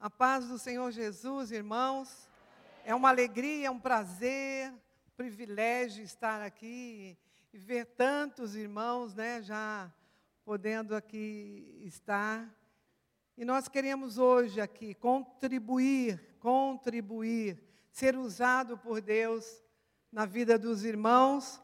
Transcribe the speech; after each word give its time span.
A 0.00 0.08
paz 0.08 0.46
do 0.46 0.60
Senhor 0.60 0.92
Jesus, 0.92 1.50
irmãos. 1.50 2.30
É 2.84 2.94
uma 2.94 3.08
alegria, 3.08 3.66
é 3.66 3.70
um 3.70 3.80
prazer, 3.80 4.70
um 4.70 5.10
privilégio 5.16 6.04
estar 6.04 6.40
aqui 6.40 7.18
e 7.52 7.58
ver 7.58 7.84
tantos 7.84 8.54
irmãos, 8.54 9.12
né, 9.16 9.42
já 9.42 9.92
podendo 10.44 10.94
aqui 10.94 11.82
estar. 11.84 12.48
E 13.36 13.44
nós 13.44 13.66
queremos 13.66 14.18
hoje 14.18 14.60
aqui 14.60 14.94
contribuir, 14.94 16.36
contribuir, 16.38 17.60
ser 17.90 18.16
usado 18.16 18.78
por 18.78 19.00
Deus 19.00 19.64
na 20.12 20.24
vida 20.24 20.56
dos 20.56 20.84
irmãos, 20.84 21.60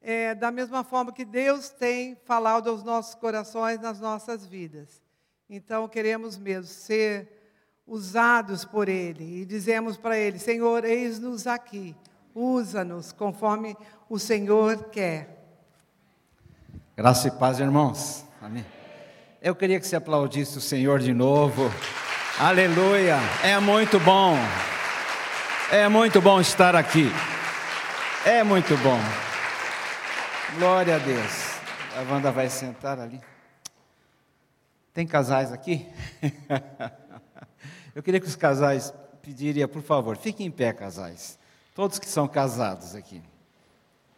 é, 0.00 0.34
da 0.34 0.50
mesma 0.50 0.82
forma 0.82 1.12
que 1.12 1.26
Deus 1.26 1.68
tem 1.68 2.16
falado 2.24 2.70
aos 2.70 2.82
nossos 2.82 3.14
corações, 3.14 3.78
nas 3.80 4.00
nossas 4.00 4.46
vidas. 4.46 5.02
Então, 5.46 5.86
queremos 5.86 6.38
mesmo 6.38 6.72
ser 6.72 7.35
usados 7.86 8.64
por 8.64 8.88
Ele. 8.88 9.42
E 9.42 9.44
dizemos 9.44 9.96
para 9.96 10.18
Ele: 10.18 10.38
Senhor, 10.38 10.84
eis-nos 10.84 11.46
aqui, 11.46 11.94
usa-nos 12.34 13.12
conforme 13.12 13.76
o 14.08 14.18
Senhor 14.18 14.84
quer. 14.90 15.36
Graça 16.96 17.28
e 17.28 17.30
paz, 17.30 17.60
irmãos. 17.60 18.24
Amém. 18.40 18.64
Eu 19.40 19.54
queria 19.54 19.78
que 19.78 19.86
você 19.86 19.96
aplaudisse 19.96 20.58
o 20.58 20.60
Senhor 20.60 20.98
de 20.98 21.12
novo. 21.12 21.70
Aleluia. 22.38 23.18
É 23.42 23.58
muito 23.60 24.00
bom. 24.00 24.34
É 25.70 25.88
muito 25.88 26.20
bom 26.20 26.40
estar 26.40 26.74
aqui. 26.74 27.10
É 28.24 28.42
muito 28.42 28.76
bom. 28.78 28.98
Glória 30.58 30.96
a 30.96 30.98
Deus. 30.98 31.60
A 31.96 32.12
Wanda 32.12 32.32
vai 32.32 32.48
sentar 32.48 32.98
ali. 32.98 33.20
Tem 34.92 35.06
casais 35.06 35.52
aqui? 35.52 35.86
Eu 37.96 38.02
queria 38.02 38.20
que 38.20 38.26
os 38.26 38.36
casais 38.36 38.92
pediriam, 39.22 39.66
por 39.66 39.80
favor, 39.80 40.18
fiquem 40.18 40.48
em 40.48 40.50
pé, 40.50 40.70
casais. 40.70 41.38
Todos 41.74 41.98
que 41.98 42.06
são 42.06 42.28
casados 42.28 42.94
aqui. 42.94 43.22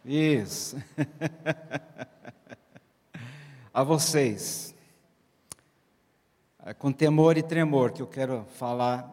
Isso. 0.03 0.75
A 3.73 3.81
vocês, 3.81 4.75
é 6.65 6.73
com 6.73 6.91
temor 6.91 7.37
e 7.37 7.41
tremor 7.41 7.93
que 7.93 8.01
eu 8.01 8.07
quero 8.07 8.43
falar. 8.57 9.09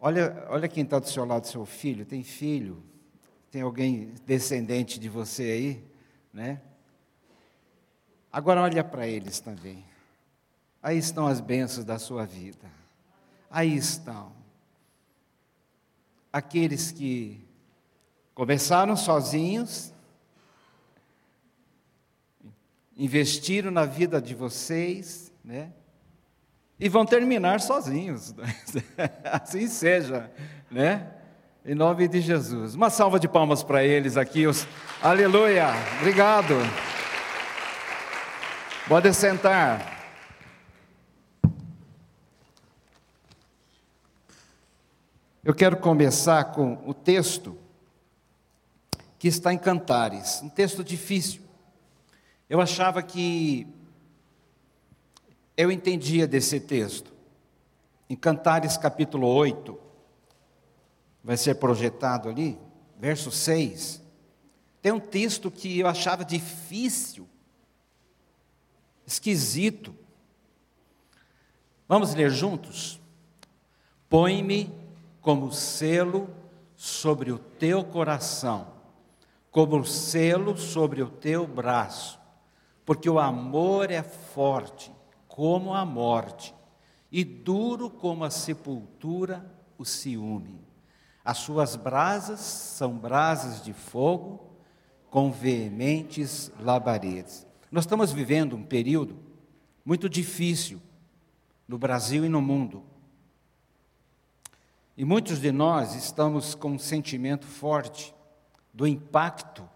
Olha, 0.00 0.46
olha 0.48 0.66
quem 0.66 0.84
está 0.84 0.98
do 0.98 1.06
seu 1.06 1.26
lado, 1.26 1.46
seu 1.46 1.66
filho. 1.66 2.06
Tem 2.06 2.24
filho? 2.24 2.82
Tem 3.50 3.60
alguém 3.60 4.14
descendente 4.24 4.98
de 4.98 5.10
você 5.10 5.42
aí, 5.42 5.84
né? 6.32 6.62
Agora 8.32 8.62
olha 8.62 8.82
para 8.82 9.06
eles 9.06 9.38
também. 9.38 9.84
Aí 10.82 10.96
estão 10.96 11.26
as 11.26 11.42
bênçãos 11.42 11.84
da 11.84 11.98
sua 11.98 12.24
vida 12.24 12.77
aí 13.50 13.76
estão. 13.76 14.32
Aqueles 16.32 16.92
que 16.92 17.44
começaram 18.34 18.96
sozinhos, 18.96 19.92
investiram 22.96 23.70
na 23.70 23.84
vida 23.84 24.20
de 24.20 24.34
vocês, 24.34 25.32
né? 25.44 25.72
E 26.78 26.88
vão 26.88 27.04
terminar 27.04 27.60
sozinhos. 27.60 28.34
assim 29.24 29.66
seja, 29.66 30.30
né? 30.70 31.12
Em 31.64 31.74
nome 31.74 32.06
de 32.06 32.20
Jesus. 32.20 32.74
Uma 32.74 32.90
salva 32.90 33.18
de 33.18 33.26
palmas 33.26 33.62
para 33.62 33.84
eles 33.84 34.16
aqui. 34.16 34.46
Os... 34.46 34.66
Aleluia. 35.02 35.68
Obrigado. 36.00 36.54
Pode 38.88 39.12
sentar. 39.12 39.97
Eu 45.44 45.54
quero 45.54 45.76
começar 45.76 46.52
com 46.52 46.74
o 46.84 46.92
texto 46.92 47.56
que 49.18 49.28
está 49.28 49.52
em 49.52 49.58
Cantares, 49.58 50.42
um 50.42 50.48
texto 50.48 50.82
difícil. 50.82 51.42
Eu 52.50 52.60
achava 52.60 53.02
que 53.02 53.66
eu 55.56 55.70
entendia 55.70 56.26
desse 56.26 56.58
texto. 56.58 57.12
Em 58.10 58.16
Cantares 58.16 58.76
capítulo 58.76 59.28
8, 59.28 59.78
vai 61.22 61.36
ser 61.36 61.54
projetado 61.54 62.28
ali, 62.28 62.58
verso 62.98 63.30
6. 63.30 64.02
Tem 64.82 64.90
um 64.90 65.00
texto 65.00 65.52
que 65.52 65.78
eu 65.78 65.86
achava 65.86 66.24
difícil, 66.24 67.28
esquisito. 69.06 69.94
Vamos 71.86 72.12
ler 72.12 72.30
juntos? 72.30 73.00
Põe-me 74.08 74.87
como 75.20 75.52
selo 75.52 76.28
sobre 76.76 77.32
o 77.32 77.38
teu 77.38 77.84
coração, 77.84 78.68
como 79.50 79.84
selo 79.84 80.56
sobre 80.56 81.02
o 81.02 81.08
teu 81.08 81.46
braço, 81.46 82.18
porque 82.84 83.08
o 83.10 83.18
amor 83.18 83.90
é 83.90 84.02
forte 84.02 84.92
como 85.26 85.74
a 85.74 85.84
morte 85.84 86.54
e 87.10 87.24
duro 87.24 87.90
como 87.90 88.24
a 88.24 88.30
sepultura 88.30 89.44
o 89.76 89.84
ciúme. 89.84 90.60
As 91.24 91.38
suas 91.38 91.76
brasas 91.76 92.40
são 92.40 92.96
brasas 92.96 93.62
de 93.62 93.72
fogo 93.72 94.48
com 95.10 95.30
veementes 95.30 96.50
labaredas. 96.60 97.46
Nós 97.70 97.84
estamos 97.84 98.12
vivendo 98.12 98.56
um 98.56 98.62
período 98.62 99.16
muito 99.84 100.08
difícil 100.08 100.80
no 101.66 101.78
Brasil 101.78 102.24
e 102.24 102.28
no 102.28 102.40
mundo. 102.40 102.82
E 104.98 105.04
muitos 105.04 105.40
de 105.40 105.52
nós 105.52 105.94
estamos 105.94 106.56
com 106.56 106.72
um 106.72 106.78
sentimento 106.78 107.46
forte 107.46 108.12
do 108.74 108.84
impacto 108.84 109.66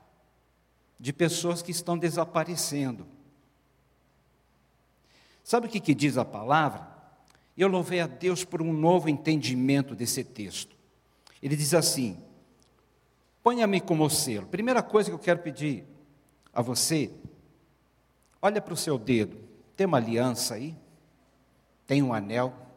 de 0.99 1.13
pessoas 1.13 1.63
que 1.63 1.71
estão 1.71 1.97
desaparecendo. 1.97 3.07
Sabe 5.45 5.69
o 5.69 5.71
que, 5.71 5.79
que 5.79 5.95
diz 5.95 6.19
a 6.19 6.25
palavra? 6.25 6.89
Eu 7.57 7.69
louvei 7.69 8.01
a 8.01 8.09
Deus 8.09 8.45
por 8.45 8.61
um 8.61 8.73
novo 8.73 9.09
entendimento 9.09 9.95
desse 9.95 10.25
texto. 10.25 10.77
Ele 11.41 11.55
diz 11.55 11.73
assim: 11.73 12.19
ponha-me 13.45 13.81
como 13.81 14.11
selo. 14.11 14.49
Primeira 14.49 14.83
coisa 14.83 15.09
que 15.09 15.15
eu 15.15 15.21
quero 15.21 15.39
pedir 15.39 15.87
a 16.53 16.61
você, 16.61 17.13
olha 18.41 18.61
para 18.61 18.75
o 18.75 18.77
seu 18.77 18.99
dedo. 18.99 19.39
Tem 19.77 19.87
uma 19.87 19.99
aliança 19.99 20.55
aí? 20.55 20.77
Tem 21.87 22.03
um 22.03 22.13
anel? 22.13 22.72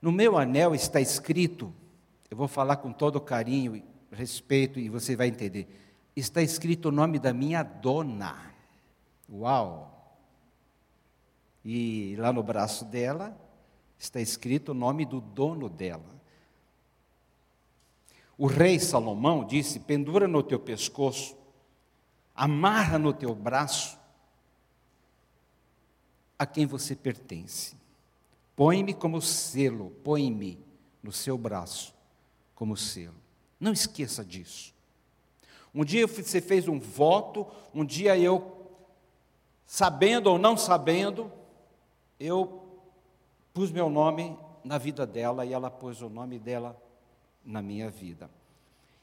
No 0.00 0.12
meu 0.12 0.38
anel 0.38 0.74
está 0.74 1.00
escrito, 1.00 1.74
eu 2.30 2.36
vou 2.36 2.46
falar 2.46 2.76
com 2.76 2.92
todo 2.92 3.20
carinho 3.20 3.76
e 3.76 3.84
respeito 4.12 4.78
e 4.78 4.88
você 4.88 5.16
vai 5.16 5.28
entender. 5.28 5.68
Está 6.14 6.42
escrito 6.42 6.88
o 6.88 6.92
nome 6.92 7.18
da 7.18 7.32
minha 7.32 7.62
dona. 7.62 8.54
Uau! 9.30 10.16
E 11.64 12.16
lá 12.16 12.32
no 12.32 12.42
braço 12.42 12.84
dela 12.84 13.36
está 13.98 14.20
escrito 14.20 14.70
o 14.70 14.74
nome 14.74 15.04
do 15.04 15.20
dono 15.20 15.68
dela. 15.68 16.18
O 18.36 18.46
rei 18.46 18.78
Salomão 18.78 19.44
disse: 19.44 19.80
pendura 19.80 20.28
no 20.28 20.42
teu 20.42 20.60
pescoço, 20.60 21.36
amarra 22.34 22.98
no 22.98 23.12
teu 23.12 23.34
braço 23.34 23.98
a 26.38 26.46
quem 26.46 26.66
você 26.66 26.94
pertence. 26.94 27.77
Põe-me 28.58 28.92
como 28.92 29.22
selo, 29.22 29.90
põe-me 30.02 30.58
no 31.00 31.12
seu 31.12 31.38
braço 31.38 31.94
como 32.56 32.76
selo. 32.76 33.14
Não 33.60 33.72
esqueça 33.72 34.24
disso. 34.24 34.74
Um 35.72 35.84
dia 35.84 36.08
você 36.08 36.40
fez 36.40 36.66
um 36.66 36.80
voto, 36.80 37.46
um 37.72 37.84
dia 37.84 38.18
eu, 38.18 38.68
sabendo 39.64 40.26
ou 40.26 40.40
não 40.40 40.56
sabendo, 40.56 41.30
eu 42.18 42.68
pus 43.54 43.70
meu 43.70 43.88
nome 43.88 44.36
na 44.64 44.76
vida 44.76 45.06
dela 45.06 45.46
e 45.46 45.52
ela 45.52 45.70
pôs 45.70 46.02
o 46.02 46.08
nome 46.08 46.36
dela 46.36 46.76
na 47.44 47.62
minha 47.62 47.88
vida. 47.88 48.28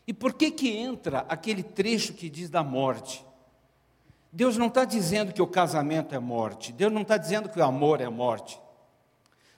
E 0.05 0.13
por 0.13 0.33
que 0.33 0.51
que 0.51 0.69
entra 0.69 1.19
aquele 1.29 1.63
trecho 1.63 2.13
que 2.13 2.29
diz 2.29 2.49
da 2.49 2.61
morte? 2.61 3.25
Deus 4.33 4.57
não 4.57 4.67
está 4.67 4.83
dizendo 4.83 5.31
que 5.31 5.41
o 5.41 5.47
casamento 5.47 6.13
é 6.13 6.19
morte, 6.19 6.73
Deus 6.73 6.91
não 6.91 7.03
está 7.03 7.15
dizendo 7.15 7.47
que 7.47 7.57
o 7.57 7.63
amor 7.63 8.01
é 8.01 8.09
morte. 8.09 8.64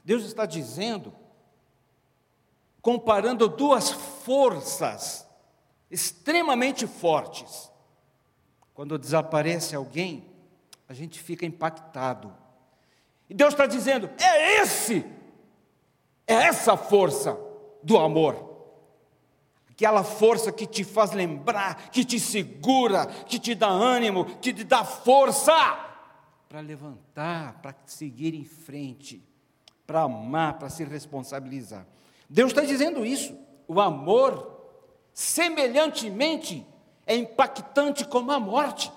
Deus 0.08 0.24
está 0.24 0.46
dizendo, 0.46 1.14
comparando 2.82 3.50
duas 3.50 3.92
forças 3.92 5.28
extremamente 5.92 6.88
fortes. 6.88 7.70
Quando 8.74 8.98
desaparece 8.98 9.76
alguém, 9.76 10.26
a 10.88 10.94
gente 10.94 11.20
fica 11.20 11.46
impactado. 11.46 12.34
E 13.30 13.34
Deus 13.34 13.54
está 13.54 13.66
dizendo: 13.66 14.10
é 14.18 14.62
esse, 14.62 15.06
é 16.26 16.36
essa 16.36 16.78
força 16.78 17.38
do 17.84 17.98
amor. 17.98 18.48
Aquela 19.70 20.06
força 20.06 20.54
que 20.54 20.66
te 20.66 20.86
faz 20.86 21.12
lembrar, 21.12 21.90
que 21.90 22.06
te 22.06 22.18
segura, 22.18 23.08
que 23.26 23.38
te 23.38 23.54
dá 23.54 23.68
ânimo, 23.68 24.24
que 24.38 24.54
te 24.54 24.64
dá 24.64 24.86
força. 24.86 25.52
para 26.48 26.62
levantar, 26.62 27.62
para 27.62 27.76
seguir 27.86 28.34
em 28.34 28.46
frente, 28.46 29.27
para 29.88 30.02
amar, 30.02 30.60
para 30.60 30.70
se 30.70 30.84
responsabilizar. 30.84 31.88
Deus 32.30 32.52
está 32.52 32.62
dizendo 32.62 33.06
isso. 33.06 33.36
O 33.68 33.80
amor, 33.80 34.76
semelhantemente, 35.14 36.68
é 37.06 37.16
impactante 37.16 38.06
como 38.06 38.32
a 38.32 38.40
morte. 38.40 38.92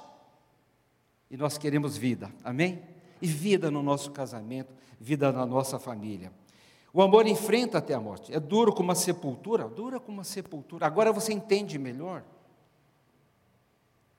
E 1.31 1.37
nós 1.37 1.57
queremos 1.57 1.97
vida, 1.97 2.31
amém? 2.43 2.83
E 3.23 3.27
vida 3.29 3.71
no 3.71 3.83
nosso 3.83 4.11
casamento, 4.11 4.75
vida 5.01 5.31
na 5.31 5.47
nossa 5.47 5.79
família. 5.79 6.33
O 6.93 7.01
amor 7.01 7.25
enfrenta 7.29 7.79
até 7.79 7.95
a 7.95 8.01
morte. 8.01 8.35
É 8.35 8.41
duro 8.41 8.73
como 8.73 8.89
uma 8.89 8.97
sepultura, 8.97 9.69
dura 9.69 10.01
como 10.01 10.19
uma 10.19 10.25
sepultura. 10.25 10.85
Agora 10.85 11.13
você 11.13 11.33
entende 11.33 11.79
melhor 11.79 12.25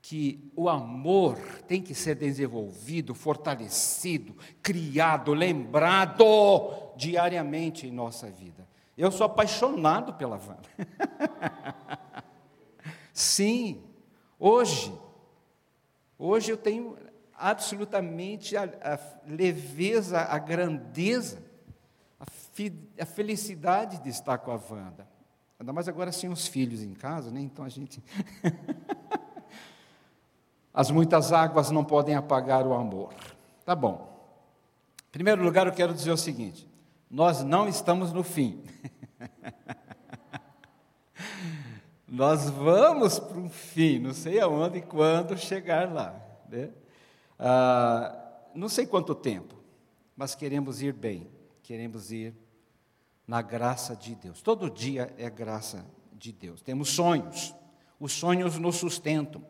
que 0.01 0.51
o 0.55 0.67
amor 0.67 1.37
tem 1.67 1.81
que 1.81 1.93
ser 1.93 2.15
desenvolvido, 2.15 3.13
fortalecido, 3.13 4.35
criado, 4.61 5.33
lembrado 5.33 6.25
diariamente 6.95 7.87
em 7.87 7.91
nossa 7.91 8.29
vida. 8.29 8.67
Eu 8.97 9.11
sou 9.11 9.25
apaixonado 9.25 10.13
pela 10.13 10.35
Wanda. 10.37 10.69
Sim, 13.13 13.83
hoje, 14.39 14.93
hoje 16.17 16.51
eu 16.51 16.57
tenho 16.57 16.97
absolutamente 17.33 18.57
a, 18.57 18.63
a 18.63 18.99
leveza, 19.27 20.19
a 20.19 20.37
grandeza, 20.39 21.43
a, 22.19 22.25
fi, 22.25 22.73
a, 22.99 23.05
felicidade 23.05 24.01
de 24.01 24.09
estar 24.09 24.37
com 24.39 24.51
a 24.51 24.55
Wanda. 24.55 25.07
Ainda 25.59 25.73
mais 25.73 25.87
agora 25.87 26.11
sem 26.11 26.29
os 26.29 26.47
filhos 26.47 26.81
em 26.81 26.93
casa, 26.93 27.31
né? 27.31 27.39
Então 27.39 27.63
a 27.63 27.69
gente. 27.69 28.03
As 30.73 30.89
muitas 30.89 31.33
águas 31.33 31.71
não 31.71 31.83
podem 31.83 32.15
apagar 32.15 32.65
o 32.65 32.73
amor. 32.73 33.13
Tá 33.65 33.75
bom. 33.75 34.09
Em 35.09 35.11
primeiro 35.11 35.43
lugar, 35.43 35.67
eu 35.67 35.73
quero 35.73 35.93
dizer 35.93 36.11
o 36.11 36.17
seguinte: 36.17 36.67
nós 37.09 37.43
não 37.43 37.67
estamos 37.67 38.13
no 38.13 38.23
fim. 38.23 38.63
nós 42.07 42.49
vamos 42.49 43.19
para 43.19 43.37
um 43.37 43.49
fim, 43.49 43.99
não 43.99 44.13
sei 44.13 44.39
aonde 44.39 44.77
e 44.77 44.81
quando 44.81 45.37
chegar 45.37 45.91
lá. 45.91 46.15
Né? 46.47 46.69
Ah, 47.37 48.15
não 48.55 48.69
sei 48.69 48.85
quanto 48.85 49.13
tempo, 49.13 49.55
mas 50.15 50.35
queremos 50.35 50.81
ir 50.81 50.93
bem, 50.93 51.29
queremos 51.63 52.11
ir 52.11 52.33
na 53.27 53.41
graça 53.41 53.95
de 53.95 54.15
Deus. 54.15 54.41
Todo 54.41 54.69
dia 54.69 55.13
é 55.17 55.29
graça 55.29 55.85
de 56.13 56.31
Deus. 56.31 56.61
Temos 56.61 56.89
sonhos, 56.89 57.53
os 57.99 58.13
sonhos 58.13 58.57
nos 58.57 58.77
sustentam. 58.77 59.43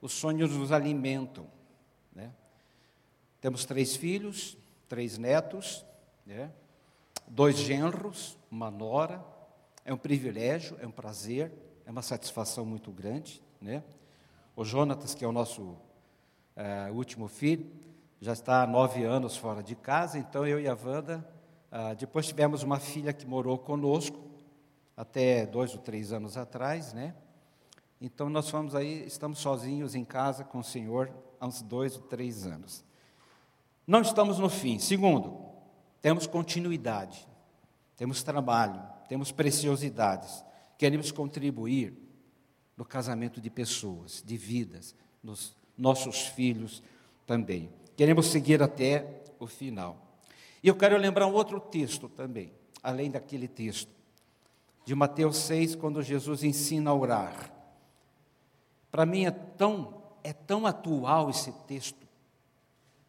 Os 0.00 0.12
sonhos 0.12 0.54
nos 0.56 0.72
alimentam. 0.72 1.46
Né? 2.12 2.32
Temos 3.40 3.64
três 3.64 3.96
filhos, 3.96 4.56
três 4.88 5.18
netos, 5.18 5.84
né? 6.24 6.50
dois 7.26 7.56
genros, 7.56 8.38
uma 8.50 8.70
nora. 8.70 9.24
É 9.84 9.92
um 9.92 9.98
privilégio, 9.98 10.76
é 10.80 10.86
um 10.86 10.90
prazer, 10.90 11.52
é 11.86 11.90
uma 11.90 12.02
satisfação 12.02 12.64
muito 12.64 12.90
grande. 12.92 13.42
Né? 13.60 13.82
O 14.54 14.64
Jonatas, 14.64 15.14
que 15.14 15.24
é 15.24 15.28
o 15.28 15.32
nosso 15.32 15.76
é, 16.54 16.90
último 16.90 17.28
filho, 17.28 17.70
já 18.20 18.32
está 18.32 18.62
há 18.62 18.66
nove 18.66 19.04
anos 19.04 19.36
fora 19.36 19.62
de 19.62 19.76
casa, 19.76 20.18
então 20.18 20.46
eu 20.46 20.58
e 20.58 20.66
a 20.66 20.74
Wanda, 20.74 21.24
ah, 21.70 21.94
depois 21.94 22.26
tivemos 22.26 22.62
uma 22.62 22.80
filha 22.80 23.12
que 23.12 23.26
morou 23.26 23.56
conosco, 23.56 24.18
até 24.96 25.46
dois 25.46 25.72
ou 25.74 25.78
três 25.80 26.12
anos 26.12 26.36
atrás, 26.36 26.92
né? 26.92 27.14
Então 28.00 28.28
nós 28.28 28.48
fomos 28.48 28.74
aí, 28.74 29.04
estamos 29.06 29.40
sozinhos 29.40 29.94
em 29.94 30.04
casa 30.04 30.44
com 30.44 30.58
o 30.58 30.64
Senhor 30.64 31.10
há 31.40 31.46
uns 31.46 31.62
dois 31.62 31.96
ou 31.96 32.02
três 32.02 32.46
anos. 32.46 32.84
Não 33.86 34.02
estamos 34.02 34.38
no 34.38 34.48
fim. 34.48 34.78
Segundo, 34.78 35.48
temos 36.00 36.26
continuidade, 36.26 37.26
temos 37.96 38.22
trabalho, 38.22 38.80
temos 39.08 39.32
preciosidades. 39.32 40.44
Queremos 40.76 41.10
contribuir 41.10 41.92
no 42.76 42.84
casamento 42.84 43.40
de 43.40 43.50
pessoas, 43.50 44.22
de 44.24 44.36
vidas, 44.36 44.94
nos 45.22 45.56
nossos 45.76 46.26
filhos 46.26 46.82
também. 47.26 47.70
Queremos 47.96 48.26
seguir 48.26 48.62
até 48.62 49.22
o 49.40 49.46
final. 49.46 49.96
E 50.62 50.68
eu 50.68 50.76
quero 50.76 50.96
lembrar 50.96 51.26
um 51.26 51.32
outro 51.32 51.58
texto 51.58 52.08
também, 52.08 52.52
além 52.82 53.10
daquele 53.10 53.48
texto, 53.48 53.90
de 54.84 54.94
Mateus 54.94 55.36
6, 55.38 55.74
quando 55.74 56.02
Jesus 56.02 56.44
ensina 56.44 56.90
a 56.90 56.94
orar. 56.94 57.57
Para 58.90 59.04
mim 59.04 59.24
é 59.24 59.30
tão, 59.30 60.02
é 60.22 60.32
tão 60.32 60.66
atual 60.66 61.30
esse 61.30 61.52
texto, 61.66 62.06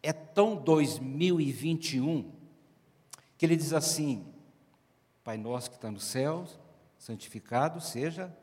é 0.02 0.12
tão 0.12 0.56
2021, 0.56 2.30
que 3.36 3.46
ele 3.46 3.56
diz 3.56 3.72
assim: 3.72 4.26
Pai 5.24 5.36
nosso 5.36 5.70
que 5.70 5.76
está 5.76 5.90
nos 5.90 6.04
céus, 6.04 6.58
santificado 6.98 7.80
seja 7.80 8.34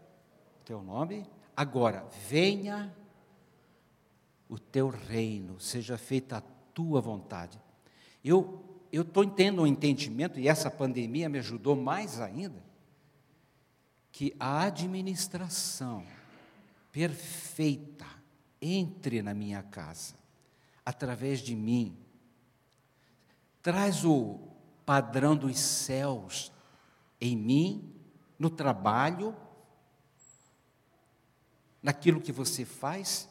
o 0.62 0.66
teu 0.66 0.82
nome, 0.82 1.26
agora 1.56 2.06
venha 2.28 2.96
o 4.50 4.58
teu 4.58 4.90
reino, 4.90 5.60
seja 5.60 5.98
feita 5.98 6.38
a 6.38 6.42
tua 6.74 7.02
vontade. 7.02 7.60
Eu 8.24 8.64
eu 8.92 9.02
estou 9.02 9.26
tendo 9.26 9.62
um 9.62 9.68
entendimento, 9.68 10.40
e 10.40 10.48
essa 10.48 10.72
pandemia 10.72 11.30
me 11.30 11.40
ajudou 11.40 11.76
mais 11.76 12.20
ainda, 12.20 12.64
que 14.12 14.36
a 14.40 14.64
administração 14.64 16.06
perfeita 16.92 18.06
entre 18.62 19.22
na 19.22 19.34
minha 19.34 19.62
casa, 19.64 20.16
através 20.86 21.40
de 21.40 21.56
mim. 21.56 21.98
Traz 23.62 24.04
o 24.06 24.40
padrão 24.86 25.36
dos 25.36 25.60
céus 25.60 26.52
em 27.20 27.36
mim, 27.36 27.94
no 28.40 28.50
trabalho, 28.50 29.36
naquilo 31.82 32.22
que 32.22 32.32
você 32.32 32.66
faz, 32.66 33.30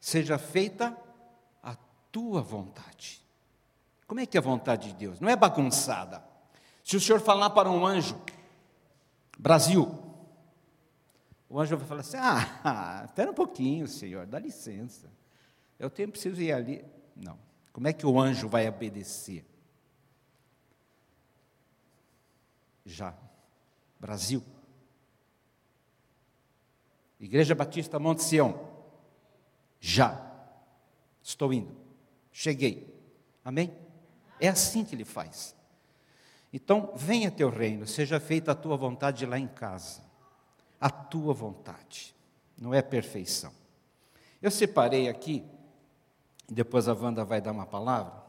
seja 0.00 0.38
feita 0.38 0.96
a 1.62 1.76
tua 2.10 2.40
vontade. 2.40 3.20
Como 4.06 4.20
é 4.20 4.26
que 4.26 4.36
é 4.36 4.40
a 4.40 4.42
vontade 4.42 4.88
de 4.88 4.94
Deus? 4.94 5.20
Não 5.20 5.28
é 5.28 5.36
bagunçada. 5.36 6.24
Se 6.82 6.96
o 6.96 7.00
Senhor 7.00 7.20
falar 7.20 7.50
para 7.50 7.70
um 7.70 7.86
anjo, 7.86 8.20
Brasil, 9.38 9.99
o 11.50 11.58
anjo 11.58 11.76
vai 11.76 11.86
falar 11.86 12.00
assim: 12.02 12.16
Ah, 12.16 13.02
espera 13.10 13.32
um 13.32 13.34
pouquinho, 13.34 13.88
Senhor, 13.88 14.24
dá 14.24 14.38
licença. 14.38 15.10
Eu 15.78 15.90
tenho 15.90 16.08
preciso 16.08 16.40
ir 16.40 16.52
ali. 16.52 16.84
Não. 17.16 17.36
Como 17.72 17.88
é 17.88 17.92
que 17.92 18.06
o 18.06 18.20
anjo 18.20 18.48
vai 18.48 18.68
obedecer? 18.68 19.44
Já. 22.84 23.12
Brasil. 23.98 24.42
Igreja 27.18 27.54
Batista 27.54 27.98
Monte 27.98 28.22
Sião. 28.22 28.68
Já. 29.80 30.30
Estou 31.22 31.52
indo. 31.52 31.76
Cheguei. 32.32 32.94
Amém? 33.44 33.76
É 34.38 34.48
assim 34.48 34.84
que 34.84 34.94
ele 34.94 35.04
faz. 35.04 35.54
Então, 36.52 36.92
venha 36.96 37.30
teu 37.30 37.50
reino, 37.50 37.86
seja 37.86 38.20
feita 38.20 38.52
a 38.52 38.54
tua 38.54 38.76
vontade 38.76 39.26
lá 39.26 39.38
em 39.38 39.48
casa 39.48 40.09
a 40.80 40.88
tua 40.88 41.34
vontade, 41.34 42.14
não 42.56 42.72
é 42.72 42.80
perfeição. 42.80 43.52
Eu 44.40 44.50
separei 44.50 45.08
aqui, 45.08 45.44
depois 46.48 46.88
a 46.88 46.94
Wanda 46.94 47.24
vai 47.24 47.40
dar 47.40 47.52
uma 47.52 47.66
palavra, 47.66 48.20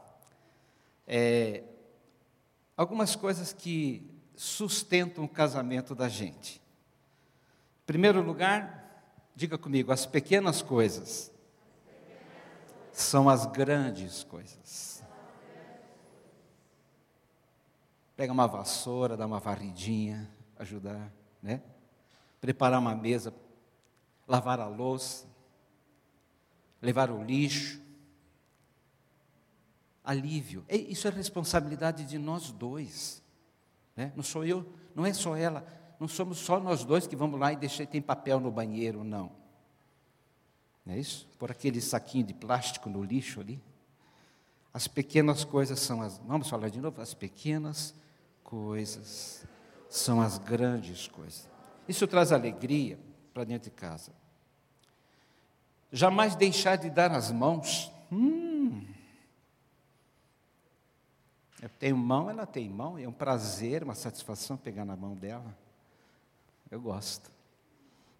é, 1.06 1.64
algumas 2.76 3.16
coisas 3.16 3.52
que 3.52 4.06
sustentam 4.36 5.24
o 5.24 5.28
casamento 5.28 5.94
da 5.94 6.08
gente. 6.08 6.60
Em 7.82 7.86
primeiro 7.86 8.20
lugar, 8.20 9.02
diga 9.34 9.56
comigo, 9.56 9.90
as 9.90 10.04
pequenas 10.04 10.60
coisas 10.60 11.32
são 12.92 13.28
as 13.28 13.46
grandes 13.46 14.22
coisas. 14.24 15.02
Pega 18.14 18.32
uma 18.32 18.46
vassoura, 18.46 19.16
dá 19.16 19.26
uma 19.26 19.40
varridinha, 19.40 20.30
ajudar, 20.58 21.10
né? 21.42 21.62
Preparar 22.42 22.80
uma 22.80 22.94
mesa, 22.94 23.32
lavar 24.26 24.58
a 24.58 24.66
louça, 24.66 25.26
levar 26.82 27.08
o 27.08 27.22
lixo. 27.22 27.80
Alívio. 30.04 30.64
Isso 30.68 31.06
é 31.06 31.10
responsabilidade 31.12 32.04
de 32.04 32.18
nós 32.18 32.50
dois. 32.50 33.22
Né? 33.96 34.12
Não 34.16 34.24
sou 34.24 34.44
eu, 34.44 34.66
não 34.92 35.06
é 35.06 35.12
só 35.12 35.36
ela, 35.36 35.64
não 36.00 36.08
somos 36.08 36.38
só 36.38 36.58
nós 36.58 36.84
dois 36.84 37.06
que 37.06 37.14
vamos 37.14 37.38
lá 37.38 37.52
e 37.52 37.56
deixar, 37.56 37.86
tem 37.86 38.02
papel 38.02 38.40
no 38.40 38.50
banheiro, 38.50 39.04
não. 39.04 39.30
Não 40.84 40.94
é 40.94 40.98
isso? 40.98 41.28
Por 41.38 41.52
aquele 41.52 41.80
saquinho 41.80 42.26
de 42.26 42.34
plástico 42.34 42.90
no 42.90 43.04
lixo 43.04 43.40
ali. 43.40 43.62
As 44.74 44.88
pequenas 44.88 45.44
coisas 45.44 45.78
são 45.78 46.02
as. 46.02 46.18
Vamos 46.26 46.48
falar 46.48 46.70
de 46.70 46.80
novo? 46.80 47.00
As 47.00 47.14
pequenas 47.14 47.94
coisas 48.42 49.46
são 49.88 50.20
as 50.20 50.38
grandes 50.38 51.06
coisas. 51.06 51.51
Isso 51.88 52.06
traz 52.06 52.32
alegria 52.32 52.98
para 53.32 53.44
dentro 53.44 53.70
de 53.70 53.76
casa. 53.76 54.12
Jamais 55.90 56.34
deixar 56.34 56.76
de 56.76 56.88
dar 56.88 57.12
as 57.12 57.30
mãos. 57.30 57.90
Hum, 58.10 58.52
Eu 61.62 61.68
tenho 61.68 61.96
mão, 61.96 62.28
ela 62.28 62.44
tem 62.44 62.68
mão, 62.68 62.98
é 62.98 63.06
um 63.06 63.12
prazer, 63.12 63.84
uma 63.84 63.94
satisfação 63.94 64.56
pegar 64.56 64.84
na 64.84 64.96
mão 64.96 65.14
dela. 65.14 65.56
Eu 66.68 66.80
gosto. 66.80 67.30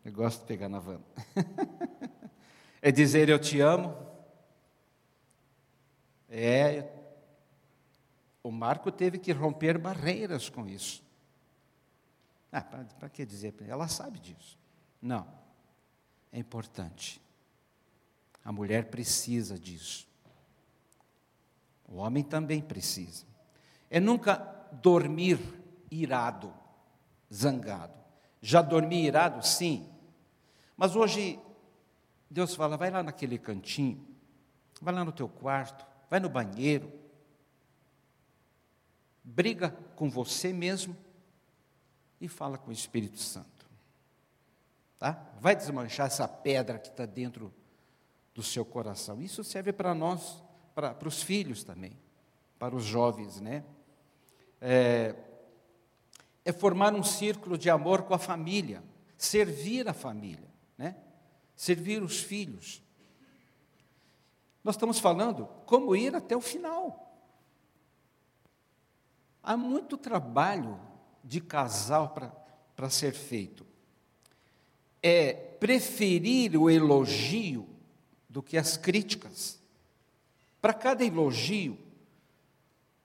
Eu 0.04 0.12
gosto 0.12 0.42
de 0.42 0.46
pegar 0.46 0.68
na 0.68 0.78
van. 0.78 1.00
é 2.80 2.92
dizer 2.92 3.28
eu 3.28 3.40
te 3.40 3.58
amo. 3.60 3.96
É. 6.30 6.88
O 8.44 8.52
Marco 8.52 8.92
teve 8.92 9.18
que 9.18 9.32
romper 9.32 9.76
barreiras 9.76 10.48
com 10.48 10.64
isso. 10.68 11.01
Ah, 12.52 12.60
para 12.60 13.08
que 13.08 13.24
dizer? 13.24 13.54
Ela 13.66 13.88
sabe 13.88 14.18
disso. 14.18 14.58
Não. 15.00 15.26
É 16.30 16.38
importante. 16.38 17.20
A 18.44 18.52
mulher 18.52 18.90
precisa 18.90 19.58
disso. 19.58 20.06
O 21.88 21.96
homem 21.96 22.22
também 22.22 22.60
precisa. 22.60 23.24
É 23.90 23.98
nunca 23.98 24.36
dormir 24.72 25.38
irado, 25.90 26.52
zangado. 27.32 27.98
Já 28.40 28.60
dormi 28.60 29.06
irado? 29.06 29.46
Sim. 29.46 29.88
Mas 30.76 30.96
hoje, 30.96 31.38
Deus 32.30 32.54
fala: 32.54 32.76
vai 32.76 32.90
lá 32.90 33.02
naquele 33.02 33.38
cantinho, 33.38 34.06
vai 34.80 34.92
lá 34.92 35.04
no 35.04 35.12
teu 35.12 35.28
quarto, 35.28 35.86
vai 36.10 36.18
no 36.18 36.28
banheiro, 36.28 36.90
briga 39.22 39.70
com 39.94 40.10
você 40.10 40.52
mesmo 40.52 40.96
e 42.22 42.28
fala 42.28 42.56
com 42.56 42.70
o 42.70 42.72
Espírito 42.72 43.18
Santo. 43.18 43.66
Tá? 44.96 45.20
Vai 45.40 45.56
desmanchar 45.56 46.06
essa 46.06 46.28
pedra 46.28 46.78
que 46.78 46.88
está 46.88 47.04
dentro 47.04 47.52
do 48.32 48.44
seu 48.44 48.64
coração. 48.64 49.20
Isso 49.20 49.42
serve 49.42 49.72
para 49.72 49.92
nós, 49.92 50.40
para, 50.72 50.94
para 50.94 51.08
os 51.08 51.20
filhos 51.20 51.64
também, 51.64 51.98
para 52.60 52.76
os 52.76 52.84
jovens, 52.84 53.40
né? 53.40 53.64
É, 54.60 55.16
é 56.44 56.52
formar 56.52 56.94
um 56.94 57.02
círculo 57.02 57.58
de 57.58 57.68
amor 57.68 58.02
com 58.02 58.14
a 58.14 58.18
família, 58.18 58.84
servir 59.18 59.88
a 59.88 59.92
família, 59.92 60.48
né? 60.78 60.96
Servir 61.56 62.04
os 62.04 62.20
filhos. 62.20 62.80
Nós 64.62 64.76
estamos 64.76 65.00
falando 65.00 65.46
como 65.66 65.96
ir 65.96 66.14
até 66.14 66.36
o 66.36 66.40
final. 66.40 67.12
Há 69.42 69.56
muito 69.56 69.98
trabalho 69.98 70.91
de 71.22 71.40
casal 71.40 72.14
para 72.74 72.90
ser 72.90 73.12
feito. 73.12 73.66
É 75.02 75.32
preferir 75.32 76.56
o 76.56 76.68
elogio 76.68 77.68
do 78.28 78.42
que 78.42 78.56
as 78.56 78.76
críticas. 78.76 79.60
Para 80.60 80.72
cada 80.72 81.04
elogio, 81.04 81.78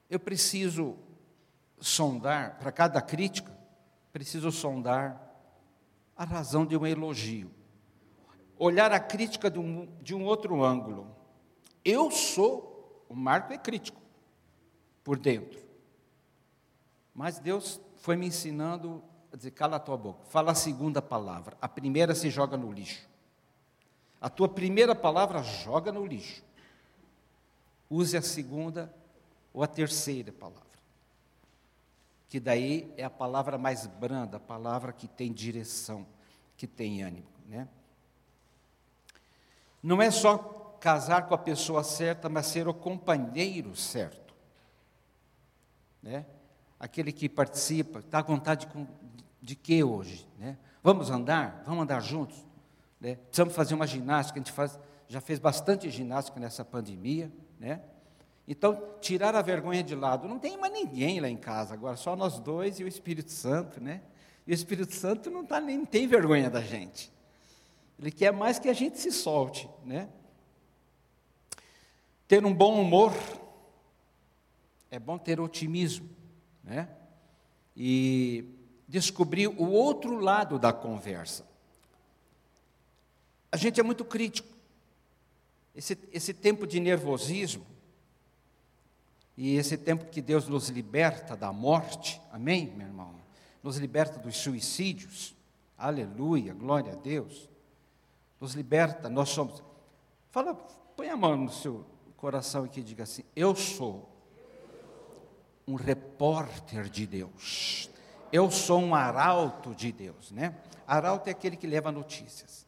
eu 0.09 0.19
preciso 0.19 0.97
sondar, 1.79 2.57
para 2.57 2.71
cada 2.71 3.01
crítica, 3.01 3.55
preciso 4.11 4.51
sondar 4.51 5.23
a 6.15 6.23
razão 6.23 6.65
de 6.65 6.75
um 6.75 6.85
elogio. 6.85 7.51
Olhar 8.57 8.91
a 8.91 8.99
crítica 8.99 9.51
de 9.51 9.59
um, 9.59 9.87
de 10.01 10.15
um 10.15 10.23
outro 10.23 10.63
ângulo. 10.63 11.15
Eu 11.85 12.09
sou, 12.09 13.05
o 13.07 13.15
Marco 13.15 13.53
é 13.53 13.57
crítico, 13.57 14.01
por 15.03 15.19
dentro. 15.19 15.59
Mas 17.13 17.39
Deus 17.39 17.79
foi 18.07 18.15
me 18.15 18.27
ensinando 18.27 19.03
a 19.33 19.35
dizer: 19.35 19.51
cala 19.51 19.75
a 19.75 19.79
tua 19.81 19.97
boca, 19.97 20.23
fala 20.29 20.53
a 20.53 20.55
segunda 20.55 21.01
palavra. 21.01 21.57
A 21.61 21.67
primeira 21.67 22.15
se 22.15 22.29
joga 22.29 22.55
no 22.55 22.71
lixo. 22.71 23.05
A 24.21 24.29
tua 24.29 24.47
primeira 24.47 24.95
palavra 24.95 25.43
joga 25.43 25.91
no 25.91 26.05
lixo. 26.05 26.41
Use 27.89 28.15
a 28.15 28.21
segunda 28.21 28.93
ou 29.53 29.61
a 29.61 29.67
terceira 29.67 30.31
palavra. 30.31 30.63
Que 32.29 32.39
daí 32.39 32.93
é 32.95 33.03
a 33.03 33.09
palavra 33.09 33.57
mais 33.57 33.85
branda, 33.85 34.37
a 34.37 34.39
palavra 34.39 34.93
que 34.93 35.09
tem 35.09 35.33
direção, 35.33 36.07
que 36.55 36.65
tem 36.65 37.03
ânimo, 37.03 37.27
né? 37.45 37.67
Não 39.83 40.01
é 40.01 40.09
só 40.11 40.37
casar 40.79 41.27
com 41.27 41.35
a 41.35 41.37
pessoa 41.37 41.83
certa, 41.83 42.29
mas 42.29 42.45
ser 42.45 42.69
o 42.69 42.73
companheiro 42.73 43.75
certo. 43.75 44.33
Né? 46.01 46.25
Aquele 46.79 47.11
que 47.11 47.27
participa, 47.27 47.99
está 47.99 48.21
com 48.21 48.33
vontade 48.35 48.67
de, 48.67 48.87
de 49.41 49.55
quê 49.55 49.83
hoje? 49.83 50.27
Né? 50.37 50.57
Vamos 50.83 51.09
andar? 51.09 51.63
Vamos 51.65 51.83
andar 51.83 52.01
juntos? 52.01 52.45
Né? 52.99 53.15
Precisamos 53.15 53.55
fazer 53.55 53.73
uma 53.73 53.87
ginástica, 53.87 54.39
a 54.39 54.41
gente 54.41 54.51
faz, 54.51 54.79
já 55.07 55.21
fez 55.21 55.39
bastante 55.39 55.89
ginástica 55.89 56.39
nessa 56.39 56.63
pandemia, 56.63 57.31
né? 57.59 57.81
Então, 58.47 58.81
tirar 59.01 59.35
a 59.35 59.41
vergonha 59.41 59.83
de 59.83 59.93
lado. 59.93 60.25
Não 60.25 60.39
tem 60.39 60.57
mais 60.57 60.71
ninguém 60.71 61.19
lá 61.19 61.27
em 61.27 61.35
casa 61.35 61.73
agora, 61.73 61.97
só 61.97 62.15
nós 62.15 62.39
dois 62.39 62.79
e 62.79 62.83
o 62.83 62.87
Espírito 62.87 63.31
Santo, 63.31 63.83
né? 63.83 64.01
E 64.45 64.51
o 64.51 64.53
Espírito 64.53 64.93
Santo 64.93 65.29
não, 65.29 65.45
tá, 65.45 65.59
nem 65.59 65.85
tem 65.85 66.07
vergonha 66.07 66.49
da 66.49 66.61
gente. 66.61 67.11
Ele 67.99 68.09
quer 68.09 68.31
mais 68.31 68.57
que 68.57 68.69
a 68.69 68.73
gente 68.73 68.97
se 68.99 69.11
solte, 69.11 69.69
né? 69.83 70.07
Ter 72.25 72.45
um 72.45 72.53
bom 72.53 72.79
humor. 72.79 73.13
É 74.89 74.97
bom 74.97 75.17
ter 75.17 75.41
otimismo 75.41 76.16
né? 76.67 76.89
e 77.75 78.43
descobrir 78.87 79.47
o 79.47 79.69
outro 79.69 80.19
lado 80.19 80.59
da 80.59 80.73
conversa. 80.73 81.47
A 83.51 83.57
gente 83.57 83.79
é 83.79 83.83
muito 83.83 84.03
crítico. 84.03 84.55
Esse, 85.73 85.97
esse 86.11 86.33
tempo 86.33 86.67
de 86.67 86.79
nervosismo, 86.79 87.65
e 89.37 89.55
esse 89.55 89.77
tempo 89.77 90.05
que 90.05 90.21
Deus 90.21 90.47
nos 90.47 90.69
liberta 90.69 91.35
da 91.35 91.53
morte, 91.53 92.19
amém, 92.31 92.73
meu 92.75 92.87
irmão? 92.87 93.15
Nos 93.61 93.77
liberta 93.77 94.17
dos 94.17 94.35
suicídios, 94.35 95.35
aleluia, 95.77 96.53
glória 96.53 96.93
a 96.93 96.95
Deus. 96.95 97.47
Nos 98.41 98.53
liberta, 98.53 99.07
nós 99.07 99.29
somos. 99.29 99.63
Fala, 100.31 100.55
põe 100.55 101.09
a 101.09 101.15
mão 101.15 101.37
no 101.37 101.51
seu 101.51 101.85
coração 102.17 102.63
aqui 102.63 102.79
e 102.79 102.83
diga 102.83 103.03
assim: 103.03 103.23
Eu 103.35 103.55
sou 103.55 104.16
um 105.67 105.75
repórter 105.75 106.89
de 106.89 107.05
Deus. 107.05 107.89
Eu 108.31 108.49
sou 108.49 108.79
um 108.81 108.95
arauto 108.95 109.75
de 109.75 109.91
Deus, 109.91 110.31
né? 110.31 110.55
Arauto 110.87 111.27
é 111.27 111.31
aquele 111.31 111.57
que 111.57 111.67
leva 111.67 111.91
notícias. 111.91 112.65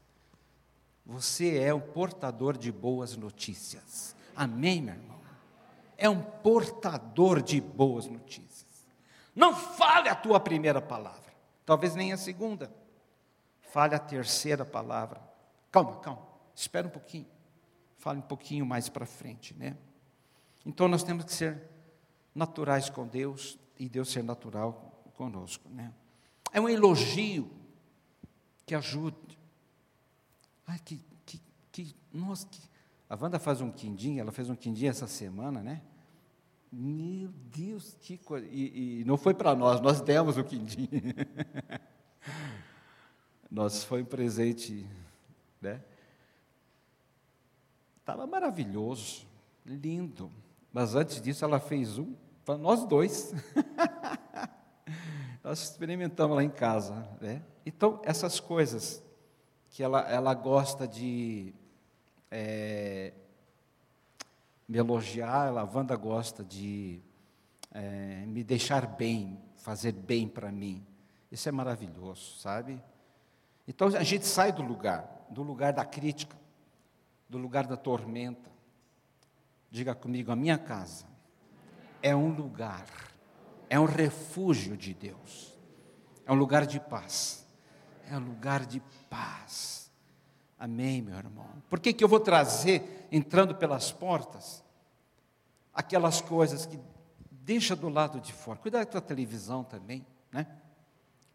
Você 1.05 1.57
é 1.57 1.73
um 1.73 1.79
portador 1.79 2.57
de 2.57 2.71
boas 2.71 3.15
notícias. 3.15 4.15
Amém, 4.35 4.81
meu 4.81 4.93
irmão? 4.93 5.19
É 5.97 6.09
um 6.09 6.21
portador 6.21 7.41
de 7.41 7.59
boas 7.59 8.05
notícias. 8.05 8.67
Não 9.35 9.55
fale 9.55 10.09
a 10.09 10.15
tua 10.15 10.39
primeira 10.39 10.81
palavra, 10.81 11.33
talvez 11.65 11.95
nem 11.95 12.11
a 12.11 12.17
segunda. 12.17 12.71
Fale 13.61 13.95
a 13.95 13.99
terceira 13.99 14.65
palavra. 14.65 15.21
Calma, 15.71 15.97
calma, 15.97 16.21
espera 16.53 16.87
um 16.87 16.91
pouquinho. 16.91 17.27
Fale 17.97 18.19
um 18.19 18.23
pouquinho 18.23 18.65
mais 18.65 18.89
para 18.89 19.05
frente, 19.05 19.53
né? 19.53 19.75
Então 20.65 20.87
nós 20.87 21.03
temos 21.03 21.25
que 21.25 21.33
ser 21.33 21.68
naturais 22.39 22.89
com 22.89 23.05
Deus 23.05 23.59
e 23.77 23.89
Deus 23.89 24.09
ser 24.09 24.23
natural 24.23 25.03
conosco. 25.15 25.69
Né? 25.69 25.93
É 26.53 26.59
um 26.59 26.69
elogio 26.69 27.51
que 28.65 28.73
ajude. 28.73 29.37
Ai, 30.65 30.79
que, 30.79 31.01
que, 31.25 31.41
que, 31.71 31.95
nossa, 32.13 32.47
que... 32.47 32.59
A 33.09 33.15
Wanda 33.15 33.39
faz 33.39 33.59
um 33.59 33.71
quindim, 33.71 34.19
ela 34.19 34.31
fez 34.31 34.49
um 34.49 34.55
quindim 34.55 34.85
essa 34.85 35.07
semana, 35.07 35.61
né? 35.61 35.81
Meu 36.71 37.29
Deus, 37.51 37.97
que 37.99 38.17
coisa. 38.19 38.47
E, 38.51 39.01
e 39.01 39.03
não 39.03 39.17
foi 39.17 39.33
para 39.33 39.55
nós, 39.55 39.81
nós 39.81 39.99
demos 39.99 40.37
o 40.37 40.43
quindim. 40.43 40.87
nós 43.49 43.83
foi 43.83 44.03
um 44.03 44.05
presente, 44.05 44.85
né? 45.59 45.83
Estava 47.99 48.27
maravilhoso, 48.27 49.25
lindo. 49.65 50.31
Mas 50.71 50.93
antes 50.93 51.19
disso, 51.19 51.43
ela 51.43 51.59
fez 51.59 51.97
um 51.97 52.13
para 52.49 52.57
nós 52.57 52.83
dois. 52.83 53.31
nós 55.43 55.59
experimentamos 55.61 56.35
lá 56.35 56.43
em 56.43 56.49
casa. 56.49 57.07
Né? 57.21 57.43
Então, 57.63 58.01
essas 58.03 58.39
coisas 58.39 59.03
que 59.69 59.83
ela, 59.83 60.01
ela 60.09 60.33
gosta 60.33 60.87
de 60.87 61.53
é, 62.31 63.13
me 64.67 64.79
elogiar, 64.79 65.55
a 65.55 65.63
Wanda 65.63 65.95
gosta 65.95 66.43
de 66.43 66.99
é, 67.71 68.25
me 68.25 68.43
deixar 68.43 68.87
bem, 68.87 69.39
fazer 69.57 69.91
bem 69.91 70.27
para 70.27 70.51
mim. 70.51 70.83
Isso 71.31 71.47
é 71.47 71.51
maravilhoso, 71.51 72.39
sabe? 72.39 72.81
Então 73.67 73.89
a 73.89 74.01
gente 74.01 74.25
sai 74.25 74.51
do 74.51 74.63
lugar, 74.63 75.27
do 75.29 75.43
lugar 75.43 75.71
da 75.71 75.85
crítica, 75.85 76.35
do 77.29 77.37
lugar 77.37 77.67
da 77.67 77.77
tormenta, 77.77 78.49
Diga 79.69 79.93
comigo, 79.93 80.31
a 80.31 80.35
minha 80.35 80.57
casa 80.57 81.08
é 82.01 82.15
um 82.15 82.33
lugar, 82.33 82.85
é 83.69 83.79
um 83.79 83.85
refúgio 83.85 84.77
de 84.77 84.93
Deus, 84.93 85.57
é 86.25 86.31
um 86.31 86.35
lugar 86.35 86.65
de 86.65 86.79
paz, 86.79 87.45
é 88.09 88.15
um 88.17 88.21
lugar 88.21 88.65
de 88.65 88.81
paz. 89.09 89.91
Amém, 90.57 91.01
meu 91.01 91.15
irmão? 91.15 91.47
Por 91.69 91.79
que, 91.79 91.93
que 91.93 92.03
eu 92.03 92.07
vou 92.07 92.19
trazer, 92.19 93.07
entrando 93.11 93.55
pelas 93.55 93.91
portas, 93.91 94.63
aquelas 95.73 96.19
coisas 96.19 96.65
que 96.65 96.77
Deixa 97.49 97.75
do 97.75 97.89
lado 97.89 98.21
de 98.21 98.31
fora. 98.31 98.59
Cuidado 98.59 98.85
com 98.85 98.97
a 98.99 99.01
televisão 99.01 99.63
também, 99.63 100.05
né? 100.31 100.45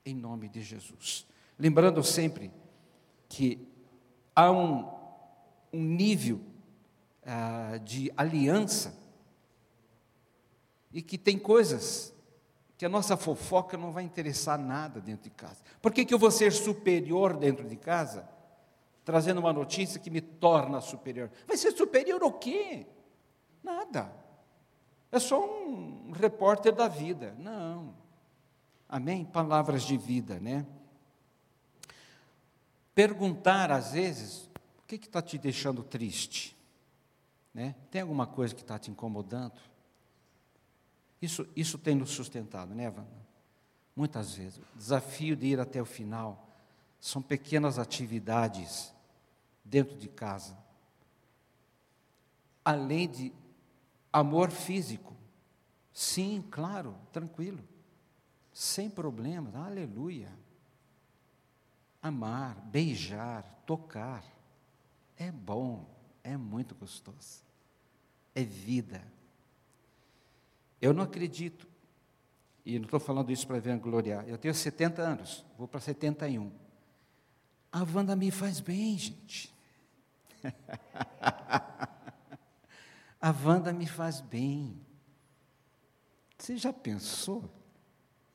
Em 0.07 0.15
nome 0.15 0.49
de 0.49 0.63
Jesus. 0.63 1.27
Lembrando 1.59 2.05
sempre 2.05 2.53
que 3.29 3.67
há 4.33 4.49
um, 4.49 4.89
um 5.73 5.83
nível 5.83 6.41
ah, 7.27 7.81
de 7.85 8.13
aliança 8.17 8.97
e 10.95 11.03
que 11.03 11.19
tem 11.19 11.37
coisas 11.37 12.15
que 12.79 12.87
a 12.87 12.89
nossa 12.89 13.17
fofoca 13.17 13.77
não 13.77 13.93
vai 13.93 14.05
interessar 14.05 14.57
nada 14.57 15.01
dentro 15.01 15.25
de 15.25 15.31
casa. 15.31 15.59
Por 15.83 15.93
que, 15.93 16.05
que 16.05 16.15
eu 16.15 16.19
vou 16.19 16.31
ser 16.31 16.53
superior 16.53 17.37
dentro 17.37 17.69
de 17.69 17.77
casa? 17.77 18.29
Trazendo 19.05 19.41
uma 19.41 19.53
notícia 19.53 19.99
que 19.99 20.09
me 20.09 20.21
torna 20.21 20.81
superior. 20.81 21.31
Vai 21.49 21.57
ser 21.57 21.73
superior 21.73 22.23
o 22.23 22.33
quê? 22.33 22.87
Nada. 23.63 24.15
É 25.11 25.19
só 25.19 25.45
um 25.45 26.13
repórter 26.13 26.73
da 26.73 26.87
vida. 26.87 27.35
Não. 27.39 27.95
Amém? 28.89 29.25
Palavras 29.25 29.83
de 29.83 29.97
vida, 29.97 30.39
né? 30.39 30.65
Perguntar, 32.95 33.73
às 33.73 33.93
vezes, 33.93 34.49
o 34.79 34.87
que 34.87 34.95
está 34.95 35.21
te 35.21 35.39
deixando 35.39 35.83
triste? 35.83 36.57
Né? 37.53 37.75
Tem 37.91 38.03
alguma 38.03 38.27
coisa 38.27 38.55
que 38.55 38.63
está 38.63 38.79
te 38.79 38.91
incomodando? 38.91 39.74
Isso, 41.21 41.47
isso 41.57 41.79
tem 41.79 41.95
nos 41.95 42.11
sustentado, 42.11 42.75
né, 42.75 42.89
Wanda? 42.89 43.25
Muitas 43.97 44.35
vezes. 44.35 44.59
O 44.59 44.79
desafio 44.79 45.37
de 45.37 45.47
ir 45.47 45.61
até 45.61 45.81
o 45.81 45.85
final 45.85 46.49
são 47.01 47.23
pequenas 47.23 47.79
atividades 47.79 48.93
dentro 49.65 49.97
de 49.97 50.09
casa. 50.09 50.57
Além 52.65 53.09
de 53.09 53.33
amor 54.13 54.51
físico. 54.51 55.15
Sim, 55.93 56.45
claro, 56.51 56.97
tranquilo. 57.13 57.63
Sem 58.53 58.89
problemas, 58.89 59.55
aleluia. 59.55 60.31
Amar, 62.03 62.61
beijar, 62.67 63.43
tocar. 63.67 64.25
É 65.17 65.31
bom, 65.31 65.87
é 66.23 66.37
muito 66.37 66.75
gostoso. 66.75 67.43
É 68.35 68.43
vida. 68.43 69.14
Eu 70.85 70.93
não 70.93 71.03
acredito, 71.03 71.67
e 72.63 72.79
não 72.79 72.85
estou 72.85 73.01
falando 73.01 73.33
isso 73.33 73.47
para 73.47 73.59
vangloriar, 73.59 74.29
eu 74.29 74.37
tenho 74.37 74.55
70 74.55 75.01
anos, 75.01 75.47
vou 75.57 75.67
para 75.67 75.81
71. 75.81 76.53
A 77.73 77.83
Wanda 77.85 78.15
me 78.15 78.31
faz 78.31 78.61
bem, 78.61 78.99
gente. 78.99 79.51
A 83.19 83.35
Wanda 83.43 83.73
me 83.73 83.87
faz 83.87 84.21
bem. 84.21 84.79
Você 86.37 86.59
já 86.59 86.71
pensou? 86.71 87.51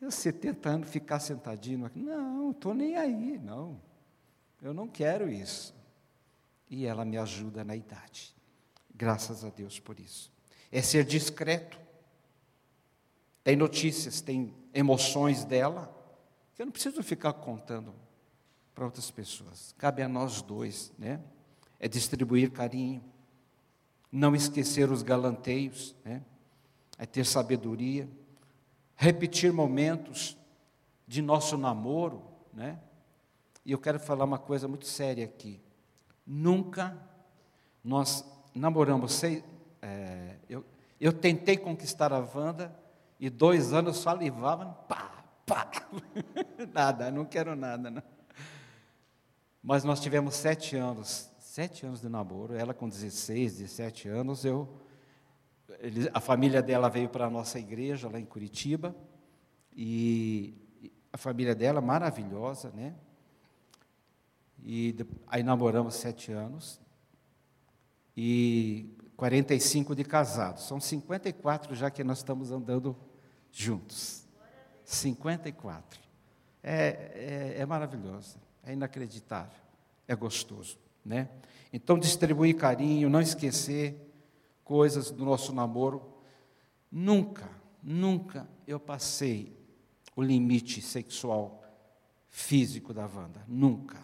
Eu, 0.02 0.10
70 0.10 0.70
anos, 0.70 0.90
ficar 0.90 1.20
sentadinho 1.20 1.86
aqui? 1.86 2.00
Não, 2.00 2.50
estou 2.50 2.74
nem 2.74 2.98
aí, 2.98 3.38
não. 3.38 3.80
Eu 4.60 4.74
não 4.74 4.88
quero 4.88 5.30
isso. 5.30 5.76
E 6.68 6.88
ela 6.88 7.06
me 7.06 7.20
ajuda 7.20 7.64
na 7.64 7.76
idade. 7.76 8.36
Graças 8.92 9.46
a 9.46 9.52
Deus 9.52 9.80
por 9.80 10.00
isso. 10.00 10.32
É 10.72 10.82
ser 10.82 11.06
discreto 11.06 11.89
tem 13.50 13.56
notícias, 13.56 14.22
tem 14.22 14.54
emoções 14.72 15.44
dela, 15.44 15.92
que 16.54 16.62
eu 16.62 16.68
não 16.68 16.72
preciso 16.72 17.02
ficar 17.02 17.34
contando 17.34 17.96
para 18.76 18.86
outras 18.86 19.10
pessoas. 19.10 19.74
Cabe 19.76 20.04
a 20.04 20.08
nós 20.08 20.44
dois, 20.44 20.94
né? 21.00 21.20
É 21.80 21.88
distribuir 21.88 22.52
carinho, 22.52 23.04
não 24.12 24.36
esquecer 24.36 24.92
os 24.92 25.02
galanteios, 25.02 25.96
né? 26.06 26.22
É 26.96 27.08
ter 27.08 27.26
sabedoria, 27.26 28.08
repetir 28.96 29.52
momentos 29.52 30.38
de 31.08 31.20
nosso 31.20 31.58
namoro, 31.58 32.22
né? 32.54 32.80
E 33.66 33.72
eu 33.72 33.80
quero 33.80 34.00
falar 34.00 34.26
uma 34.26 34.38
coisa 34.38 34.68
muito 34.68 34.86
séria 34.86 35.26
aqui. 35.26 35.60
Nunca 36.24 36.96
nós 37.84 38.24
namoramos. 38.54 39.24
É, 39.82 40.36
eu, 40.48 40.64
eu 41.02 41.12
tentei 41.12 41.58
conquistar 41.58 42.14
a 42.14 42.20
Wanda 42.20 42.78
e 43.20 43.30
dois 43.30 43.74
anos 43.74 43.98
salivavam, 43.98 44.74
pá, 44.88 45.26
pá. 45.46 45.70
nada, 46.74 47.12
não 47.12 47.26
quero 47.26 47.56
nada. 47.56 47.92
Não. 47.92 48.04
Mas 49.62 49.84
nós 49.84 50.00
tivemos 50.00 50.36
sete 50.36 50.78
anos, 50.78 51.30
sete 51.38 51.86
anos 51.86 52.00
de 52.00 52.08
namoro, 52.08 52.56
ela 52.56 52.74
com 52.74 52.88
16, 52.88 53.58
17 53.58 54.08
anos, 54.08 54.46
eu, 54.46 54.70
ele, 55.80 56.10
a 56.14 56.22
família 56.22 56.62
dela 56.62 56.90
veio 56.90 57.10
para 57.10 57.26
a 57.26 57.30
nossa 57.30 57.60
igreja 57.60 58.10
lá 58.10 58.20
em 58.20 58.26
Curitiba, 58.26 58.96
e 59.76 60.56
a 61.12 61.18
família 61.18 61.54
dela 61.54 61.82
maravilhosa, 61.82 62.72
né? 62.72 62.96
E 64.64 64.96
aí 65.28 65.44
namoramos 65.44 65.96
sete 65.96 66.32
anos, 66.32 66.80
e 68.16 68.96
45 69.18 69.94
de 69.94 70.06
casados, 70.06 70.64
são 70.64 70.80
54 70.80 71.76
já 71.76 71.92
que 71.92 72.04
nós 72.04 72.20
estamos 72.20 72.52
andando 72.52 72.96
juntos. 73.52 74.28
54. 74.84 76.00
É, 76.64 77.56
é, 77.56 77.62
é 77.62 77.66
maravilhoso, 77.66 78.38
é 78.64 78.74
inacreditável, 78.74 79.60
é 80.08 80.16
gostoso, 80.16 80.78
né? 81.06 81.30
Então, 81.72 81.98
distribuir 81.98 82.58
carinho, 82.58 83.10
não 83.10 83.22
esquecer 83.22 83.96
coisas 84.64 85.12
do 85.12 85.24
nosso 85.24 85.54
namoro. 85.54 86.02
Nunca, 86.92 87.50
nunca 87.82 88.50
eu 88.68 88.80
passei 88.80 89.56
o 90.16 90.22
limite 90.22 90.82
sexual 90.82 91.64
físico 92.28 92.94
da 92.94 93.06
Wanda, 93.06 93.44
nunca. 93.48 93.98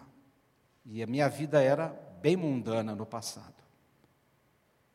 E 0.84 1.02
a 1.02 1.06
minha 1.06 1.28
vida 1.28 1.60
era 1.60 1.88
bem 2.22 2.36
mundana 2.36 2.94
no 2.94 3.04
passado. 3.04 3.54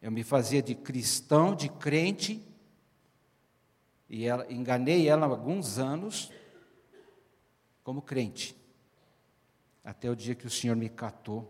Eu 0.02 0.12
me 0.12 0.24
fazia 0.24 0.62
de 0.62 0.74
cristão, 0.74 1.54
de 1.54 1.70
crente, 1.70 2.42
e 4.12 4.26
ela, 4.26 4.46
enganei 4.52 5.08
ela 5.08 5.26
alguns 5.26 5.80
anos 5.80 6.30
como 7.82 8.02
crente. 8.02 8.54
Até 9.86 10.12
o 10.12 10.16
dia 10.18 10.36
que 10.36 10.46
o 10.46 10.50
Senhor 10.50 10.76
me 10.76 10.90
catou 10.90 11.50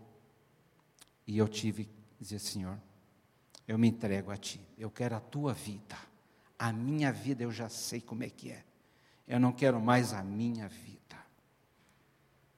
e 1.25 1.39
eu 1.39 1.47
tive 1.47 1.85
que 1.85 1.91
dizer, 2.19 2.37
Senhor, 2.37 2.79
eu 3.67 3.79
me 3.79 3.87
entrego 3.87 4.29
a 4.29 4.37
Ti. 4.37 4.61
Eu 4.77 4.91
quero 4.91 5.15
a 5.15 5.19
Tua 5.19 5.53
vida. 5.53 5.97
A 6.59 6.71
minha 6.71 7.11
vida 7.11 7.41
eu 7.41 7.51
já 7.51 7.67
sei 7.67 7.99
como 7.99 8.23
é 8.23 8.29
que 8.29 8.51
é. 8.51 8.63
Eu 9.27 9.39
não 9.39 9.51
quero 9.51 9.81
mais 9.81 10.13
a 10.13 10.23
minha 10.23 10.67
vida. 10.67 11.17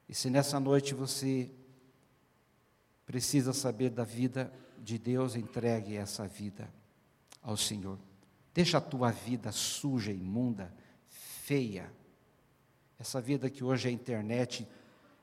E 0.09 0.13
se 0.13 0.29
nessa 0.29 0.59
noite 0.59 0.93
você 0.93 1.49
precisa 3.05 3.53
saber 3.53 3.89
da 3.89 4.03
vida 4.03 4.51
de 4.79 4.97
Deus, 4.97 5.37
entregue 5.37 5.95
essa 5.95 6.27
vida 6.27 6.69
ao 7.41 7.55
Senhor. 7.55 7.97
Deixa 8.53 8.77
a 8.77 8.81
tua 8.81 9.11
vida 9.11 9.51
suja, 9.51 10.11
imunda, 10.11 10.71
feia. 11.07 11.91
Essa 12.99 13.19
vida 13.19 13.49
que 13.49 13.63
hoje 13.63 13.87
a 13.87 13.91
internet, 13.91 14.67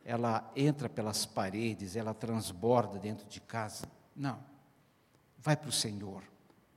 ela 0.04 0.50
entra 0.56 0.88
pelas 0.88 1.24
paredes, 1.24 1.94
ela 1.94 2.12
transborda 2.12 2.98
dentro 2.98 3.26
de 3.28 3.40
casa. 3.40 3.86
Não. 4.16 4.42
Vai 5.38 5.56
para 5.56 5.68
o 5.68 5.72
Senhor. 5.72 6.24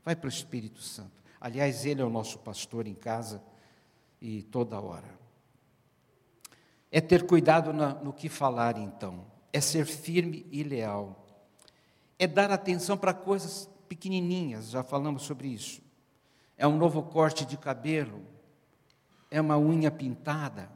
Vai 0.05 0.15
para 0.15 0.27
o 0.27 0.29
Espírito 0.29 0.79
Santo. 0.79 1.23
Aliás, 1.41 1.85
Ele 1.85 2.01
é 2.01 2.05
o 2.05 2.09
nosso 2.09 2.37
pastor 2.39 2.85
em 2.85 2.93
casa 2.93 3.43
e 4.21 4.43
toda 4.43 4.79
hora. 4.79 5.19
É 6.91 7.01
ter 7.01 7.25
cuidado 7.25 7.73
no 7.73 8.13
que 8.13 8.29
falar, 8.29 8.77
então. 8.77 9.25
É 9.51 9.59
ser 9.59 9.85
firme 9.85 10.45
e 10.51 10.61
leal. 10.61 11.25
É 12.19 12.27
dar 12.27 12.51
atenção 12.51 12.95
para 12.95 13.13
coisas 13.13 13.67
pequenininhas, 13.89 14.69
já 14.69 14.83
falamos 14.83 15.23
sobre 15.23 15.47
isso 15.47 15.82
é 16.57 16.67
um 16.67 16.77
novo 16.77 17.03
corte 17.03 17.45
de 17.45 17.57
cabelo, 17.57 18.21
é 19.29 19.41
uma 19.41 19.57
unha 19.57 19.89
pintada, 19.89 20.69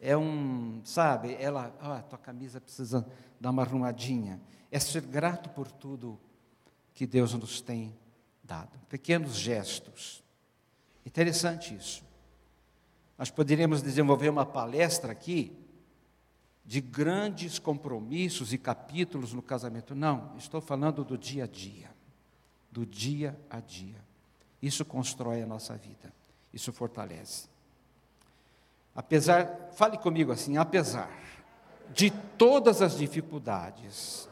é 0.00 0.16
um, 0.16 0.80
sabe, 0.84 1.36
ela, 1.38 1.70
tua 2.08 2.18
camisa 2.18 2.60
precisa 2.60 3.06
dar 3.40 3.50
uma 3.50 3.62
arrumadinha. 3.62 4.40
É 4.70 4.80
ser 4.80 5.02
grato 5.02 5.48
por 5.50 5.70
tudo 5.70 6.18
que 6.92 7.06
Deus 7.06 7.34
nos 7.34 7.60
tem 7.60 7.94
dado. 8.42 8.76
Pequenos 8.88 9.36
gestos. 9.36 10.24
Interessante 11.06 11.74
isso. 11.74 12.02
Nós 13.16 13.30
poderíamos 13.30 13.80
desenvolver 13.80 14.28
uma 14.28 14.44
palestra 14.44 15.12
aqui 15.12 15.56
de 16.64 16.80
grandes 16.80 17.58
compromissos 17.58 18.52
e 18.52 18.58
capítulos 18.58 19.32
no 19.32 19.42
casamento. 19.42 19.94
Não, 19.94 20.36
estou 20.36 20.60
falando 20.60 21.04
do 21.04 21.16
dia 21.16 21.44
a 21.44 21.46
dia. 21.46 21.90
Do 22.70 22.84
dia 22.84 23.38
a 23.48 23.60
dia. 23.60 24.02
Isso 24.62 24.84
constrói 24.84 25.42
a 25.42 25.46
nossa 25.46 25.76
vida, 25.76 26.12
isso 26.54 26.72
fortalece. 26.72 27.48
Apesar, 28.94 29.70
fale 29.72 29.98
comigo 29.98 30.30
assim, 30.30 30.56
apesar 30.56 31.10
de 31.92 32.10
todas 32.38 32.80
as 32.80 32.96
dificuldades, 32.96 34.28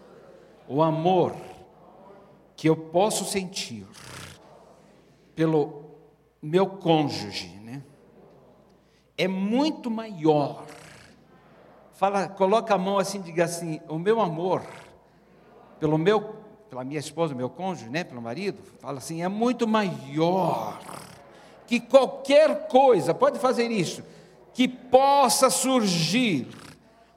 o 0.68 0.82
amor 0.82 1.34
que 2.56 2.68
eu 2.68 2.76
posso 2.76 3.24
sentir 3.24 3.86
pelo 5.34 5.90
meu 6.40 6.66
cônjuge, 6.66 7.48
né? 7.58 7.82
É 9.18 9.26
muito 9.26 9.90
maior. 9.90 10.64
Fala, 11.92 12.28
coloca 12.28 12.74
a 12.74 12.78
mão 12.78 12.98
assim, 12.98 13.20
diga 13.20 13.44
assim: 13.44 13.80
o 13.88 13.98
meu 13.98 14.20
amor 14.20 14.64
pelo 15.80 15.96
meu, 15.96 16.36
pela 16.70 16.84
minha 16.84 17.00
esposa, 17.00 17.34
meu 17.34 17.50
cônjuge, 17.50 17.90
né, 17.90 18.04
pelo 18.04 18.22
marido, 18.22 18.62
fala 18.78 18.98
assim, 18.98 19.22
é 19.22 19.28
muito 19.28 19.66
maior 19.66 20.80
que 21.66 21.80
qualquer 21.80 22.68
coisa, 22.68 23.12
pode 23.12 23.40
fazer 23.40 23.70
isso, 23.70 24.04
que 24.54 24.68
possa 24.68 25.50
surgir 25.50 26.46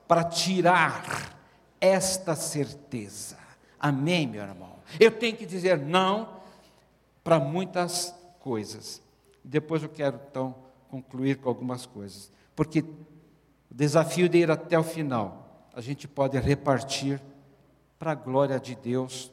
para 0.07 0.23
tirar 0.23 1.37
esta 1.79 2.35
certeza. 2.35 3.37
Amém, 3.79 4.27
meu 4.27 4.41
irmão? 4.41 4.73
Eu 4.99 5.11
tenho 5.11 5.37
que 5.37 5.45
dizer 5.45 5.77
não 5.77 6.29
para 7.23 7.39
muitas 7.39 8.13
coisas. 8.39 9.01
Depois 9.43 9.83
eu 9.83 9.89
quero 9.89 10.19
então 10.29 10.55
concluir 10.89 11.37
com 11.37 11.49
algumas 11.49 11.85
coisas, 11.85 12.31
porque 12.55 12.79
o 12.79 12.85
desafio 13.71 14.27
de 14.29 14.39
ir 14.39 14.51
até 14.51 14.77
o 14.77 14.83
final, 14.83 15.67
a 15.73 15.81
gente 15.81 16.07
pode 16.07 16.37
repartir 16.39 17.21
para 17.97 18.11
a 18.11 18.15
glória 18.15 18.59
de 18.59 18.75
Deus, 18.75 19.31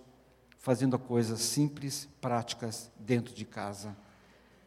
fazendo 0.60 0.98
coisas 0.98 1.40
simples, 1.40 2.06
práticas 2.20 2.92
dentro 2.98 3.34
de 3.34 3.46
casa 3.46 3.96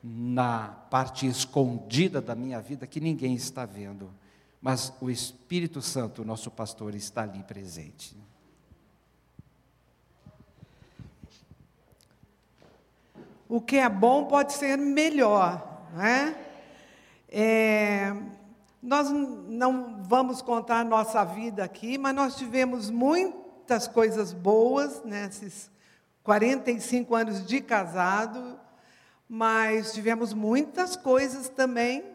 na 0.03 0.69
parte 0.89 1.25
escondida 1.27 2.19
da 2.19 2.35
minha 2.35 2.59
vida 2.59 2.85
que 2.85 2.99
ninguém 2.99 3.35
está 3.35 3.63
vendo, 3.63 4.11
mas 4.59 4.91
o 4.99 5.09
Espírito 5.09 5.81
Santo, 5.81 6.25
nosso 6.25 6.51
pastor, 6.51 6.95
está 6.95 7.21
ali 7.21 7.41
presente. 7.43 8.17
O 13.47 13.61
que 13.61 13.77
é 13.77 13.87
bom 13.87 14.25
pode 14.25 14.53
ser 14.53 14.77
melhor, 14.77 15.85
né? 15.93 16.35
É, 17.29 18.15
nós 18.81 19.09
não 19.11 20.01
vamos 20.03 20.41
contar 20.41 20.83
nossa 20.83 21.23
vida 21.23 21.63
aqui, 21.63 21.97
mas 21.97 22.15
nós 22.15 22.35
tivemos 22.35 22.89
muitas 22.89 23.87
coisas 23.87 24.33
boas 24.33 25.03
nesses 25.03 25.71
45 26.23 27.15
anos 27.15 27.45
de 27.45 27.61
casado 27.61 28.59
mas 29.35 29.93
tivemos 29.93 30.31
muitas 30.31 30.95
coisas 30.95 31.49
também 31.49 32.05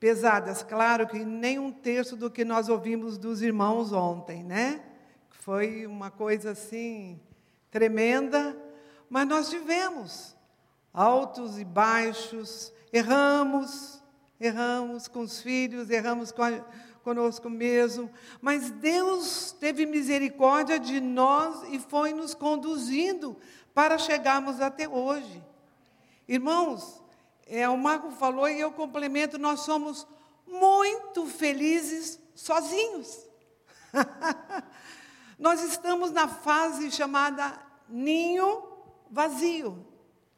pesadas. 0.00 0.62
Claro 0.62 1.06
que 1.06 1.18
nem 1.18 1.58
um 1.58 1.70
terço 1.70 2.16
do 2.16 2.30
que 2.30 2.42
nós 2.42 2.70
ouvimos 2.70 3.18
dos 3.18 3.42
irmãos 3.42 3.92
ontem, 3.92 4.42
né? 4.42 4.80
Foi 5.28 5.86
uma 5.86 6.10
coisa 6.10 6.52
assim 6.52 7.20
tremenda, 7.70 8.56
mas 9.10 9.28
nós 9.28 9.50
tivemos 9.50 10.34
altos 10.90 11.58
e 11.58 11.66
baixos, 11.66 12.72
erramos, 12.90 14.02
erramos 14.40 15.06
com 15.06 15.20
os 15.20 15.42
filhos, 15.42 15.90
erramos 15.90 16.32
com 16.32 16.44
a, 16.44 16.64
conosco 17.08 17.48
mesmo, 17.48 18.10
mas 18.38 18.70
Deus 18.70 19.56
teve 19.58 19.86
misericórdia 19.86 20.78
de 20.78 21.00
nós 21.00 21.66
e 21.72 21.78
foi 21.78 22.12
nos 22.12 22.34
conduzindo 22.34 23.34
para 23.72 23.96
chegarmos 23.96 24.60
até 24.60 24.86
hoje. 24.86 25.42
Irmãos, 26.28 27.02
é, 27.46 27.66
o 27.66 27.78
Marco 27.78 28.10
falou 28.10 28.46
e 28.46 28.60
eu 28.60 28.70
complemento: 28.72 29.38
nós 29.38 29.60
somos 29.60 30.06
muito 30.46 31.24
felizes 31.24 32.20
sozinhos. 32.34 33.26
nós 35.38 35.62
estamos 35.62 36.10
na 36.10 36.28
fase 36.28 36.90
chamada 36.90 37.58
ninho 37.88 38.64
vazio. 39.10 39.82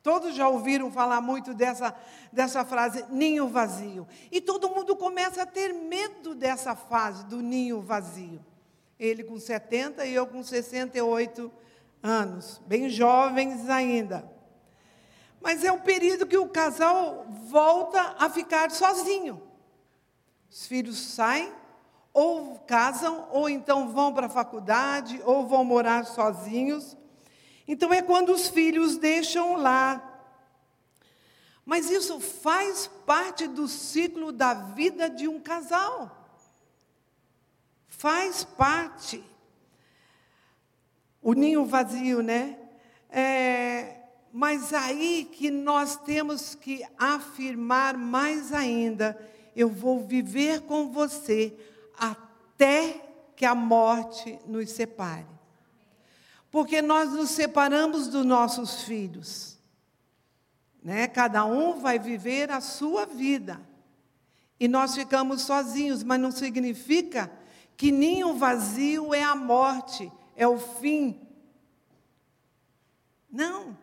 Todos 0.03 0.35
já 0.35 0.49
ouviram 0.49 0.91
falar 0.91 1.21
muito 1.21 1.53
dessa, 1.53 1.95
dessa 2.33 2.65
frase, 2.65 3.05
ninho 3.11 3.49
vazio. 3.49 4.09
E 4.33 4.41
todo 4.41 4.71
mundo 4.71 4.97
começa 4.97 5.43
a 5.43 5.47
ter 5.47 5.73
medo 5.75 6.35
dessa 6.35 6.75
fase 6.75 7.25
do 7.27 7.43
ninho 7.43 7.81
vazio. 7.83 8.45
Ele 8.99 9.23
com 9.25 9.39
70 9.39 10.05
e 10.07 10.15
eu 10.15 10.27
com 10.27 10.43
68 10.43 11.53
anos, 12.03 12.61
bem 12.67 12.89
jovens 12.89 13.69
ainda. 13.69 14.25
Mas 15.41 15.65
é 15.65 15.73
o 15.73 15.81
período 15.81 16.27
que 16.27 16.37
o 16.37 16.49
casal 16.49 17.27
volta 17.49 18.17
a 18.19 18.29
ficar 18.29 18.71
sozinho. 18.71 19.43
Os 20.51 20.67
filhos 20.67 20.99
saem, 20.99 21.53
ou 22.13 22.59
casam, 22.67 23.29
ou 23.31 23.49
então 23.49 23.89
vão 23.89 24.13
para 24.13 24.27
a 24.27 24.31
faculdade, 24.31 25.21
ou 25.25 25.47
vão 25.47 25.65
morar 25.65 26.05
sozinhos. 26.05 26.97
Então 27.72 27.94
é 27.94 28.02
quando 28.02 28.33
os 28.33 28.48
filhos 28.48 28.96
deixam 28.96 29.54
lá. 29.54 30.04
Mas 31.64 31.88
isso 31.88 32.18
faz 32.18 32.90
parte 33.06 33.46
do 33.46 33.68
ciclo 33.68 34.33
da 34.33 34.52
vida 34.52 35.09
de 35.09 35.28
um 35.28 35.38
casal. 35.38 36.35
Faz 37.87 38.42
parte. 38.42 39.22
O 41.22 41.33
ninho 41.33 41.64
vazio, 41.64 42.24
né? 42.24 42.59
É, 43.09 44.00
mas 44.33 44.74
aí 44.74 45.30
que 45.30 45.48
nós 45.48 45.94
temos 45.94 46.56
que 46.56 46.85
afirmar 46.98 47.96
mais 47.96 48.52
ainda: 48.52 49.16
eu 49.54 49.68
vou 49.68 50.04
viver 50.04 50.62
com 50.62 50.90
você 50.90 51.56
até 51.96 53.00
que 53.37 53.44
a 53.44 53.54
morte 53.54 54.40
nos 54.44 54.70
separe. 54.72 55.39
Porque 56.51 56.83
nós 56.83 57.13
nos 57.13 57.31
separamos 57.31 58.09
dos 58.09 58.25
nossos 58.25 58.83
filhos. 58.83 59.59
Né? 60.83 61.07
Cada 61.07 61.45
um 61.45 61.79
vai 61.79 61.99
viver 61.99 62.51
a 62.51 62.61
sua 62.61 63.07
vida. 63.07 63.61
E 64.59 64.67
nós 64.67 64.95
ficamos 64.95 65.43
sozinhos, 65.43 66.03
mas 66.03 66.21
não 66.21 66.31
significa 66.31 67.31
que 67.77 67.91
ninho 67.91 68.35
vazio 68.35 69.15
é 69.15 69.23
a 69.23 69.35
morte, 69.35 70.11
é 70.37 70.47
o 70.47 70.59
fim. 70.59 71.21
Não 73.31 73.77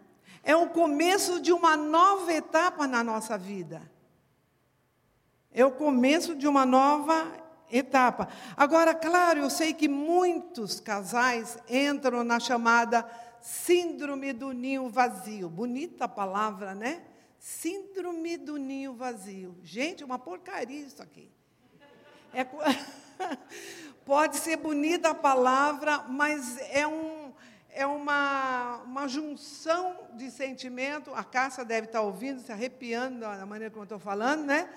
é 0.47 0.55
o 0.55 0.69
começo 0.69 1.41
de 1.41 1.51
uma 1.51 1.75
nova 1.75 2.33
etapa 2.33 2.87
na 2.87 3.03
nossa 3.03 3.37
vida. 3.37 3.81
É 5.51 5.65
o 5.65 5.71
começo 5.71 6.33
de 6.37 6.47
uma 6.47 6.65
nova 6.65 7.29
etapa. 7.71 8.27
Agora, 8.55 8.93
claro, 8.93 9.39
eu 9.39 9.49
sei 9.49 9.73
que 9.73 9.87
muitos 9.87 10.79
casais 10.79 11.57
entram 11.69 12.23
na 12.23 12.39
chamada 12.39 13.09
síndrome 13.41 14.33
do 14.33 14.51
ninho 14.51 14.89
vazio. 14.89 15.49
Bonita 15.49 16.07
palavra, 16.07 16.75
né? 16.75 17.01
Síndrome 17.39 18.37
do 18.37 18.57
ninho 18.57 18.93
vazio. 18.93 19.57
Gente, 19.63 20.03
uma 20.03 20.19
porcaria 20.19 20.85
isso 20.85 21.01
aqui. 21.01 21.31
É, 22.33 22.45
pode 24.05 24.37
ser 24.37 24.57
bonita 24.57 25.09
a 25.09 25.15
palavra, 25.15 26.03
mas 26.09 26.57
é 26.71 26.85
um 26.85 27.16
é 27.77 27.85
uma, 27.85 28.81
uma 28.85 29.07
junção 29.07 30.09
de 30.15 30.31
sentimento. 30.31 31.13
A 31.13 31.23
Cássia 31.23 31.63
deve 31.63 31.85
estar 31.85 32.01
ouvindo, 32.01 32.41
se 32.41 32.51
arrepiando 32.51 33.19
da 33.19 33.45
maneira 33.45 33.69
como 33.69 33.83
eu 33.83 33.85
estou 33.85 33.99
falando, 33.99 34.45
né? 34.45 34.67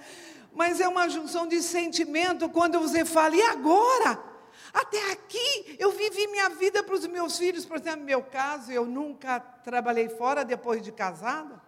Mas 0.52 0.80
é 0.80 0.86
uma 0.86 1.08
junção 1.08 1.48
de 1.48 1.62
sentimento 1.62 2.50
quando 2.50 2.78
você 2.78 3.02
fala, 3.06 3.34
e 3.34 3.40
agora? 3.40 4.22
Até 4.70 5.12
aqui 5.12 5.76
eu 5.78 5.92
vivi 5.92 6.26
minha 6.26 6.50
vida 6.50 6.82
para 6.82 6.94
os 6.94 7.06
meus 7.06 7.38
filhos, 7.38 7.64
por 7.64 7.78
exemplo, 7.78 8.00
no 8.00 8.04
meu 8.04 8.22
caso, 8.22 8.70
eu 8.70 8.84
nunca 8.84 9.40
trabalhei 9.40 10.10
fora 10.10 10.44
depois 10.44 10.82
de 10.82 10.92
casada. 10.92 11.58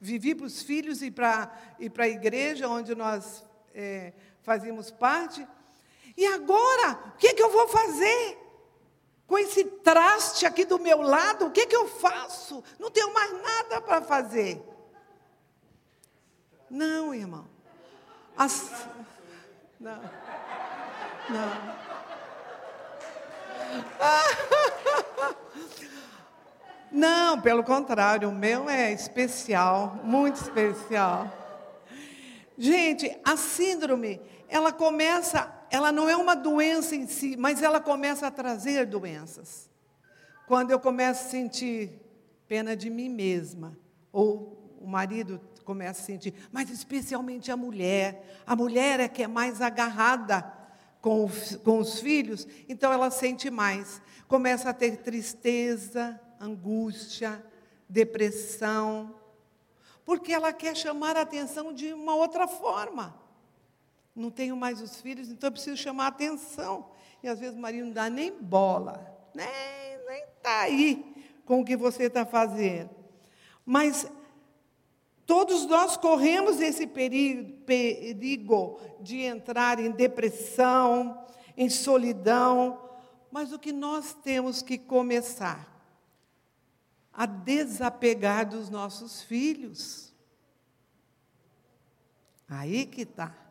Vivi 0.00 0.34
para 0.34 0.46
os 0.46 0.62
filhos 0.62 1.02
e 1.02 1.10
para, 1.10 1.52
e 1.78 1.90
para 1.90 2.04
a 2.04 2.08
igreja 2.08 2.66
onde 2.66 2.94
nós 2.94 3.44
é, 3.74 4.14
fazíamos 4.40 4.90
parte. 4.90 5.46
E 6.16 6.24
agora, 6.28 6.98
o 7.14 7.18
que, 7.18 7.34
que 7.34 7.42
eu 7.42 7.50
vou 7.50 7.68
fazer? 7.68 8.47
Esse 9.48 9.64
traste 9.64 10.44
aqui 10.44 10.64
do 10.66 10.78
meu 10.78 11.00
lado, 11.00 11.46
o 11.46 11.50
que, 11.50 11.66
que 11.66 11.74
eu 11.74 11.88
faço? 11.88 12.62
Não 12.78 12.90
tenho 12.90 13.12
mais 13.14 13.32
nada 13.42 13.80
para 13.80 14.02
fazer. 14.02 14.62
Não, 16.70 17.14
irmão. 17.14 17.46
As... 18.36 18.70
Não. 19.80 19.98
Não. 21.30 21.78
Não, 26.90 27.40
pelo 27.40 27.62
contrário, 27.62 28.28
o 28.30 28.34
meu 28.34 28.68
é 28.68 28.92
especial, 28.92 30.00
muito 30.02 30.36
especial. 30.36 31.30
Gente, 32.56 33.14
a 33.24 33.36
síndrome, 33.36 34.20
ela 34.48 34.72
começa 34.72 35.57
ela 35.70 35.92
não 35.92 36.08
é 36.08 36.16
uma 36.16 36.34
doença 36.34 36.94
em 36.94 37.06
si, 37.06 37.36
mas 37.36 37.62
ela 37.62 37.80
começa 37.80 38.26
a 38.26 38.30
trazer 38.30 38.86
doenças. 38.86 39.68
Quando 40.46 40.70
eu 40.70 40.80
começo 40.80 41.26
a 41.26 41.30
sentir 41.30 42.00
pena 42.48 42.74
de 42.74 42.88
mim 42.88 43.10
mesma, 43.10 43.78
ou 44.10 44.76
o 44.80 44.86
marido 44.86 45.40
começa 45.64 46.00
a 46.00 46.04
sentir, 46.04 46.32
mas 46.50 46.70
especialmente 46.70 47.52
a 47.52 47.56
mulher. 47.56 48.42
A 48.46 48.56
mulher 48.56 49.00
é 49.00 49.08
que 49.08 49.22
é 49.22 49.28
mais 49.28 49.60
agarrada 49.60 50.50
com, 51.02 51.26
os, 51.26 51.56
com 51.56 51.78
os 51.78 52.00
filhos, 52.00 52.48
então 52.68 52.90
ela 52.90 53.10
sente 53.10 53.50
mais. 53.50 54.00
Começa 54.26 54.70
a 54.70 54.74
ter 54.74 54.96
tristeza, 54.96 56.18
angústia, 56.40 57.44
depressão. 57.88 59.14
porque 60.04 60.32
ela 60.32 60.54
quer 60.54 60.74
chamar 60.74 61.16
a 61.18 61.20
atenção 61.20 61.72
de 61.72 61.92
uma 61.92 62.14
outra 62.14 62.48
forma. 62.48 63.14
Não 64.18 64.30
tenho 64.30 64.56
mais 64.56 64.80
os 64.80 65.00
filhos, 65.00 65.30
então 65.30 65.48
eu 65.48 65.52
preciso 65.52 65.76
chamar 65.76 66.04
a 66.04 66.08
atenção. 66.08 66.90
E 67.22 67.28
às 67.28 67.38
vezes 67.38 67.56
o 67.56 67.60
marido 67.60 67.86
não 67.86 67.92
dá 67.92 68.10
nem 68.10 68.32
bola, 68.32 69.16
nem 69.34 69.46
nem 70.08 70.24
está 70.24 70.60
aí 70.62 71.14
com 71.44 71.60
o 71.60 71.64
que 71.64 71.76
você 71.76 72.04
está 72.04 72.24
fazendo. 72.24 72.90
Mas 73.64 74.10
todos 75.26 75.66
nós 75.66 75.96
corremos 75.96 76.60
esse 76.60 76.86
perigo, 76.86 77.60
perigo 77.64 78.80
de 79.00 79.20
entrar 79.20 79.78
em 79.78 79.90
depressão, 79.90 81.26
em 81.56 81.68
solidão, 81.68 82.88
mas 83.30 83.52
o 83.52 83.58
que 83.58 83.72
nós 83.72 84.14
temos 84.14 84.62
que 84.62 84.78
começar? 84.78 85.76
A 87.12 87.26
desapegar 87.26 88.48
dos 88.48 88.70
nossos 88.70 89.22
filhos. 89.22 90.14
Aí 92.48 92.86
que 92.86 93.02
está. 93.02 93.47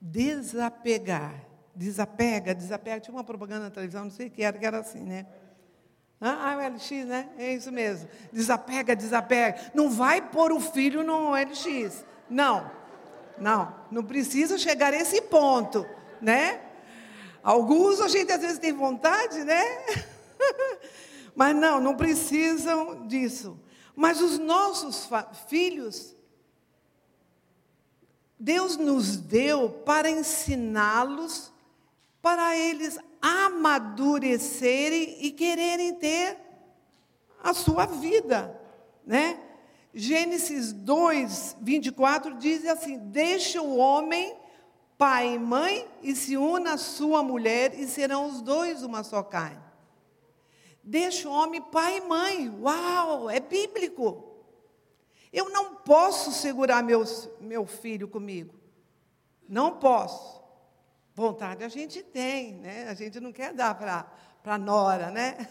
Desapegar. 0.00 1.46
Desapega, 1.74 2.54
desapega. 2.54 3.00
Tinha 3.00 3.14
uma 3.14 3.24
propaganda 3.24 3.64
na 3.64 3.70
televisão, 3.70 4.04
não 4.04 4.10
sei 4.10 4.28
o 4.28 4.30
que 4.30 4.42
era, 4.42 4.58
que 4.58 4.66
era 4.66 4.78
assim, 4.78 5.00
né? 5.00 5.26
Ah, 6.20 6.56
o 6.56 6.74
LX, 6.74 6.90
né? 7.06 7.28
É 7.36 7.52
isso 7.54 7.70
mesmo. 7.70 8.08
Desapega, 8.32 8.96
desapega. 8.96 9.72
Não 9.74 9.90
vai 9.90 10.22
pôr 10.22 10.52
o 10.52 10.60
filho 10.60 11.02
no 11.02 11.32
LX. 11.32 12.04
Não. 12.28 12.70
Não. 13.38 13.74
Não 13.90 14.02
precisa 14.02 14.56
chegar 14.56 14.94
a 14.94 14.96
esse 14.96 15.20
ponto, 15.22 15.86
né? 16.20 16.60
Alguns 17.42 18.00
a 18.00 18.08
gente 18.08 18.32
às 18.32 18.40
vezes 18.40 18.58
tem 18.58 18.72
vontade, 18.72 19.44
né? 19.44 19.62
Mas 21.36 21.54
não, 21.54 21.78
não 21.78 21.94
precisam 21.94 23.06
disso. 23.06 23.60
Mas 23.94 24.20
os 24.20 24.38
nossos 24.38 25.08
filhos, 25.48 26.16
Deus 28.38 28.76
nos 28.76 29.16
deu 29.16 29.70
para 29.70 30.10
ensiná-los, 30.10 31.52
para 32.20 32.56
eles 32.56 32.98
amadurecerem 33.22 35.16
e 35.20 35.30
quererem 35.30 35.94
ter 35.94 36.36
a 37.42 37.54
sua 37.54 37.86
vida, 37.86 38.60
né? 39.06 39.40
Gênesis 39.94 40.72
2, 40.72 41.56
24 41.60 42.34
diz 42.34 42.66
assim: 42.66 42.98
Deixa 42.98 43.62
o 43.62 43.76
homem 43.76 44.36
pai 44.98 45.34
e 45.34 45.38
mãe, 45.38 45.88
e 46.02 46.14
se 46.14 46.36
una 46.36 46.74
a 46.74 46.78
sua 46.78 47.22
mulher, 47.22 47.78
e 47.78 47.86
serão 47.86 48.26
os 48.26 48.42
dois 48.42 48.82
uma 48.82 49.02
só 49.02 49.22
carne. 49.22 49.64
Deixa 50.82 51.28
o 51.28 51.32
homem 51.32 51.62
pai 51.62 51.98
e 51.98 52.00
mãe. 52.02 52.48
Uau, 52.60 53.30
é 53.30 53.40
bíblico. 53.40 54.25
Eu 55.36 55.50
não 55.50 55.74
posso 55.74 56.32
segurar 56.32 56.82
meus, 56.82 57.28
meu 57.38 57.66
filho 57.66 58.08
comigo. 58.08 58.54
Não 59.46 59.76
posso. 59.76 60.42
Vontade 61.14 61.62
a 61.62 61.68
gente 61.68 62.02
tem, 62.02 62.54
né? 62.54 62.88
A 62.88 62.94
gente 62.94 63.20
não 63.20 63.30
quer 63.30 63.52
dar 63.52 63.74
para 63.74 64.10
a 64.46 64.56
nora, 64.56 65.10
né? 65.10 65.46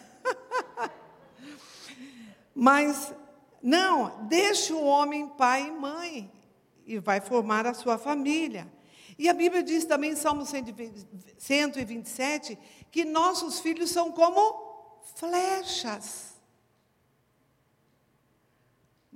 Mas, 2.55 3.13
não, 3.61 4.25
deixa 4.25 4.73
o 4.73 4.83
homem 4.83 5.27
pai 5.27 5.67
e 5.67 5.71
mãe 5.71 6.31
e 6.83 6.97
vai 6.97 7.21
formar 7.21 7.67
a 7.67 7.75
sua 7.75 7.99
família. 7.99 8.67
E 9.19 9.29
a 9.29 9.35
Bíblia 9.35 9.61
diz 9.61 9.85
também 9.85 10.13
em 10.13 10.15
Salmo 10.15 10.47
127 10.47 12.57
que 12.89 13.05
nossos 13.05 13.59
filhos 13.59 13.91
são 13.91 14.11
como 14.11 14.99
flechas. 15.13 16.34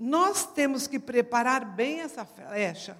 Nós 0.01 0.45
temos 0.45 0.87
que 0.87 0.97
preparar 0.97 1.65
bem 1.65 1.99
essa 1.99 2.23
flecha. 2.23 2.97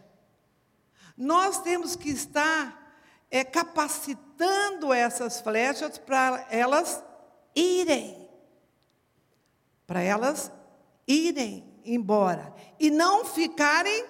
Nós 1.16 1.62
temos 1.62 1.96
que 1.96 2.10
estar 2.10 2.94
é, 3.32 3.42
capacitando 3.42 4.92
essas 4.92 5.40
flechas 5.40 5.98
para 5.98 6.46
elas 6.52 7.02
irem. 7.56 8.30
Para 9.88 10.02
elas 10.02 10.52
irem 11.08 11.74
embora. 11.86 12.54
E 12.78 12.92
não 12.92 13.24
ficarem 13.24 14.06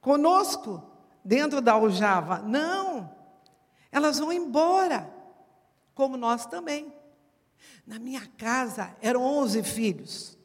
conosco 0.00 0.88
dentro 1.24 1.60
da 1.60 1.72
aljava. 1.72 2.38
Não. 2.38 3.12
Elas 3.90 4.20
vão 4.20 4.32
embora, 4.32 5.12
como 5.92 6.16
nós 6.16 6.46
também. 6.46 6.94
Na 7.84 7.98
minha 7.98 8.24
casa 8.38 8.96
eram 9.00 9.24
11 9.24 9.64
filhos. 9.64 10.35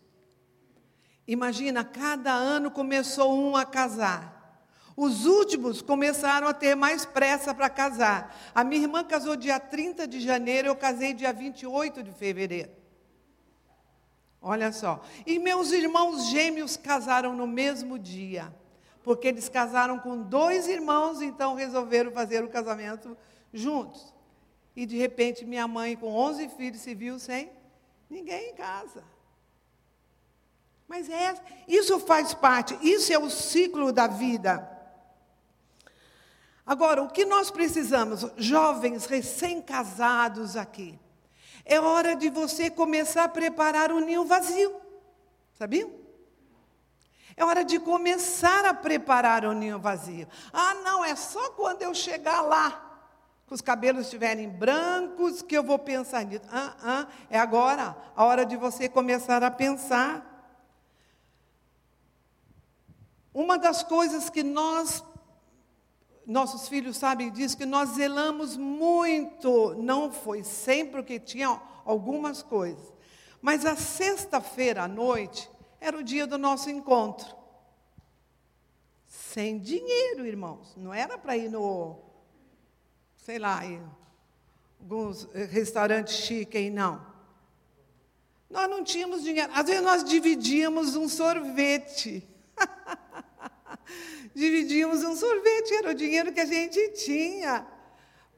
Imagina, 1.31 1.85
cada 1.85 2.33
ano 2.33 2.69
começou 2.69 3.33
um 3.33 3.55
a 3.55 3.63
casar. 3.63 4.59
Os 4.97 5.25
últimos 5.25 5.81
começaram 5.81 6.45
a 6.45 6.53
ter 6.53 6.75
mais 6.75 7.05
pressa 7.05 7.53
para 7.53 7.69
casar. 7.69 8.35
A 8.53 8.65
minha 8.65 8.81
irmã 8.81 9.01
casou 9.01 9.37
dia 9.37 9.57
30 9.57 10.05
de 10.05 10.19
janeiro, 10.19 10.67
eu 10.67 10.75
casei 10.75 11.13
dia 11.13 11.31
28 11.31 12.03
de 12.03 12.11
fevereiro. 12.11 12.71
Olha 14.41 14.73
só. 14.73 15.01
E 15.25 15.39
meus 15.39 15.71
irmãos 15.71 16.25
gêmeos 16.25 16.75
casaram 16.75 17.33
no 17.33 17.47
mesmo 17.47 17.97
dia 17.97 18.53
porque 19.01 19.29
eles 19.29 19.47
casaram 19.47 19.97
com 19.99 20.17
dois 20.17 20.67
irmãos, 20.67 21.21
então 21.21 21.55
resolveram 21.55 22.11
fazer 22.11 22.43
o 22.43 22.49
casamento 22.49 23.17
juntos. 23.53 24.13
E 24.75 24.85
de 24.85 24.97
repente 24.97 25.45
minha 25.45 25.65
mãe, 25.65 25.95
com 25.95 26.13
11 26.13 26.49
filhos, 26.49 26.81
se 26.81 26.93
viu 26.93 27.17
sem 27.17 27.49
ninguém 28.09 28.49
em 28.49 28.53
casa. 28.53 29.01
Mas 30.91 31.09
é, 31.09 31.33
isso 31.69 32.01
faz 32.01 32.33
parte, 32.33 32.77
isso 32.81 33.13
é 33.13 33.17
o 33.17 33.29
ciclo 33.29 33.93
da 33.93 34.07
vida. 34.07 34.69
Agora, 36.65 37.01
o 37.01 37.07
que 37.07 37.23
nós 37.23 37.49
precisamos, 37.49 38.29
jovens 38.35 39.05
recém-casados 39.05 40.57
aqui, 40.57 40.99
é 41.63 41.79
hora 41.79 42.13
de 42.13 42.29
você 42.29 42.69
começar 42.69 43.23
a 43.23 43.29
preparar 43.29 43.89
o 43.93 44.01
ninho 44.01 44.25
vazio. 44.25 44.81
Sabiam? 45.57 45.89
É 47.37 47.45
hora 47.45 47.63
de 47.63 47.79
começar 47.79 48.65
a 48.65 48.73
preparar 48.73 49.45
o 49.45 49.53
ninho 49.53 49.79
vazio. 49.79 50.27
Ah, 50.51 50.73
não, 50.73 51.05
é 51.05 51.15
só 51.15 51.51
quando 51.51 51.83
eu 51.83 51.95
chegar 51.95 52.41
lá, 52.41 53.05
que 53.47 53.53
os 53.53 53.61
cabelos 53.61 54.07
estiverem 54.07 54.49
brancos, 54.49 55.41
que 55.41 55.57
eu 55.57 55.63
vou 55.63 55.79
pensar 55.79 56.25
nisso. 56.25 56.43
Ah, 56.51 56.73
ah, 56.83 57.07
é 57.29 57.39
agora, 57.39 57.95
a 58.13 58.25
hora 58.25 58.45
de 58.45 58.57
você 58.57 58.89
começar 58.89 59.41
a 59.41 59.49
pensar. 59.49 60.30
Uma 63.33 63.57
das 63.57 63.81
coisas 63.83 64.29
que 64.29 64.43
nós, 64.43 65.03
nossos 66.25 66.67
filhos 66.67 66.97
sabem 66.97 67.31
disso, 67.31 67.57
que 67.57 67.65
nós 67.65 67.91
zelamos 67.91 68.57
muito, 68.57 69.75
não 69.75 70.11
foi 70.11 70.43
sempre, 70.43 71.01
porque 71.01 71.19
tinha 71.19 71.61
algumas 71.85 72.43
coisas, 72.43 72.91
mas 73.41 73.65
a 73.65 73.75
sexta-feira 73.75 74.83
à 74.83 74.87
noite, 74.87 75.49
era 75.79 75.97
o 75.97 76.03
dia 76.03 76.27
do 76.27 76.37
nosso 76.37 76.69
encontro. 76.69 77.35
Sem 79.07 79.57
dinheiro, 79.59 80.25
irmãos. 80.25 80.75
Não 80.77 80.93
era 80.93 81.17
para 81.17 81.35
ir 81.35 81.49
no, 81.49 81.97
sei 83.17 83.39
lá, 83.39 83.65
em 83.65 83.81
alguns 84.79 85.23
restaurantes 85.49 86.15
chiques 86.15 86.61
aí, 86.61 86.69
não. 86.69 87.05
Nós 88.49 88.69
não 88.69 88.83
tínhamos 88.83 89.23
dinheiro. 89.23 89.51
Às 89.55 89.65
vezes 89.65 89.81
nós 89.81 90.03
dividíamos 90.03 90.95
um 90.95 91.09
sorvete. 91.09 92.27
Dividíamos 94.41 95.03
um 95.03 95.15
sorvete, 95.15 95.73
era 95.75 95.91
o 95.91 95.93
dinheiro 95.93 96.33
que 96.33 96.39
a 96.39 96.45
gente 96.45 96.89
tinha 96.93 97.65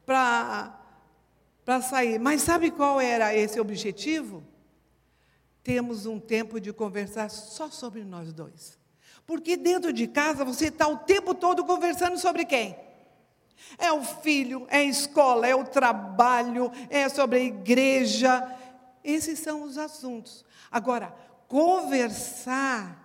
para 0.06 1.82
sair. 1.82 2.20
Mas 2.20 2.42
sabe 2.42 2.70
qual 2.70 3.02
era 3.02 3.36
esse 3.36 3.60
objetivo? 3.60 4.44
temos 5.64 6.06
um 6.06 6.20
tempo 6.20 6.60
de 6.60 6.74
conversar 6.74 7.30
só 7.30 7.70
sobre 7.70 8.04
nós 8.04 8.34
dois. 8.34 8.78
Porque 9.26 9.56
dentro 9.56 9.94
de 9.94 10.06
casa 10.08 10.44
você 10.44 10.66
está 10.66 10.88
o 10.88 10.98
tempo 10.98 11.34
todo 11.34 11.64
conversando 11.64 12.20
sobre 12.20 12.44
quem? 12.44 12.78
É 13.78 13.92
o 13.92 14.04
filho, 14.04 14.68
é 14.70 14.80
a 14.80 14.84
escola, 14.84 15.48
é 15.48 15.56
o 15.56 15.64
trabalho, 15.64 16.70
é 16.90 17.08
sobre 17.08 17.40
a 17.40 17.44
igreja. 17.44 18.46
Esses 19.02 19.40
são 19.40 19.64
os 19.64 19.78
assuntos. 19.78 20.44
Agora, 20.70 21.16
conversar 21.48 23.03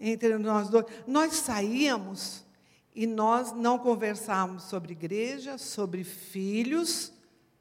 entre 0.00 0.36
nós 0.38 0.68
dois. 0.68 0.86
Nós 1.06 1.34
saíamos 1.34 2.44
e 2.94 3.06
nós 3.06 3.52
não 3.52 3.78
conversávamos 3.78 4.64
sobre 4.64 4.92
igreja, 4.92 5.58
sobre 5.58 6.02
filhos, 6.02 7.12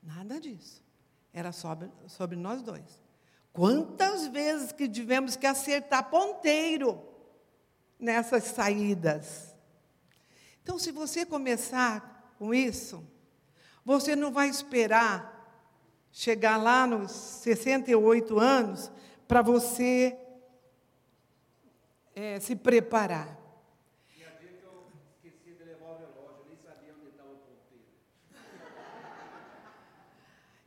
nada 0.02 0.40
disso. 0.40 0.82
Era 1.34 1.52
sobre, 1.52 1.90
sobre 2.08 2.36
nós 2.36 2.62
dois. 2.62 3.02
Quantas 3.54 4.28
vezes 4.28 4.72
que 4.72 4.88
tivemos 4.88 5.36
que 5.36 5.46
acertar 5.46 6.10
ponteiro 6.10 7.04
nessas 8.00 8.46
saídas? 8.46 9.54
Então, 10.64 10.80
se 10.80 10.92
você 10.92 11.26
começar 11.26 12.34
com 12.40 12.54
isso, 12.54 13.04
você 13.84 14.16
não 14.16 14.32
vai 14.32 14.48
esperar 14.50 15.38
chegar 16.12 16.58
lá 16.58 16.88
nos 16.88 17.12
68 17.12 18.40
anos 18.40 18.92
para 19.28 19.42
você 19.42 20.18
é, 22.20 22.40
se 22.40 22.54
preparar. 22.54 23.38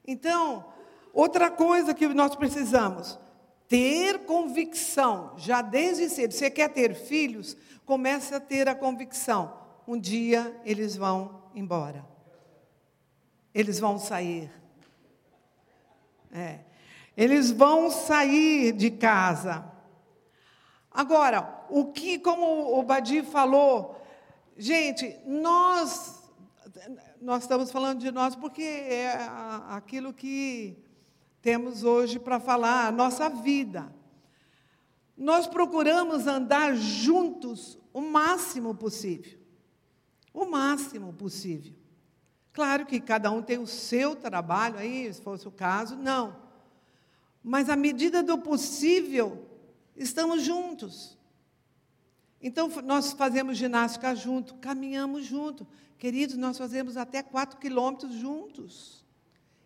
Então, 0.04 0.72
outra 1.12 1.50
coisa 1.50 1.94
que 1.94 2.08
nós 2.08 2.34
precisamos, 2.34 3.18
ter 3.68 4.24
convicção, 4.24 5.34
já 5.36 5.62
desde 5.62 6.08
cedo. 6.08 6.32
Você 6.32 6.50
quer 6.50 6.68
ter 6.70 6.94
filhos? 6.94 7.56
Comece 7.84 8.34
a 8.34 8.40
ter 8.40 8.68
a 8.68 8.74
convicção. 8.74 9.56
Um 9.86 9.98
dia 9.98 10.58
eles 10.64 10.96
vão 10.96 11.42
embora. 11.54 12.04
Eles 13.54 13.78
vão 13.78 13.98
sair. 13.98 14.50
É. 16.32 16.60
Eles 17.16 17.50
vão 17.50 17.90
sair 17.90 18.72
de 18.72 18.90
casa. 18.90 19.71
Agora, 20.94 21.64
o 21.70 21.86
que, 21.86 22.18
como 22.18 22.78
o 22.78 22.82
Badi 22.82 23.22
falou, 23.22 24.00
gente, 24.56 25.18
nós 25.26 26.22
nós 27.20 27.42
estamos 27.42 27.70
falando 27.70 28.00
de 28.00 28.10
nós 28.10 28.34
porque 28.34 28.62
é 28.62 29.16
aquilo 29.68 30.12
que 30.12 30.76
temos 31.40 31.84
hoje 31.84 32.18
para 32.18 32.40
falar, 32.40 32.86
a 32.86 32.92
nossa 32.92 33.28
vida. 33.28 33.92
Nós 35.16 35.46
procuramos 35.46 36.26
andar 36.26 36.74
juntos 36.74 37.78
o 37.92 38.00
máximo 38.00 38.74
possível. 38.74 39.38
O 40.34 40.46
máximo 40.46 41.12
possível. 41.12 41.74
Claro 42.52 42.86
que 42.86 43.00
cada 43.00 43.30
um 43.30 43.42
tem 43.42 43.58
o 43.58 43.66
seu 43.66 44.16
trabalho 44.16 44.78
aí, 44.78 45.12
se 45.12 45.20
fosse 45.20 45.46
o 45.46 45.52
caso, 45.52 45.96
não. 45.96 46.36
Mas 47.42 47.68
à 47.68 47.76
medida 47.76 48.22
do 48.22 48.38
possível, 48.38 49.48
estamos 50.02 50.42
juntos. 50.42 51.16
Então, 52.42 52.68
nós 52.84 53.12
fazemos 53.12 53.56
ginástica 53.56 54.14
junto, 54.14 54.54
caminhamos 54.56 55.24
junto. 55.24 55.66
Queridos, 55.96 56.36
nós 56.36 56.58
fazemos 56.58 56.96
até 56.96 57.22
quatro 57.22 57.58
quilômetros 57.58 58.12
juntos. 58.14 59.04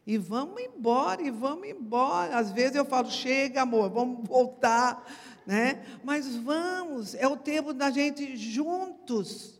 E 0.07 0.19
vamos 0.19 0.61
embora, 0.61 1.23
e 1.23 1.31
vamos 1.31 1.67
embora. 1.67 2.37
Às 2.37 2.53
vezes 2.53 2.77
eu 2.77 2.85
falo, 2.85 3.11
chega, 3.11 3.63
amor, 3.63 3.91
vamos 3.91 4.29
voltar. 4.29 5.05
Né? 5.47 5.85
Mas 6.05 6.37
vamos, 6.37 7.15
é 7.15 7.27
o 7.27 7.37
tempo 7.37 7.73
da 7.73 7.91
gente 7.91 8.37
juntos. 8.37 9.59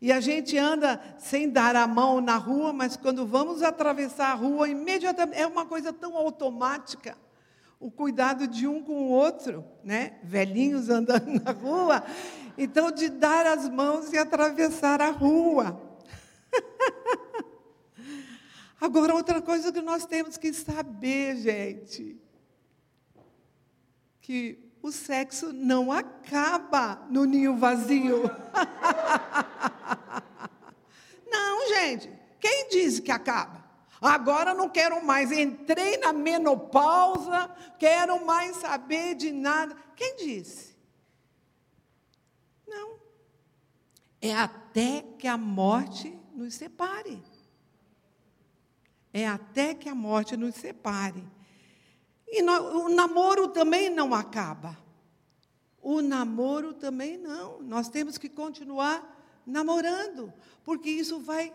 E 0.00 0.10
a 0.10 0.20
gente 0.20 0.56
anda 0.56 1.00
sem 1.18 1.48
dar 1.48 1.76
a 1.76 1.86
mão 1.86 2.20
na 2.20 2.36
rua, 2.36 2.72
mas 2.72 2.96
quando 2.96 3.26
vamos 3.26 3.62
atravessar 3.62 4.32
a 4.32 4.34
rua, 4.34 4.68
imediatamente, 4.68 5.38
é 5.38 5.46
uma 5.46 5.66
coisa 5.66 5.92
tão 5.92 6.16
automática 6.16 7.16
o 7.84 7.90
cuidado 7.90 8.48
de 8.48 8.66
um 8.66 8.82
com 8.82 8.94
o 8.94 9.10
outro, 9.10 9.62
né? 9.84 10.18
Velhinhos 10.22 10.88
andando 10.88 11.38
na 11.38 11.50
rua. 11.50 12.02
Então, 12.56 12.90
de 12.90 13.10
dar 13.10 13.44
as 13.44 13.68
mãos 13.68 14.10
e 14.10 14.16
atravessar 14.16 15.02
a 15.02 15.10
rua. 15.10 15.78
Agora, 18.80 19.14
outra 19.14 19.42
coisa 19.42 19.70
que 19.70 19.82
nós 19.82 20.06
temos 20.06 20.38
que 20.38 20.50
saber, 20.54 21.36
gente, 21.36 22.18
que 24.22 24.72
o 24.82 24.90
sexo 24.90 25.52
não 25.52 25.92
acaba 25.92 27.06
no 27.10 27.26
ninho 27.26 27.54
vazio. 27.54 28.22
não, 31.30 31.68
gente, 31.68 32.10
quem 32.40 32.70
diz 32.70 32.98
que 32.98 33.12
acaba? 33.12 33.62
Agora 34.04 34.52
não 34.52 34.68
quero 34.68 35.02
mais, 35.02 35.32
entrei 35.32 35.96
na 35.96 36.12
menopausa, 36.12 37.48
quero 37.78 38.22
mais 38.22 38.58
saber 38.58 39.14
de 39.14 39.32
nada. 39.32 39.74
Quem 39.96 40.16
disse? 40.16 40.76
Não. 42.68 42.98
É 44.20 44.34
até 44.34 45.00
que 45.18 45.26
a 45.26 45.38
morte 45.38 46.14
nos 46.34 46.52
separe. 46.52 47.22
É 49.10 49.26
até 49.26 49.72
que 49.72 49.88
a 49.88 49.94
morte 49.94 50.36
nos 50.36 50.54
separe. 50.54 51.26
E 52.28 52.42
no, 52.42 52.84
o 52.84 52.88
namoro 52.90 53.48
também 53.48 53.88
não 53.88 54.12
acaba. 54.12 54.76
O 55.80 56.02
namoro 56.02 56.74
também 56.74 57.16
não. 57.16 57.62
Nós 57.62 57.88
temos 57.88 58.18
que 58.18 58.28
continuar 58.28 59.42
namorando, 59.46 60.30
porque 60.62 60.90
isso 60.90 61.20
vai 61.20 61.54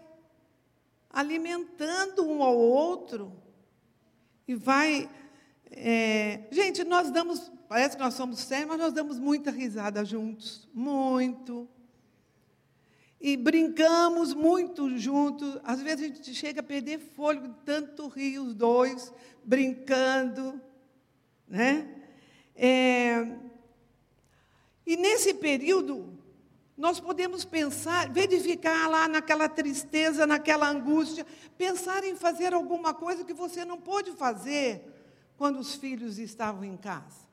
alimentando 1.10 2.28
um 2.28 2.44
ao 2.44 2.58
outro 2.58 3.34
e 4.48 4.56
vai. 4.56 5.10
É... 5.72 6.48
Gente, 6.52 6.84
nós 6.84 7.12
damos, 7.12 7.52
parece 7.68 7.96
que 7.96 8.04
nós 8.04 8.14
somos 8.14 8.40
sérios, 8.40 8.70
mas 8.70 8.80
nós 8.80 8.94
damos 8.94 9.20
muita 9.20 9.52
risada 9.52 10.04
juntos, 10.06 10.68
muito. 10.74 11.68
E 13.22 13.36
brincamos 13.36 14.34
muito 14.34 14.98
juntos. 14.98 15.60
Às 15.64 15.82
vezes 15.82 16.06
a 16.06 16.08
gente 16.08 16.34
chega 16.34 16.62
a 16.62 16.64
perder 16.64 17.00
fôlego, 17.00 17.54
tanto 17.66 18.08
rir 18.08 18.40
os 18.40 18.54
dois, 18.54 19.14
brincando. 19.44 20.60
Né? 21.48 21.88
É... 22.56 23.28
E 24.86 24.98
nesse 24.98 25.34
período, 25.36 26.19
nós 26.80 26.98
podemos 26.98 27.44
pensar, 27.44 28.10
verificar 28.10 28.88
lá 28.88 29.06
naquela 29.06 29.50
tristeza, 29.50 30.26
naquela 30.26 30.70
angústia, 30.70 31.26
pensar 31.58 32.06
em 32.06 32.16
fazer 32.16 32.54
alguma 32.54 32.94
coisa 32.94 33.26
que 33.26 33.34
você 33.34 33.66
não 33.66 33.78
pôde 33.78 34.14
fazer 34.14 34.82
quando 35.36 35.60
os 35.60 35.76
filhos 35.76 36.18
estavam 36.18 36.64
em 36.64 36.78
casa. 36.78 37.28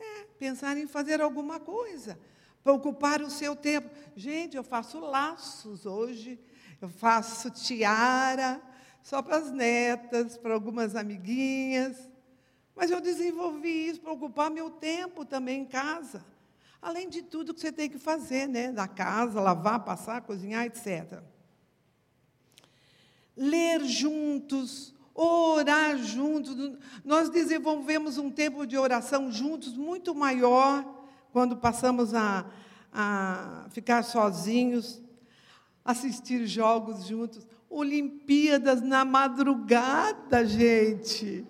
É, 0.00 0.24
pensar 0.38 0.78
em 0.78 0.86
fazer 0.86 1.20
alguma 1.20 1.60
coisa, 1.60 2.18
para 2.64 2.72
ocupar 2.72 3.20
o 3.20 3.28
seu 3.28 3.54
tempo. 3.54 3.90
Gente, 4.16 4.56
eu 4.56 4.64
faço 4.64 4.98
laços 4.98 5.84
hoje, 5.84 6.40
eu 6.80 6.88
faço 6.88 7.50
tiara, 7.50 8.58
só 9.02 9.20
para 9.20 9.36
as 9.36 9.52
netas, 9.52 10.38
para 10.38 10.54
algumas 10.54 10.96
amiguinhas. 10.96 12.08
Mas 12.74 12.90
eu 12.90 13.02
desenvolvi 13.02 13.88
isso 13.88 14.00
para 14.00 14.12
ocupar 14.12 14.50
meu 14.50 14.70
tempo 14.70 15.26
também 15.26 15.60
em 15.60 15.66
casa. 15.66 16.24
Além 16.80 17.08
de 17.08 17.22
tudo 17.22 17.52
que 17.52 17.60
você 17.60 17.72
tem 17.72 17.90
que 17.90 17.98
fazer, 17.98 18.48
né? 18.48 18.70
Na 18.70 18.86
casa, 18.86 19.40
lavar, 19.40 19.84
passar, 19.84 20.22
cozinhar, 20.22 20.64
etc. 20.64 21.20
Ler 23.36 23.84
juntos, 23.84 24.94
orar 25.12 25.98
juntos. 25.98 26.78
Nós 27.04 27.28
desenvolvemos 27.28 28.16
um 28.16 28.30
tempo 28.30 28.64
de 28.64 28.76
oração 28.76 29.30
juntos 29.30 29.76
muito 29.76 30.14
maior 30.14 30.84
quando 31.32 31.56
passamos 31.56 32.14
a, 32.14 32.46
a 32.92 33.66
ficar 33.70 34.04
sozinhos, 34.04 35.02
assistir 35.84 36.46
jogos 36.46 37.06
juntos. 37.06 37.46
Olimpíadas 37.68 38.80
na 38.80 39.04
madrugada, 39.04 40.46
gente. 40.46 41.44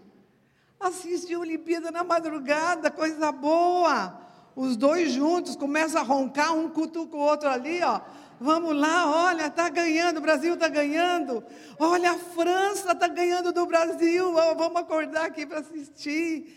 Assistir 0.80 1.36
Olimpíada 1.36 1.90
na 1.90 2.02
madrugada, 2.02 2.90
coisa 2.90 3.30
boa 3.30 4.27
os 4.58 4.76
dois 4.76 5.12
juntos, 5.12 5.54
começam 5.54 6.00
a 6.00 6.04
roncar, 6.04 6.52
um 6.52 6.68
cutuca 6.68 7.16
o 7.16 7.20
outro 7.20 7.48
ali, 7.48 7.80
ó. 7.80 8.00
Vamos 8.40 8.76
lá, 8.76 9.28
olha, 9.28 9.46
está 9.46 9.68
ganhando, 9.68 10.18
o 10.18 10.20
Brasil 10.20 10.54
está 10.54 10.68
ganhando. 10.68 11.44
Olha, 11.78 12.10
a 12.10 12.18
França 12.18 12.90
está 12.90 13.06
ganhando 13.06 13.52
do 13.52 13.64
Brasil. 13.66 14.32
vamos 14.32 14.80
acordar 14.80 15.26
aqui 15.26 15.46
para 15.46 15.60
assistir. 15.60 16.56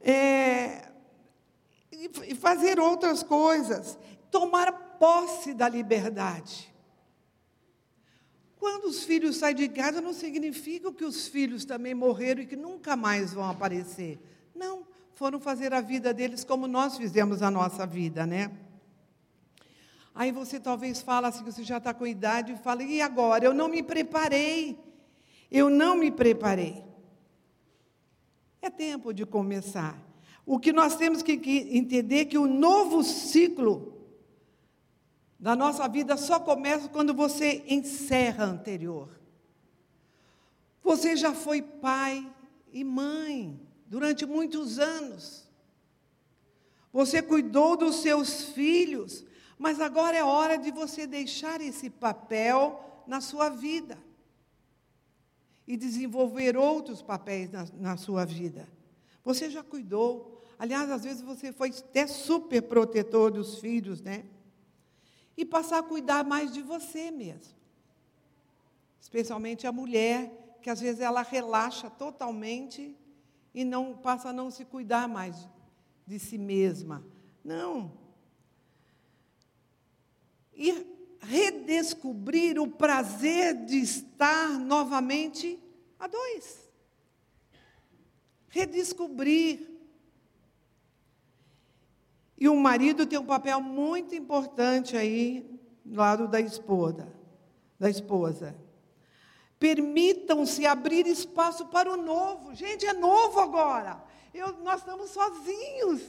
É, 0.00 0.88
e 2.28 2.36
fazer 2.36 2.78
outras 2.78 3.24
coisas. 3.24 3.98
Tomar 4.30 4.72
posse 5.00 5.52
da 5.52 5.68
liberdade. 5.68 6.67
Quando 8.58 8.86
os 8.86 9.04
filhos 9.04 9.36
saem 9.36 9.54
de 9.54 9.68
casa, 9.68 10.00
não 10.00 10.12
significa 10.12 10.92
que 10.92 11.04
os 11.04 11.28
filhos 11.28 11.64
também 11.64 11.94
morreram 11.94 12.42
e 12.42 12.46
que 12.46 12.56
nunca 12.56 12.96
mais 12.96 13.32
vão 13.32 13.48
aparecer. 13.48 14.18
Não, 14.54 14.86
foram 15.14 15.38
fazer 15.38 15.72
a 15.72 15.80
vida 15.80 16.12
deles 16.12 16.44
como 16.44 16.66
nós 16.66 16.96
fizemos 16.96 17.40
a 17.40 17.50
nossa 17.50 17.86
vida, 17.86 18.26
né? 18.26 18.50
Aí 20.14 20.32
você 20.32 20.58
talvez 20.58 21.00
fala 21.00 21.28
assim, 21.28 21.44
você 21.44 21.62
já 21.62 21.78
está 21.78 21.94
com 21.94 22.04
idade, 22.04 22.52
e 22.52 22.56
fala, 22.56 22.82
e 22.82 23.00
agora? 23.00 23.44
Eu 23.44 23.54
não 23.54 23.68
me 23.68 23.82
preparei. 23.82 24.76
Eu 25.50 25.70
não 25.70 25.96
me 25.96 26.10
preparei. 26.10 26.84
É 28.60 28.68
tempo 28.68 29.12
de 29.12 29.24
começar. 29.24 29.96
O 30.44 30.58
que 30.58 30.72
nós 30.72 30.96
temos 30.96 31.22
que 31.22 31.32
entender 31.70 32.20
é 32.20 32.24
que 32.24 32.38
o 32.38 32.48
novo 32.48 33.04
ciclo 33.04 33.97
da 35.38 35.54
nossa 35.54 35.86
vida 35.88 36.16
só 36.16 36.40
começa 36.40 36.88
quando 36.88 37.14
você 37.14 37.64
encerra 37.68 38.44
a 38.44 38.48
anterior. 38.48 39.08
Você 40.82 41.16
já 41.16 41.32
foi 41.32 41.62
pai 41.62 42.28
e 42.72 42.82
mãe 42.82 43.60
durante 43.86 44.26
muitos 44.26 44.78
anos. 44.78 45.48
Você 46.92 47.22
cuidou 47.22 47.76
dos 47.76 47.96
seus 47.96 48.44
filhos, 48.46 49.24
mas 49.58 49.80
agora 49.80 50.16
é 50.16 50.24
hora 50.24 50.56
de 50.56 50.70
você 50.72 51.06
deixar 51.06 51.60
esse 51.60 51.88
papel 51.88 53.04
na 53.06 53.20
sua 53.20 53.48
vida. 53.48 53.98
e 55.70 55.76
desenvolver 55.76 56.56
outros 56.56 57.02
papéis 57.02 57.50
na, 57.50 57.66
na 57.74 57.96
sua 57.98 58.24
vida. 58.24 58.66
Você 59.22 59.50
já 59.50 59.62
cuidou. 59.62 60.42
Aliás, 60.58 60.90
às 60.90 61.04
vezes 61.04 61.20
você 61.20 61.52
foi 61.52 61.68
até 61.68 62.06
super 62.06 62.62
protetor 62.62 63.30
dos 63.30 63.58
filhos, 63.58 64.00
né? 64.00 64.24
E 65.38 65.44
passar 65.44 65.78
a 65.78 65.82
cuidar 65.82 66.22
mais 66.22 66.52
de 66.52 66.60
você 66.60 67.10
mesmo. 67.10 67.56
Especialmente 69.00 69.66
a 69.66 69.72
mulher, 69.72 70.58
que 70.60 70.68
às 70.68 70.80
vezes 70.80 71.00
ela 71.00 71.22
relaxa 71.22 71.88
totalmente 71.88 72.94
e 73.54 73.64
não 73.64 73.96
passa 73.96 74.28
a 74.28 74.32
não 74.32 74.50
se 74.50 74.66
cuidar 74.66 75.08
mais 75.08 75.48
de 76.06 76.18
si 76.18 76.36
mesma. 76.36 77.02
Não. 77.42 77.90
E 80.52 80.86
redescobrir 81.20 82.60
o 82.60 82.68
prazer 82.68 83.64
de 83.64 83.78
estar 83.78 84.58
novamente 84.58 85.58
a 85.98 86.06
dois 86.06 86.68
redescobrir. 88.48 89.77
E 92.40 92.48
o 92.48 92.54
marido 92.54 93.04
tem 93.04 93.18
um 93.18 93.26
papel 93.26 93.60
muito 93.60 94.14
importante 94.14 94.96
aí, 94.96 95.60
do 95.84 95.98
lado 95.98 96.28
da 96.28 96.40
esposa. 96.40 97.12
Da 97.78 97.90
esposa. 97.90 98.54
Permitam-se 99.58 100.64
abrir 100.64 101.06
espaço 101.06 101.66
para 101.66 101.92
o 101.92 101.96
novo. 101.96 102.54
Gente, 102.54 102.86
é 102.86 102.92
novo 102.92 103.40
agora. 103.40 104.02
Eu, 104.32 104.56
nós 104.62 104.80
estamos 104.80 105.10
sozinhos. 105.10 106.00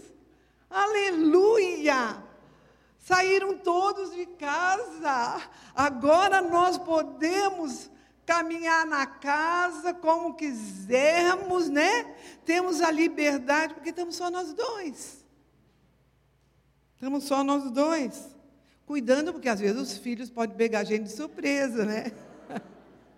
Aleluia! 0.69 2.23
Saíram 2.99 3.57
todos 3.57 4.13
de 4.13 4.27
casa. 4.27 5.41
Agora 5.73 6.41
nós 6.41 6.77
podemos 6.77 7.89
caminhar 8.23 8.85
na 8.85 9.07
casa 9.07 9.95
como 9.95 10.35
quisermos, 10.35 11.69
né? 11.69 12.15
Temos 12.45 12.81
a 12.81 12.91
liberdade, 12.91 13.73
porque 13.73 13.89
estamos 13.89 14.15
só 14.15 14.29
nós 14.29 14.53
dois. 14.53 15.18
Estamos 16.99 17.23
só 17.23 17.43
nós 17.45 17.71
dois. 17.71 18.35
Cuidando, 18.85 19.31
porque 19.31 19.47
às 19.47 19.61
vezes 19.61 19.81
os 19.81 19.97
filhos 19.97 20.29
podem 20.29 20.57
pegar 20.57 20.79
a 20.79 20.83
gente 20.83 21.03
de 21.03 21.13
surpresa, 21.13 21.85
né? 21.85 22.11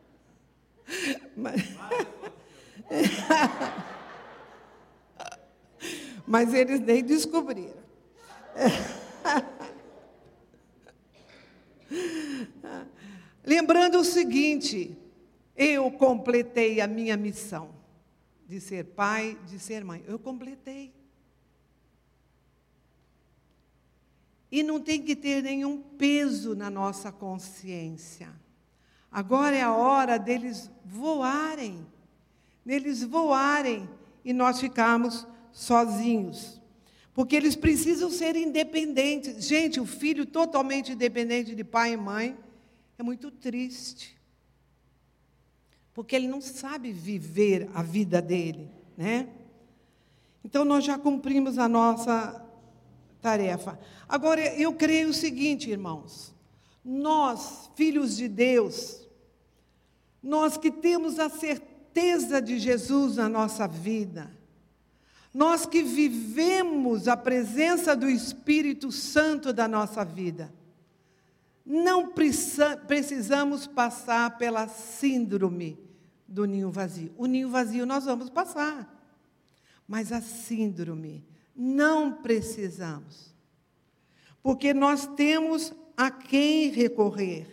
Mas, 1.35 1.63
Mas 6.27 6.53
eles 6.53 6.79
nem 6.79 7.03
descobriram. 7.03 7.81
Lembrando 13.43 13.97
o 13.97 14.03
seguinte: 14.03 14.95
eu 15.57 15.89
completei 15.89 16.81
a 16.81 16.87
minha 16.87 17.17
missão 17.17 17.73
de 18.45 18.61
ser 18.61 18.85
pai, 18.85 19.39
de 19.47 19.57
ser 19.57 19.83
mãe. 19.83 20.03
Eu 20.07 20.19
completei. 20.19 21.00
E 24.51 24.63
não 24.63 24.79
tem 24.79 25.01
que 25.01 25.15
ter 25.15 25.41
nenhum 25.41 25.81
peso 25.81 26.55
na 26.55 26.69
nossa 26.69 27.11
consciência. 27.11 28.29
Agora 29.11 29.55
é 29.55 29.61
a 29.61 29.73
hora 29.73 30.17
deles 30.17 30.69
voarem, 30.83 31.85
deles 32.65 33.03
voarem 33.03 33.89
e 34.23 34.33
nós 34.33 34.59
ficarmos 34.59 35.25
sozinhos. 35.51 36.61
Porque 37.13 37.35
eles 37.35 37.55
precisam 37.55 38.09
ser 38.09 38.35
independentes. 38.35 39.45
Gente, 39.45 39.79
o 39.79 39.85
filho 39.85 40.25
totalmente 40.25 40.93
independente 40.93 41.55
de 41.55 41.63
pai 41.63 41.93
e 41.93 41.97
mãe 41.97 42.37
é 42.97 43.03
muito 43.03 43.31
triste 43.31 44.21
porque 45.93 46.15
ele 46.15 46.27
não 46.27 46.41
sabe 46.41 46.91
viver 46.91 47.69
a 47.73 47.83
vida 47.83 48.21
dele, 48.21 48.69
né? 48.97 49.27
Então 50.43 50.65
nós 50.65 50.83
já 50.83 50.97
cumprimos 50.97 51.57
a 51.57 51.67
nossa 51.67 52.43
tarefa. 53.21 53.79
Agora 54.09 54.41
eu 54.55 54.73
creio 54.73 55.09
o 55.09 55.13
seguinte, 55.13 55.69
irmãos, 55.69 56.33
nós, 56.83 57.69
filhos 57.75 58.17
de 58.17 58.27
Deus, 58.27 59.07
nós 60.21 60.57
que 60.57 60.71
temos 60.71 61.19
a 61.19 61.29
certeza 61.29 62.41
de 62.41 62.59
Jesus 62.59 63.17
na 63.17 63.29
nossa 63.29 63.67
vida, 63.67 64.31
nós 65.33 65.65
que 65.65 65.81
vivemos 65.81 67.07
a 67.07 67.15
presença 67.15 67.95
do 67.95 68.09
Espírito 68.09 68.91
Santo 68.91 69.53
da 69.53 69.67
nossa 69.67 70.03
vida, 70.03 70.51
não 71.65 72.11
precisamos 72.87 73.67
passar 73.67 74.37
pela 74.37 74.67
síndrome 74.67 75.79
do 76.27 76.45
ninho 76.45 76.71
vazio. 76.71 77.13
O 77.17 77.27
ninho 77.27 77.49
vazio 77.49 77.85
nós 77.85 78.05
vamos 78.05 78.29
passar, 78.29 78.91
mas 79.87 80.11
a 80.11 80.21
síndrome 80.21 81.30
não 81.55 82.21
precisamos, 82.21 83.35
porque 84.41 84.73
nós 84.73 85.05
temos 85.05 85.73
a 85.95 86.09
quem 86.09 86.69
recorrer. 86.69 87.47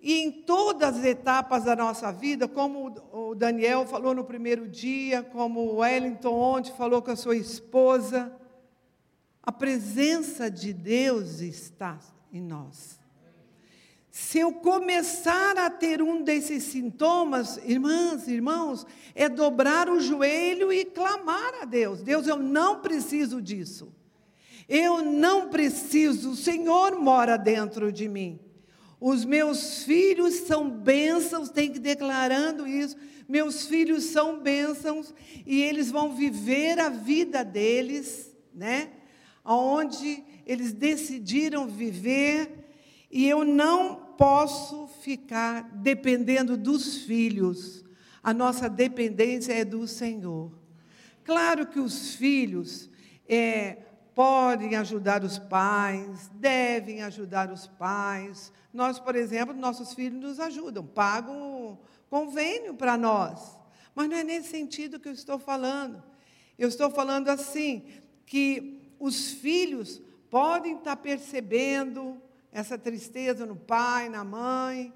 E 0.00 0.20
em 0.20 0.30
todas 0.42 0.98
as 0.98 1.04
etapas 1.04 1.64
da 1.64 1.74
nossa 1.74 2.12
vida, 2.12 2.46
como 2.46 2.94
o 3.10 3.34
Daniel 3.34 3.86
falou 3.86 4.14
no 4.14 4.22
primeiro 4.22 4.68
dia, 4.68 5.22
como 5.22 5.60
o 5.60 5.76
Wellington 5.76 6.34
ontem 6.34 6.74
falou 6.74 7.00
com 7.00 7.10
a 7.10 7.16
sua 7.16 7.36
esposa, 7.36 8.30
a 9.42 9.50
presença 9.50 10.50
de 10.50 10.74
Deus 10.74 11.40
está 11.40 11.98
em 12.30 12.42
nós. 12.42 13.00
Se 14.16 14.38
eu 14.38 14.52
começar 14.52 15.58
a 15.58 15.68
ter 15.68 16.00
um 16.00 16.22
desses 16.22 16.62
sintomas, 16.62 17.56
irmãs, 17.64 18.28
irmãos, 18.28 18.86
é 19.12 19.28
dobrar 19.28 19.88
o 19.88 19.98
joelho 19.98 20.72
e 20.72 20.84
clamar 20.84 21.52
a 21.60 21.64
Deus. 21.64 22.00
Deus, 22.00 22.28
eu 22.28 22.36
não 22.36 22.80
preciso 22.80 23.42
disso. 23.42 23.92
Eu 24.68 25.02
não 25.02 25.48
preciso, 25.48 26.30
o 26.30 26.36
Senhor 26.36 26.96
mora 26.96 27.36
dentro 27.36 27.90
de 27.90 28.08
mim. 28.08 28.38
Os 29.00 29.24
meus 29.24 29.82
filhos 29.82 30.34
são 30.46 30.70
bênçãos, 30.70 31.50
tem 31.50 31.72
que 31.72 31.80
declarando 31.80 32.68
isso. 32.68 32.96
Meus 33.28 33.66
filhos 33.66 34.04
são 34.04 34.38
bênçãos 34.38 35.12
e 35.44 35.60
eles 35.60 35.90
vão 35.90 36.14
viver 36.14 36.78
a 36.78 36.88
vida 36.88 37.44
deles, 37.44 38.32
né? 38.54 38.90
onde 39.44 40.22
eles 40.46 40.72
decidiram 40.72 41.66
viver, 41.66 42.64
e 43.10 43.28
eu 43.28 43.44
não 43.44 44.03
posso 44.16 44.86
ficar 45.00 45.68
dependendo 45.72 46.56
dos 46.56 46.98
filhos. 46.98 47.84
A 48.22 48.32
nossa 48.32 48.68
dependência 48.68 49.52
é 49.52 49.64
do 49.64 49.86
Senhor. 49.86 50.52
Claro 51.24 51.66
que 51.66 51.80
os 51.80 52.14
filhos 52.14 52.90
é, 53.28 53.78
podem 54.14 54.76
ajudar 54.76 55.24
os 55.24 55.38
pais, 55.38 56.30
devem 56.34 57.02
ajudar 57.02 57.50
os 57.50 57.66
pais. 57.66 58.52
Nós, 58.72 58.98
por 58.98 59.16
exemplo, 59.16 59.54
nossos 59.54 59.94
filhos 59.94 60.20
nos 60.20 60.40
ajudam, 60.40 60.86
pagam 60.86 61.78
convênio 62.08 62.74
para 62.74 62.96
nós. 62.96 63.56
Mas 63.94 64.08
não 64.08 64.16
é 64.16 64.24
nesse 64.24 64.48
sentido 64.48 65.00
que 65.00 65.08
eu 65.08 65.12
estou 65.12 65.38
falando. 65.38 66.02
Eu 66.58 66.68
estou 66.68 66.90
falando 66.90 67.28
assim, 67.28 67.84
que 68.26 68.80
os 68.98 69.32
filhos 69.32 70.00
podem 70.30 70.76
estar 70.76 70.96
percebendo 70.96 72.20
essa 72.54 72.78
tristeza 72.78 73.44
no 73.44 73.56
pai, 73.56 74.08
na 74.08 74.22
mãe, 74.22 74.94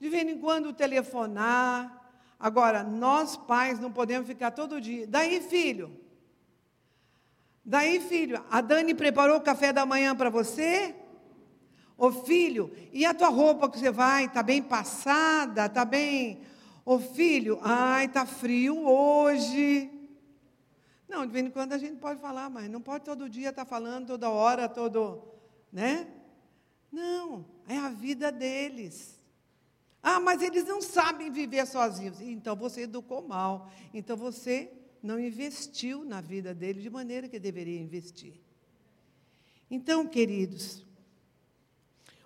de 0.00 0.08
vez 0.08 0.28
em 0.28 0.38
quando 0.38 0.72
telefonar. 0.72 2.02
Agora, 2.38 2.82
nós 2.82 3.36
pais 3.36 3.78
não 3.78 3.92
podemos 3.92 4.26
ficar 4.26 4.50
todo 4.50 4.80
dia. 4.80 5.06
Daí, 5.06 5.40
filho. 5.40 5.98
Daí, 7.64 8.00
filho, 8.00 8.44
a 8.50 8.60
Dani 8.60 8.92
preparou 8.92 9.36
o 9.36 9.40
café 9.40 9.72
da 9.72 9.86
manhã 9.86 10.16
para 10.16 10.28
você? 10.28 10.94
Ô 11.96 12.10
filho, 12.10 12.70
e 12.92 13.06
a 13.06 13.14
tua 13.14 13.28
roupa 13.28 13.70
que 13.70 13.78
você 13.78 13.90
vai? 13.90 14.26
Está 14.26 14.42
bem 14.42 14.60
passada? 14.60 15.66
Está 15.66 15.84
bem? 15.84 16.40
Ô 16.84 16.98
filho, 16.98 17.58
ai, 17.62 18.06
está 18.06 18.26
frio 18.26 18.86
hoje. 18.86 19.90
Não, 21.08 21.24
de 21.24 21.32
vez 21.32 21.46
em 21.46 21.50
quando 21.50 21.72
a 21.72 21.78
gente 21.78 21.96
pode 21.96 22.20
falar, 22.20 22.50
mas 22.50 22.68
não 22.68 22.80
pode 22.80 23.04
todo 23.04 23.28
dia 23.28 23.50
estar 23.50 23.64
falando, 23.64 24.08
toda 24.08 24.28
hora, 24.28 24.68
todo. 24.68 25.22
Né? 25.72 26.06
Não, 26.90 27.44
é 27.68 27.76
a 27.76 27.90
vida 27.90 28.30
deles. 28.30 29.16
Ah, 30.02 30.20
mas 30.20 30.40
eles 30.40 30.64
não 30.64 30.80
sabem 30.80 31.30
viver 31.32 31.66
sozinhos. 31.66 32.20
Então 32.20 32.54
você 32.54 32.82
educou 32.82 33.26
mal. 33.26 33.70
Então 33.92 34.16
você 34.16 34.72
não 35.02 35.18
investiu 35.18 36.04
na 36.04 36.20
vida 36.20 36.54
deles 36.54 36.82
de 36.82 36.90
maneira 36.90 37.28
que 37.28 37.38
deveria 37.38 37.80
investir. 37.80 38.34
Então, 39.70 40.06
queridos, 40.06 40.84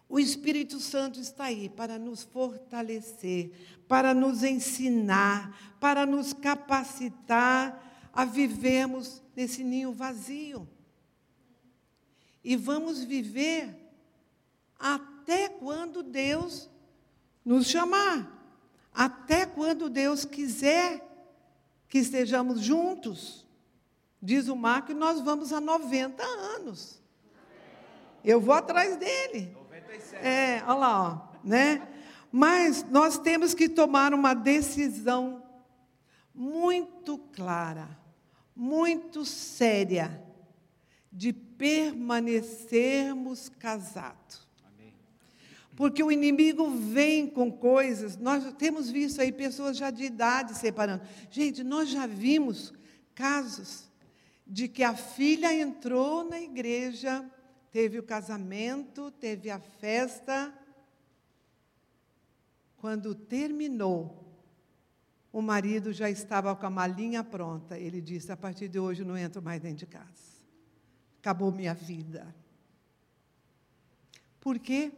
o 0.09 0.19
Espírito 0.19 0.79
Santo 0.79 1.19
está 1.21 1.45
aí 1.45 1.69
para 1.69 1.99
nos 1.99 2.23
fortalecer, 2.23 3.53
para 3.89 4.13
nos 4.13 4.43
ensinar, 4.43 5.77
para 5.81 6.05
nos 6.05 6.33
capacitar 6.33 8.11
a 8.13 8.25
vivermos 8.25 9.23
nesse 9.35 9.65
ninho 9.65 9.93
vazio. 9.93 10.69
E 12.43 12.57
vamos 12.57 13.05
viver 13.05 13.80
até 14.81 15.49
quando 15.49 16.03
Deus 16.03 16.69
nos 17.45 17.67
chamar. 17.67 18.39
Até 18.93 19.47
quando 19.47 19.89
Deus 19.91 20.25
quiser 20.25 21.07
que 21.89 21.99
estejamos 21.99 22.61
juntos. 22.61 23.47
Diz 24.23 24.49
o 24.49 24.57
Marco 24.57 24.95
nós 24.95 25.21
vamos 25.21 25.53
a 25.53 25.61
90 25.61 26.23
anos. 26.23 27.01
Eu 28.25 28.41
vou 28.41 28.55
atrás 28.55 28.97
dele. 28.97 29.55
97. 29.55 30.27
É, 30.27 30.63
olha 30.67 30.75
lá, 30.75 31.03
ó, 31.03 31.21
né? 31.45 31.87
Mas 32.33 32.83
nós 32.85 33.19
temos 33.19 33.53
que 33.55 33.69
tomar 33.69 34.15
uma 34.15 34.33
decisão 34.35 35.43
muito 36.35 37.19
clara, 37.19 37.99
muito 38.55 39.25
séria, 39.25 40.23
de 41.11 41.33
permanecermos 41.33 43.49
casados. 43.49 44.50
Porque 45.81 46.03
o 46.03 46.13
inimigo 46.13 46.69
vem 46.69 47.27
com 47.27 47.51
coisas, 47.51 48.19
nós 48.19 48.53
temos 48.59 48.91
visto 48.91 49.19
aí 49.23 49.33
pessoas 49.33 49.79
já 49.79 49.91
de 49.91 50.05
idade 50.05 50.55
separando. 50.59 51.03
Gente, 51.31 51.65
nós 51.65 51.89
já 51.89 52.07
vimos 52.07 52.75
casos 53.15 53.91
de 54.47 54.69
que 54.69 54.83
a 54.83 54.95
filha 54.95 55.55
entrou 55.55 56.23
na 56.23 56.39
igreja, 56.39 57.25
teve 57.73 57.99
o 57.99 58.03
casamento, 58.03 59.11
teve 59.13 59.49
a 59.49 59.59
festa. 59.59 60.53
Quando 62.77 63.15
terminou, 63.15 64.23
o 65.33 65.41
marido 65.41 65.95
já 65.95 66.11
estava 66.11 66.55
com 66.55 66.67
a 66.67 66.71
malinha 66.71 67.25
pronta. 67.25 67.79
Ele 67.79 68.03
disse: 68.03 68.31
A 68.31 68.37
partir 68.37 68.69
de 68.69 68.79
hoje 68.79 69.03
não 69.03 69.17
entro 69.17 69.41
mais 69.41 69.63
dentro 69.63 69.79
de 69.79 69.87
casa. 69.87 70.45
Acabou 71.21 71.51
minha 71.51 71.73
vida. 71.73 72.37
Por 74.39 74.59
quê? 74.59 74.93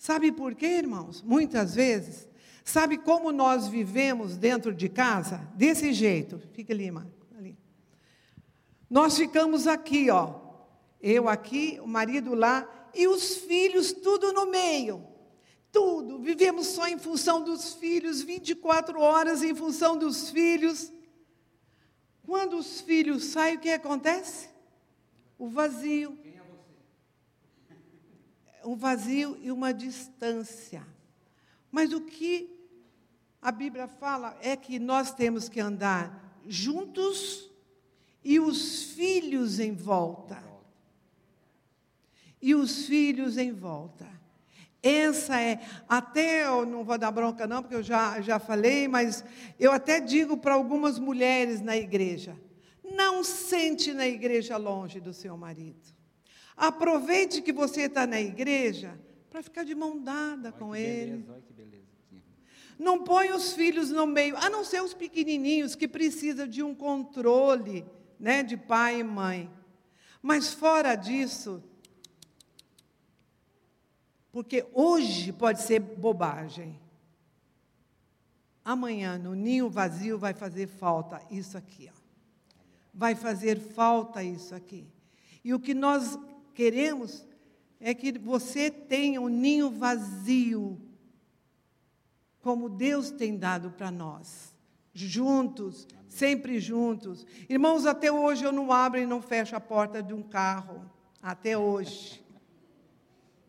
Sabe 0.00 0.32
por 0.32 0.54
quê, 0.54 0.78
irmãos? 0.78 1.20
Muitas 1.20 1.74
vezes, 1.74 2.26
sabe 2.64 2.96
como 2.96 3.30
nós 3.30 3.68
vivemos 3.68 4.38
dentro 4.38 4.72
de 4.72 4.88
casa? 4.88 5.46
Desse 5.54 5.92
jeito. 5.92 6.40
Fica 6.54 6.72
ali, 6.72 6.90
mano. 6.90 7.12
Ali. 7.36 7.58
Nós 8.88 9.18
ficamos 9.18 9.66
aqui, 9.66 10.08
ó. 10.08 10.40
Eu 11.02 11.28
aqui, 11.28 11.78
o 11.82 11.86
marido 11.86 12.34
lá 12.34 12.66
e 12.94 13.06
os 13.06 13.36
filhos 13.36 13.92
tudo 13.92 14.32
no 14.32 14.46
meio. 14.46 15.06
Tudo. 15.70 16.18
Vivemos 16.18 16.68
só 16.68 16.88
em 16.88 16.98
função 16.98 17.44
dos 17.44 17.74
filhos, 17.74 18.22
24 18.22 18.98
horas 18.98 19.42
em 19.42 19.54
função 19.54 19.98
dos 19.98 20.30
filhos. 20.30 20.90
Quando 22.24 22.56
os 22.56 22.80
filhos 22.80 23.24
saem, 23.24 23.56
o 23.56 23.60
que 23.60 23.68
acontece? 23.68 24.48
O 25.38 25.46
vazio 25.46 26.18
um 28.64 28.76
vazio 28.76 29.38
e 29.40 29.50
uma 29.50 29.72
distância. 29.72 30.86
Mas 31.70 31.92
o 31.92 32.00
que 32.00 32.50
a 33.40 33.50
Bíblia 33.50 33.88
fala 33.88 34.36
é 34.42 34.56
que 34.56 34.78
nós 34.78 35.12
temos 35.12 35.48
que 35.48 35.60
andar 35.60 36.40
juntos 36.46 37.50
e 38.22 38.38
os 38.38 38.92
filhos 38.92 39.58
em 39.58 39.72
volta. 39.72 40.42
E 42.40 42.54
os 42.54 42.86
filhos 42.86 43.38
em 43.38 43.52
volta. 43.52 44.08
Essa 44.82 45.40
é, 45.40 45.60
até 45.86 46.46
eu 46.46 46.64
não 46.64 46.84
vou 46.84 46.96
dar 46.96 47.10
bronca 47.10 47.46
não, 47.46 47.62
porque 47.62 47.74
eu 47.74 47.82
já, 47.82 48.20
já 48.22 48.38
falei, 48.38 48.88
mas 48.88 49.22
eu 49.58 49.72
até 49.72 50.00
digo 50.00 50.38
para 50.38 50.54
algumas 50.54 50.98
mulheres 50.98 51.60
na 51.60 51.76
igreja: 51.76 52.34
não 52.82 53.22
sente 53.22 53.92
na 53.92 54.06
igreja 54.08 54.56
longe 54.56 54.98
do 54.98 55.12
seu 55.12 55.36
marido. 55.36 55.99
Aproveite 56.60 57.40
que 57.40 57.54
você 57.54 57.84
está 57.84 58.06
na 58.06 58.20
igreja 58.20 59.00
para 59.30 59.42
ficar 59.42 59.64
de 59.64 59.74
mão 59.74 59.98
dada 59.98 60.50
olha 60.50 60.52
com 60.52 60.76
ele. 60.76 61.12
Beleza, 61.12 61.32
olha 61.32 61.40
que 61.40 61.52
beleza. 61.54 61.80
Não 62.78 63.02
põe 63.02 63.32
os 63.32 63.54
filhos 63.54 63.88
no 63.90 64.06
meio, 64.06 64.36
a 64.36 64.50
não 64.50 64.62
ser 64.62 64.82
os 64.82 64.92
pequenininhos 64.92 65.74
que 65.74 65.88
precisam 65.88 66.46
de 66.46 66.62
um 66.62 66.74
controle, 66.74 67.86
né, 68.18 68.42
de 68.42 68.58
pai 68.58 69.00
e 69.00 69.02
mãe. 69.02 69.50
Mas 70.20 70.52
fora 70.52 70.94
disso, 70.94 71.64
porque 74.30 74.66
hoje 74.74 75.32
pode 75.32 75.62
ser 75.62 75.80
bobagem. 75.80 76.78
Amanhã, 78.62 79.16
no 79.16 79.34
ninho 79.34 79.70
vazio, 79.70 80.18
vai 80.18 80.34
fazer 80.34 80.66
falta 80.66 81.22
isso 81.30 81.56
aqui. 81.56 81.90
Ó. 81.90 81.98
Vai 82.92 83.14
fazer 83.14 83.58
falta 83.58 84.22
isso 84.22 84.54
aqui. 84.54 84.86
E 85.42 85.54
o 85.54 85.60
que 85.60 85.72
nós 85.72 86.18
queremos 86.60 87.26
é 87.80 87.94
que 87.94 88.18
você 88.18 88.70
tenha 88.70 89.18
um 89.18 89.28
ninho 89.28 89.70
vazio, 89.70 90.78
como 92.42 92.68
Deus 92.68 93.10
tem 93.10 93.38
dado 93.38 93.70
para 93.70 93.90
nós. 93.90 94.54
Juntos, 94.92 95.88
sempre 96.06 96.60
juntos. 96.60 97.26
Irmãos, 97.48 97.86
até 97.86 98.12
hoje 98.12 98.44
eu 98.44 98.52
não 98.52 98.70
abro 98.70 99.00
e 99.00 99.06
não 99.06 99.22
fecho 99.22 99.56
a 99.56 99.60
porta 99.60 100.02
de 100.02 100.12
um 100.12 100.22
carro. 100.22 100.84
Até 101.22 101.56
hoje. 101.56 102.22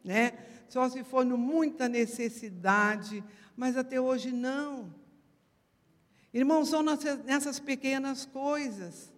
Né? 0.04 0.34
Só 0.68 0.90
se 0.90 1.04
for 1.04 1.24
no 1.24 1.38
muita 1.38 1.88
necessidade, 1.88 3.24
mas 3.56 3.78
até 3.78 4.02
hoje 4.02 4.32
não. 4.32 4.92
Irmãos, 6.34 6.70
são 6.70 6.82
nessas 6.82 7.60
pequenas 7.60 8.26
coisas 8.26 9.14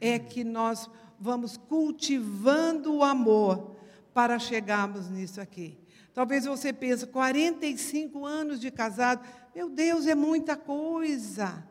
é 0.00 0.18
que 0.18 0.44
nós 0.44 0.90
vamos 1.18 1.56
cultivando 1.56 2.94
o 2.94 3.02
amor 3.02 3.76
para 4.12 4.38
chegarmos 4.38 5.08
nisso 5.10 5.40
aqui. 5.40 5.78
Talvez 6.12 6.46
você 6.46 6.72
pense, 6.72 7.06
45 7.06 8.24
anos 8.24 8.58
de 8.58 8.70
casado, 8.70 9.26
meu 9.54 9.68
Deus, 9.68 10.06
é 10.06 10.14
muita 10.14 10.56
coisa. 10.56 11.66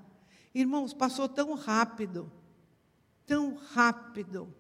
Irmãos, 0.54 0.94
passou 0.94 1.28
tão 1.28 1.54
rápido, 1.56 2.32
tão 3.26 3.56
rápido, 3.56 4.54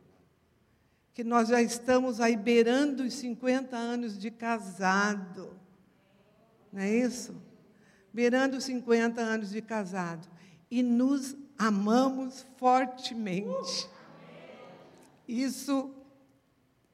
que 1.13 1.24
nós 1.24 1.47
já 1.47 1.61
estamos 1.61 2.20
aí 2.20 2.36
beirando 2.36 3.03
os 3.03 3.13
50 3.13 3.78
anos 3.78 4.18
de 4.18 4.30
casado. 4.30 5.57
Não 6.74 6.82
é 6.82 6.93
isso? 6.93 7.34
Beirando 8.13 8.57
os 8.57 8.66
50 8.66 9.22
anos 9.22 9.51
de 9.51 9.61
casado. 9.61 10.28
E 10.70 10.84
nos 10.84 11.38
amamos 11.58 12.45
fortemente. 12.58 13.89
Isso 15.28 15.91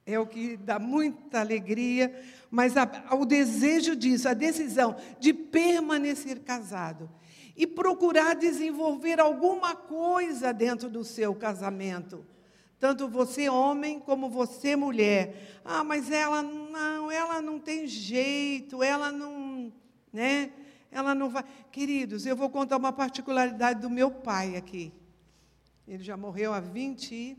é 0.06 0.20
o 0.20 0.26
que 0.26 0.58
dá 0.58 0.80
muita 0.80 1.40
alegria, 1.40 2.14
mas 2.50 2.76
a, 2.76 2.90
o 3.16 3.26
desejo 3.26 3.96
disso, 3.96 4.28
a 4.28 4.34
decisão 4.34 4.96
de 5.20 5.34
permanecer 5.34 6.40
casado 6.40 7.10
e 7.56 7.68
procurar 7.68 8.36
desenvolver 8.36 9.20
alguma 9.20 9.76
coisa 9.76 10.54
dentro 10.54 10.90
do 10.90 11.04
seu 11.04 11.36
casamento. 11.36 12.26
Tanto 12.80 13.08
você 13.08 13.48
homem 13.48 14.00
como 14.00 14.30
você 14.30 14.76
mulher. 14.76 15.60
Ah, 15.64 15.84
mas 15.84 16.10
ela 16.10 16.42
não, 16.42 17.12
ela 17.12 17.40
não 17.40 17.60
tem 17.60 17.86
jeito, 17.86 18.82
ela 18.82 19.12
não, 19.12 19.72
né? 20.12 20.52
Ela 20.92 21.16
não 21.16 21.30
vai. 21.30 21.46
Queridos, 21.72 22.26
eu 22.26 22.36
vou 22.36 22.50
contar 22.50 22.78
uma 22.78 22.92
particularidade 22.92 23.80
do 23.82 23.90
meu 23.90 24.12
pai 24.12 24.56
aqui. 24.56 24.94
Ele 25.88 26.04
já 26.04 26.18
morreu 26.18 26.54
há 26.54 26.60
20 26.60 27.38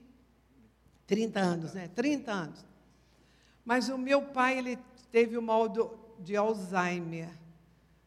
30 1.06 1.40
anos, 1.40 1.74
né? 1.74 1.88
30 1.88 2.32
anos. 2.32 2.64
Mas 3.64 3.90
o 3.90 3.98
meu 3.98 4.22
pai, 4.22 4.56
ele 4.56 4.78
teve 5.10 5.36
o 5.36 5.42
mal 5.42 5.68
do, 5.68 5.90
de 6.18 6.34
Alzheimer. 6.34 7.28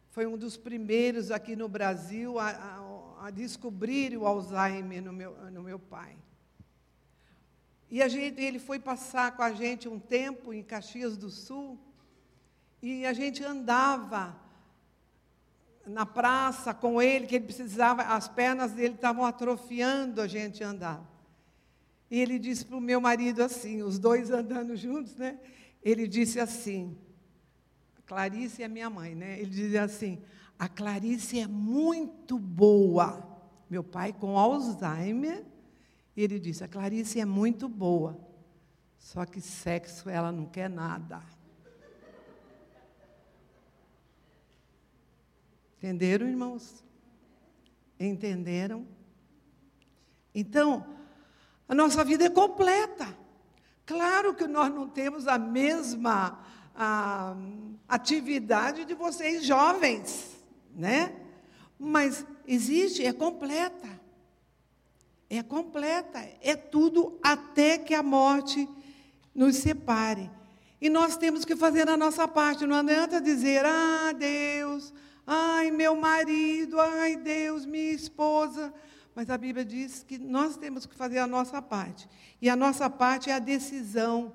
Foi 0.10 0.26
um 0.26 0.36
dos 0.36 0.58
primeiros 0.58 1.30
aqui 1.30 1.56
no 1.56 1.68
Brasil 1.68 2.40
a, 2.40 2.50
a, 2.50 3.28
a 3.28 3.30
descobrir 3.30 4.18
o 4.18 4.26
Alzheimer 4.26 5.04
no 5.04 5.14
meu, 5.14 5.36
no 5.52 5.62
meu 5.62 5.78
pai. 5.78 6.16
E 7.92 8.10
gente, 8.10 8.42
ele 8.42 8.58
foi 8.58 8.80
passar 8.80 9.36
com 9.36 9.44
a 9.44 9.54
gente 9.54 9.88
um 9.88 10.00
tempo 10.00 10.52
em 10.52 10.64
Caxias 10.64 11.16
do 11.16 11.30
Sul, 11.30 11.80
e 12.82 13.06
a 13.06 13.14
gente 13.14 13.44
andava 13.44 14.36
na 15.86 16.06
praça 16.06 16.74
com 16.74 17.02
ele, 17.02 17.28
que 17.28 17.36
ele 17.36 17.46
precisava, 17.46 18.04
as 18.04 18.28
pernas 18.28 18.72
dele 18.72 18.96
estavam 18.96 19.26
atrofiando 19.26 20.22
a 20.22 20.28
gente 20.28 20.64
andar. 20.64 21.04
E 22.10 22.20
ele 22.20 22.40
disse 22.40 22.66
para 22.66 22.78
o 22.78 22.82
meu 22.82 23.02
marido 23.02 23.42
assim, 23.42 23.82
os 23.82 23.98
dois 24.00 24.30
andando 24.30 24.76
juntos, 24.76 25.16
né? 25.16 25.40
Ele 25.84 26.08
disse 26.08 26.40
assim, 26.40 26.98
Clarice 28.06 28.62
é 28.62 28.68
minha 28.68 28.90
mãe, 28.90 29.16
né? 29.16 29.40
Ele 29.40 29.50
dizia 29.50 29.84
assim: 29.84 30.22
a 30.60 30.70
Clarice 30.70 31.40
é 31.40 31.48
muito 31.48 32.38
boa. 32.38 33.36
Meu 33.70 33.84
pai 33.84 34.14
com 34.14 34.38
Alzheimer, 34.38 35.44
ele 36.16 36.40
disse: 36.40 36.64
a 36.64 36.68
Clarice 36.68 37.20
é 37.20 37.26
muito 37.26 37.68
boa, 37.68 38.20
só 38.98 39.26
que 39.26 39.42
sexo 39.42 40.10
ela 40.10 40.32
não 40.32 40.46
quer 40.46 40.70
nada. 40.70 41.22
Entenderam, 45.86 46.28
irmãos? 46.28 46.84
Entenderam? 48.00 48.88
Então, 50.34 50.84
a 51.70 51.76
nossa 51.76 52.04
vida 52.04 52.26
é 52.26 52.30
completa. 52.30 53.16
Claro 53.86 54.34
que 54.34 54.48
nós 54.48 54.74
não 54.74 54.90
temos 54.90 55.28
a 55.28 55.38
mesma 55.38 56.44
a 56.76 57.38
atividade 57.88 58.84
de 58.84 58.96
vocês 58.96 59.46
jovens, 59.46 60.36
né? 60.76 61.16
Mas 61.78 62.26
existe, 62.48 63.06
é 63.06 63.14
completa. 63.14 63.88
É 65.30 65.44
completa, 65.44 66.18
é 66.42 66.56
tudo 66.56 67.20
até 67.22 67.78
que 67.78 67.94
a 67.94 68.02
morte 68.02 68.68
nos 69.36 69.58
separe. 69.58 70.32
E 70.82 70.90
nós 70.90 71.16
temos 71.16 71.46
que 71.46 71.56
fazer 71.56 71.88
a 71.88 71.96
nossa 71.96 72.28
parte, 72.28 72.66
não 72.66 72.76
adianta 72.78 73.22
dizer, 73.22 73.64
ah, 73.64 74.12
Deus, 74.14 74.92
ai, 75.26 75.72
meu 75.72 75.96
marido, 75.96 76.80
ai, 76.80 77.16
Deus, 77.16 77.66
minha 77.66 77.92
esposa. 77.92 78.74
Mas 79.14 79.30
a 79.30 79.38
Bíblia 79.38 79.64
diz 79.64 80.04
que 80.04 80.18
nós 80.18 80.58
temos 80.58 80.86
que 80.86 80.94
fazer 80.94 81.20
a 81.20 81.28
nossa 81.28 81.62
parte. 81.62 82.08
E 82.42 82.50
a 82.50 82.56
nossa 82.56 82.90
parte 82.90 83.30
é 83.30 83.34
a 83.34 83.40
decisão 83.40 84.34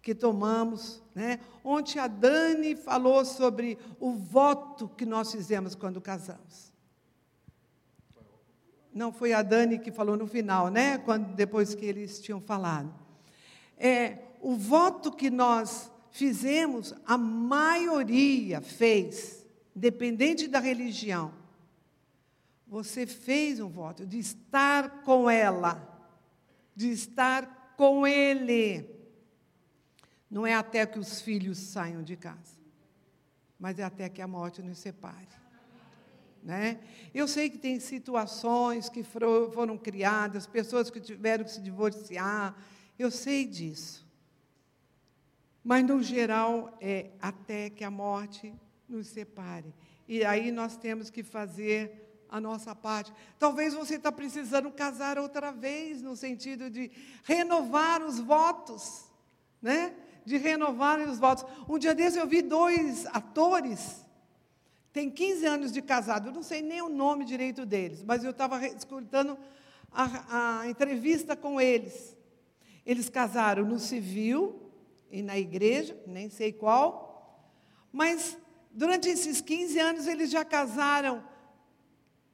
que 0.00 0.14
tomamos. 0.14 1.02
Né? 1.14 1.40
Ontem 1.64 1.98
a 1.98 2.06
Dani 2.06 2.76
falou 2.76 3.24
sobre 3.24 3.76
o 3.98 4.12
voto 4.12 4.88
que 4.88 5.04
nós 5.04 5.32
fizemos 5.32 5.74
quando 5.74 6.00
casamos. 6.00 6.72
Não 8.92 9.12
foi 9.12 9.32
a 9.32 9.42
Dani 9.42 9.80
que 9.80 9.90
falou 9.90 10.16
no 10.16 10.28
final, 10.28 10.68
né? 10.68 10.98
Quando, 10.98 11.34
depois 11.34 11.74
que 11.74 11.84
eles 11.84 12.20
tinham 12.20 12.40
falado. 12.40 12.94
É, 13.76 14.18
o 14.40 14.54
voto 14.54 15.10
que 15.10 15.30
nós 15.30 15.90
fizemos, 16.12 16.94
a 17.04 17.18
maioria 17.18 18.60
fez, 18.60 19.43
independente 19.74 20.46
da 20.46 20.60
religião. 20.60 21.32
Você 22.66 23.06
fez 23.06 23.60
um 23.60 23.68
voto 23.68 24.06
de 24.06 24.18
estar 24.18 25.02
com 25.02 25.28
ela, 25.28 25.80
de 26.74 26.90
estar 26.90 27.74
com 27.76 28.06
ele. 28.06 28.88
Não 30.30 30.46
é 30.46 30.54
até 30.54 30.84
que 30.86 30.98
os 30.98 31.20
filhos 31.20 31.58
saiam 31.58 32.02
de 32.02 32.16
casa, 32.16 32.56
mas 33.58 33.78
é 33.78 33.84
até 33.84 34.08
que 34.08 34.22
a 34.22 34.26
morte 34.26 34.62
nos 34.62 34.78
separe. 34.78 35.28
Né? 36.42 36.80
Eu 37.14 37.26
sei 37.26 37.48
que 37.48 37.56
tem 37.56 37.80
situações 37.80 38.88
que 38.88 39.02
foram 39.02 39.78
criadas, 39.78 40.46
pessoas 40.46 40.90
que 40.90 41.00
tiveram 41.00 41.44
que 41.44 41.52
se 41.52 41.60
divorciar, 41.60 42.54
eu 42.98 43.10
sei 43.10 43.46
disso. 43.46 44.04
Mas, 45.62 45.86
no 45.86 46.02
geral, 46.02 46.76
é 46.80 47.10
até 47.20 47.70
que 47.70 47.82
a 47.82 47.90
morte 47.90 48.52
nos 48.88 49.08
separe. 49.08 49.74
E 50.06 50.24
aí 50.24 50.52
nós 50.52 50.76
temos 50.76 51.10
que 51.10 51.22
fazer 51.22 52.04
a 52.28 52.40
nossa 52.40 52.74
parte. 52.74 53.12
Talvez 53.38 53.74
você 53.74 53.94
está 53.94 54.10
precisando 54.10 54.70
casar 54.70 55.18
outra 55.18 55.52
vez, 55.52 56.02
no 56.02 56.16
sentido 56.16 56.68
de 56.68 56.90
renovar 57.22 58.02
os 58.02 58.18
votos, 58.18 59.04
né? 59.62 59.94
De 60.24 60.36
renovar 60.36 61.00
os 61.00 61.18
votos. 61.18 61.44
Um 61.68 61.78
dia 61.78 61.94
desse 61.94 62.18
eu 62.18 62.26
vi 62.26 62.42
dois 62.42 63.06
atores, 63.06 64.04
tem 64.92 65.10
15 65.10 65.46
anos 65.46 65.72
de 65.72 65.82
casado, 65.82 66.28
eu 66.28 66.32
não 66.32 66.42
sei 66.42 66.62
nem 66.62 66.80
o 66.80 66.88
nome 66.88 67.24
direito 67.24 67.66
deles, 67.66 68.02
mas 68.02 68.22
eu 68.22 68.30
estava 68.30 68.64
escutando 68.66 69.36
a, 69.90 70.60
a 70.60 70.68
entrevista 70.68 71.36
com 71.36 71.60
eles. 71.60 72.16
Eles 72.86 73.08
casaram 73.08 73.64
no 73.64 73.78
civil 73.78 74.70
e 75.10 75.22
na 75.22 75.38
igreja, 75.38 75.96
nem 76.06 76.28
sei 76.28 76.52
qual, 76.52 77.44
mas 77.92 78.36
durante 78.74 79.08
esses 79.08 79.40
15 79.40 79.78
anos 79.78 80.06
eles 80.06 80.30
já 80.30 80.44
casaram 80.44 81.24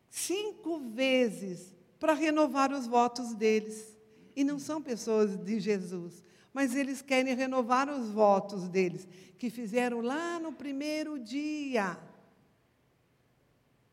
cinco 0.08 0.80
vezes 0.80 1.74
para 1.98 2.14
renovar 2.14 2.72
os 2.72 2.86
votos 2.86 3.34
deles. 3.34 3.96
E 4.34 4.42
não 4.42 4.58
são 4.58 4.80
pessoas 4.80 5.36
de 5.36 5.60
Jesus, 5.60 6.24
mas 6.52 6.74
eles 6.74 7.02
querem 7.02 7.34
renovar 7.34 7.90
os 7.90 8.10
votos 8.10 8.68
deles, 8.68 9.06
que 9.36 9.50
fizeram 9.50 10.00
lá 10.00 10.38
no 10.38 10.52
primeiro 10.52 11.18
dia. 11.18 11.98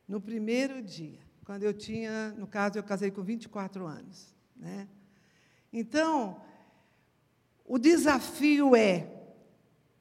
No 0.08 0.22
primeiro 0.22 0.82
dia, 0.82 1.20
quando 1.43 1.64
eu 1.64 1.74
tinha, 1.74 2.30
no 2.38 2.48
caso, 2.48 2.78
eu 2.78 2.84
casei 2.84 3.12
com 3.12 3.22
24 3.22 3.86
anos. 3.86 4.34
Né? 4.56 4.88
Então, 5.74 6.41
o 7.66 7.78
desafio 7.78 8.76
é, 8.76 9.16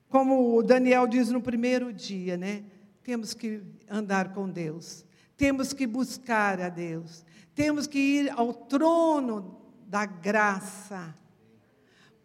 como 0.08 0.56
o 0.56 0.62
Daniel 0.62 1.06
diz 1.06 1.30
no 1.30 1.40
primeiro 1.40 1.92
dia, 1.92 2.36
né? 2.36 2.64
Temos 3.02 3.34
que 3.34 3.62
andar 3.88 4.32
com 4.32 4.48
Deus, 4.48 5.04
temos 5.36 5.72
que 5.72 5.86
buscar 5.86 6.60
a 6.60 6.68
Deus, 6.68 7.24
temos 7.54 7.86
que 7.86 7.98
ir 7.98 8.30
ao 8.30 8.52
trono 8.52 9.60
da 9.86 10.04
graça, 10.04 11.14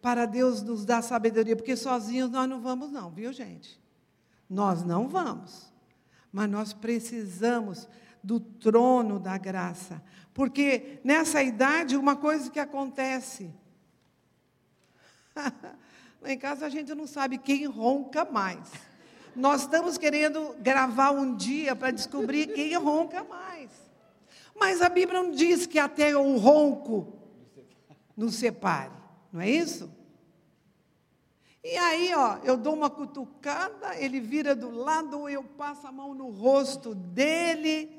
para 0.02 0.26
Deus 0.26 0.62
nos 0.62 0.84
dar 0.84 1.00
sabedoria, 1.00 1.54
porque 1.54 1.76
sozinhos 1.76 2.28
nós 2.28 2.48
não 2.48 2.60
vamos, 2.60 2.90
não, 2.90 3.08
viu, 3.08 3.32
gente? 3.32 3.80
Nós 4.50 4.84
não 4.84 5.08
vamos, 5.08 5.72
mas 6.32 6.50
nós 6.50 6.72
precisamos 6.72 7.88
do 8.22 8.40
trono 8.40 9.20
da 9.20 9.38
graça, 9.38 10.02
porque 10.34 11.00
nessa 11.04 11.42
idade, 11.42 11.96
uma 11.96 12.16
coisa 12.16 12.50
que 12.50 12.58
acontece, 12.58 13.54
Lá 16.22 16.32
em 16.32 16.38
casa 16.38 16.66
a 16.66 16.68
gente 16.68 16.94
não 16.94 17.06
sabe 17.06 17.36
quem 17.36 17.66
ronca 17.66 18.24
mais. 18.24 18.70
Nós 19.34 19.62
estamos 19.62 19.98
querendo 19.98 20.54
gravar 20.60 21.10
um 21.10 21.34
dia 21.34 21.74
para 21.74 21.90
descobrir 21.90 22.46
quem 22.54 22.74
ronca 22.76 23.24
mais. 23.24 23.70
Mas 24.54 24.80
a 24.80 24.88
Bíblia 24.88 25.20
não 25.20 25.32
diz 25.32 25.66
que 25.66 25.78
até 25.78 26.16
o 26.16 26.36
ronco 26.36 27.12
nos 28.16 28.36
separe, 28.36 28.92
não 29.32 29.40
é 29.40 29.50
isso? 29.50 29.90
E 31.64 31.76
aí, 31.76 32.12
ó, 32.14 32.38
eu 32.44 32.56
dou 32.56 32.74
uma 32.74 32.90
cutucada, 32.90 33.96
ele 33.96 34.20
vira 34.20 34.54
do 34.54 34.70
lado, 34.70 35.28
eu 35.28 35.42
passo 35.42 35.86
a 35.86 35.92
mão 35.92 36.14
no 36.14 36.28
rosto 36.28 36.94
dele 36.94 37.90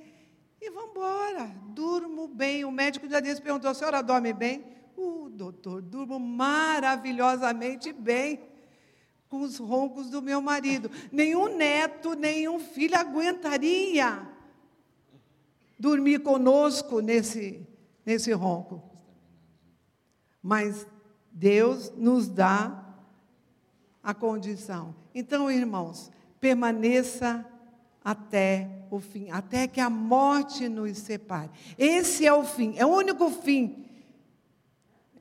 e 0.62 0.70
vamos 0.70 0.92
embora. 0.92 1.52
Durmo 1.68 2.28
bem. 2.28 2.64
O 2.64 2.72
médico 2.72 3.10
já 3.10 3.20
disse, 3.20 3.42
perguntou: 3.42 3.70
a 3.70 3.74
senhora 3.74 4.02
dorme 4.02 4.32
bem? 4.32 4.73
Uh, 4.96 5.30
doutor, 5.30 5.82
durmo 5.82 6.20
maravilhosamente 6.20 7.92
bem 7.92 8.40
com 9.28 9.42
os 9.42 9.58
roncos 9.58 10.10
do 10.12 10.22
meu 10.22 10.40
marido. 10.42 10.92
Nenhum 11.12 11.58
neto, 11.58 12.14
nenhum 12.14 12.60
filho 12.60 12.96
aguentaria 12.96 14.28
dormir 15.80 16.20
conosco 16.20 17.00
nesse, 17.00 17.66
nesse 18.06 18.32
ronco. 18.32 18.84
Mas 20.42 20.86
Deus 21.32 21.92
nos 21.98 22.28
dá 22.28 22.96
a 24.04 24.14
condição. 24.14 24.96
Então, 25.16 25.50
irmãos, 25.50 26.12
permaneça 26.40 27.44
até 28.04 28.86
o 28.92 29.00
fim, 29.00 29.32
até 29.32 29.68
que 29.68 29.82
a 29.82 29.90
morte 29.90 30.70
nos 30.70 30.98
separe. 31.00 31.50
Esse 31.78 32.28
é 32.28 32.34
o 32.34 32.44
fim, 32.44 32.76
é 32.78 32.86
o 32.86 32.90
único 32.90 33.32
fim 33.32 33.84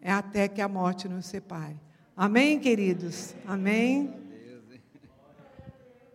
é 0.02 0.10
até 0.10 0.48
que 0.48 0.60
a 0.60 0.68
morte 0.68 1.08
nos 1.08 1.26
separe. 1.26 1.76
Amém, 2.16 2.58
queridos? 2.58 3.34
Amém? 3.46 4.12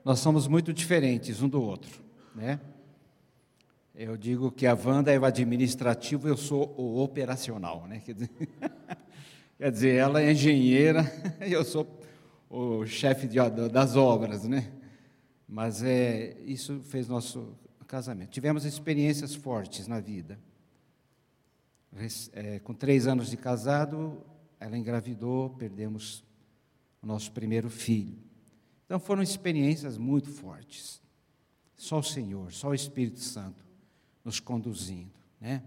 Nós 0.04 0.20
somos 0.20 0.48
muito 0.48 0.74
diferentes 0.74 1.42
um 1.42 1.48
do 1.50 1.62
outro, 1.62 2.04
né? 2.36 2.60
Eu 3.96 4.16
digo 4.16 4.52
que 4.52 4.68
a 4.68 4.76
Wanda 4.76 5.12
é 5.12 5.18
o 5.18 5.26
administrativo, 5.26 6.28
eu 6.28 6.38
sou 6.38 6.76
o 6.78 7.02
operacional, 7.02 7.88
né? 7.88 8.02
Quer 8.06 8.14
dizer, 8.14 8.30
quer 9.58 9.72
dizer 9.72 9.96
ela 9.96 10.22
é 10.22 10.32
engenheira, 10.32 11.04
eu 11.42 11.64
sou 11.64 11.88
o 12.50 12.86
chefe 12.86 13.28
de, 13.28 13.38
das 13.72 13.96
obras, 13.96 14.44
né? 14.44 14.72
Mas 15.48 15.82
é, 15.82 16.36
isso 16.46 16.80
fez 16.82 17.08
nosso 17.08 17.58
casamento. 17.88 18.30
Tivemos 18.30 18.66
experiências 18.66 19.34
fortes 19.34 19.88
na 19.88 20.00
vida 20.00 20.38
é, 22.34 22.60
com 22.60 22.74
três 22.74 23.08
anos 23.08 23.30
de 23.30 23.38
casado, 23.38 24.24
ela 24.60 24.78
engravidou, 24.78 25.52
perdemos 25.52 26.24
o 27.02 27.08
nosso 27.08 27.32
primeiro 27.32 27.70
filho. 27.70 28.18
Então 28.86 29.00
foram 29.00 29.22
experiências 29.22 29.98
muito 29.98 30.30
fortes. 30.30 31.02
Só 31.76 32.00
o 32.00 32.04
Senhor, 32.04 32.52
só 32.52 32.70
o 32.70 32.74
Espírito 32.74 33.20
Santo 33.20 33.66
nos 34.24 34.40
conduzindo, 34.40 35.14
né? 35.40 35.64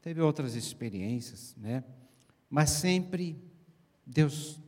Teve 0.00 0.20
outras 0.20 0.54
experiências, 0.54 1.54
né? 1.56 1.84
Mas 2.48 2.70
sempre 2.70 3.36
Deus 4.06 4.60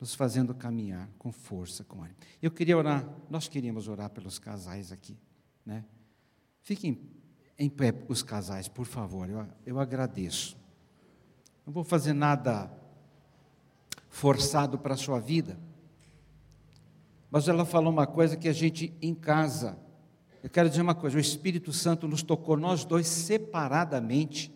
nos 0.00 0.14
fazendo 0.14 0.54
caminhar 0.54 1.08
com 1.18 1.32
força 1.32 1.82
com 1.84 2.04
Ele. 2.04 2.14
Eu 2.40 2.50
queria 2.50 2.76
orar, 2.76 3.08
nós 3.28 3.48
queríamos 3.48 3.88
orar 3.88 4.10
pelos 4.10 4.38
casais 4.38 4.92
aqui, 4.92 5.16
né? 5.64 5.84
Fiquem 6.62 6.98
em 7.58 7.68
pé 7.68 7.92
os 8.08 8.22
casais, 8.22 8.68
por 8.68 8.86
favor, 8.86 9.28
eu, 9.28 9.46
eu 9.66 9.80
agradeço. 9.80 10.56
Não 11.66 11.72
vou 11.72 11.82
fazer 11.82 12.12
nada 12.12 12.70
forçado 14.08 14.78
para 14.78 14.94
a 14.94 14.96
sua 14.96 15.18
vida. 15.18 15.58
Mas 17.30 17.48
ela 17.48 17.64
falou 17.64 17.92
uma 17.92 18.06
coisa 18.06 18.36
que 18.36 18.48
a 18.48 18.52
gente 18.52 18.94
em 19.02 19.14
casa, 19.14 19.78
eu 20.42 20.48
quero 20.48 20.70
dizer 20.70 20.82
uma 20.82 20.94
coisa: 20.94 21.16
o 21.16 21.20
Espírito 21.20 21.72
Santo 21.72 22.06
nos 22.08 22.22
tocou 22.22 22.56
nós 22.56 22.84
dois 22.84 23.06
separadamente. 23.06 24.54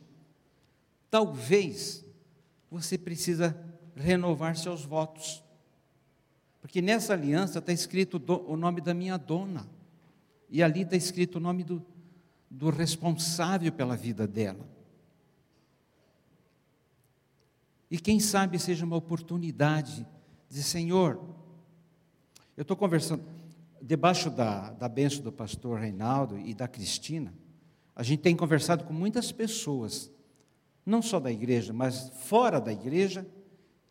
Talvez 1.11 2.05
você 2.71 2.97
precisa 2.97 3.55
renovar 3.95 4.57
seus 4.57 4.85
votos. 4.85 5.45
Porque 6.61 6.81
nessa 6.81 7.13
aliança 7.13 7.59
está 7.59 7.73
escrito 7.73 8.19
do, 8.19 8.49
o 8.49 8.57
nome 8.57 8.81
da 8.81 8.95
minha 8.95 9.19
dona. 9.19 9.69
E 10.49 10.63
ali 10.63 10.83
está 10.83 10.97
escrito 10.97 11.37
o 11.37 11.41
nome 11.41 11.65
do, 11.65 11.85
do 12.53 12.69
responsável 12.69 13.73
pela 13.73 13.97
vida 13.97 14.29
dela. 14.29 14.69
E 17.91 17.99
quem 17.99 18.21
sabe 18.21 18.59
seja 18.59 18.85
uma 18.85 18.97
oportunidade 18.97 20.07
de 20.51 20.63
Senhor, 20.63 21.19
eu 22.55 22.61
estou 22.63 22.77
conversando, 22.77 23.25
debaixo 23.81 24.29
da, 24.29 24.71
da 24.73 24.87
benção 24.87 25.23
do 25.23 25.33
pastor 25.33 25.79
Reinaldo 25.79 26.39
e 26.39 26.53
da 26.53 26.69
Cristina, 26.69 27.33
a 27.97 28.03
gente 28.03 28.21
tem 28.21 28.37
conversado 28.37 28.85
com 28.85 28.93
muitas 28.93 29.33
pessoas, 29.33 30.11
não 30.85 31.01
só 31.01 31.19
da 31.19 31.33
igreja, 31.33 31.73
mas 31.73 32.11
fora 32.17 32.61
da 32.61 32.73
igreja 32.73 33.27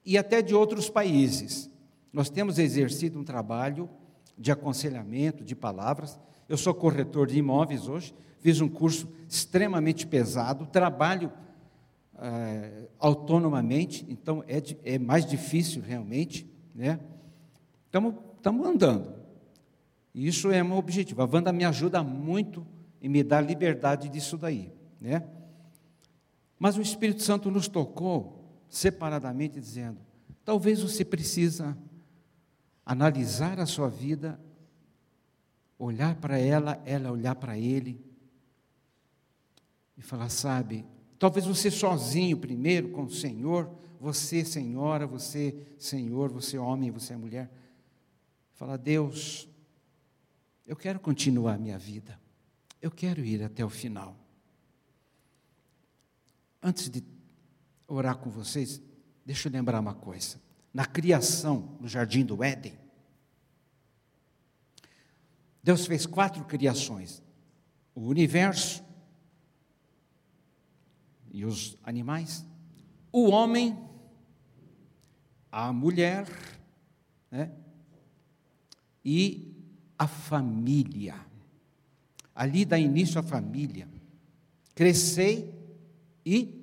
e 0.05 0.19
até 0.19 0.41
de 0.41 0.53
outros 0.53 0.87
países. 0.87 1.69
Nós 2.13 2.29
temos 2.29 2.59
exercido 2.59 3.19
um 3.19 3.23
trabalho 3.23 3.89
de 4.37 4.51
aconselhamento, 4.51 5.43
de 5.43 5.55
palavras. 5.55 6.19
Eu 6.51 6.57
sou 6.57 6.73
corretor 6.73 7.27
de 7.27 7.37
imóveis 7.37 7.87
hoje, 7.87 8.13
fiz 8.41 8.59
um 8.59 8.67
curso 8.67 9.07
extremamente 9.25 10.05
pesado, 10.05 10.65
trabalho 10.65 11.31
é, 12.19 12.89
autonomamente, 12.99 14.05
então 14.09 14.43
é, 14.45 14.61
é 14.83 14.99
mais 14.99 15.25
difícil 15.25 15.81
realmente, 15.81 16.45
né? 16.75 16.99
Estamos 17.85 18.67
andando. 18.67 19.13
Isso 20.13 20.51
é 20.51 20.61
um 20.61 20.73
objetivo. 20.73 21.21
A 21.21 21.25
Wanda 21.25 21.53
me 21.53 21.63
ajuda 21.63 22.03
muito 22.03 22.67
em 23.01 23.07
me 23.07 23.23
dar 23.23 23.39
liberdade 23.39 24.09
disso 24.09 24.37
daí, 24.37 24.73
né? 24.99 25.23
Mas 26.59 26.75
o 26.75 26.81
Espírito 26.81 27.23
Santo 27.23 27.49
nos 27.49 27.69
tocou 27.69 28.43
separadamente 28.67 29.57
dizendo: 29.57 29.99
talvez 30.43 30.81
você 30.81 31.05
precisa 31.05 31.77
analisar 32.85 33.57
a 33.57 33.65
sua 33.65 33.87
vida, 33.87 34.37
olhar 35.83 36.15
para 36.15 36.37
ela, 36.37 36.81
ela 36.85 37.11
olhar 37.11 37.35
para 37.35 37.57
ele 37.57 37.99
e 39.97 40.01
falar, 40.01 40.29
sabe, 40.29 40.85
talvez 41.17 41.45
você 41.45 41.71
sozinho 41.71 42.37
primeiro 42.37 42.89
com 42.89 43.03
o 43.03 43.09
Senhor, 43.09 43.69
você 43.99 44.45
senhora, 44.45 45.07
você 45.07 45.55
senhor, 45.77 46.29
você 46.31 46.57
homem, 46.57 46.91
você 46.91 47.15
mulher, 47.15 47.51
falar, 48.53 48.77
Deus, 48.77 49.47
eu 50.65 50.75
quero 50.75 50.99
continuar 50.99 51.55
a 51.55 51.57
minha 51.57 51.77
vida. 51.77 52.19
Eu 52.81 52.89
quero 52.89 53.23
ir 53.23 53.43
até 53.43 53.63
o 53.63 53.69
final. 53.69 54.15
Antes 56.61 56.89
de 56.89 57.03
orar 57.87 58.17
com 58.17 58.29
vocês, 58.29 58.81
deixa 59.25 59.49
eu 59.49 59.51
lembrar 59.53 59.79
uma 59.79 59.93
coisa 59.93 60.39
na 60.73 60.85
criação, 60.85 61.77
no 61.79 61.87
jardim 61.87 62.23
do 62.23 62.43
Éden, 62.43 62.80
Deus 65.63 65.85
fez 65.85 66.05
quatro 66.05 66.43
criações: 66.45 67.21
o 67.93 68.01
universo 68.01 68.83
e 71.31 71.45
os 71.45 71.77
animais, 71.83 72.45
o 73.11 73.29
homem, 73.29 73.77
a 75.51 75.71
mulher, 75.71 76.27
né? 77.29 77.51
e 79.03 79.55
a 79.97 80.07
família. 80.07 81.15
Ali 82.33 82.65
dá 82.65 82.77
início 82.77 83.19
a 83.19 83.23
família. 83.23 83.87
Crescei 84.73 85.53
e 86.25 86.61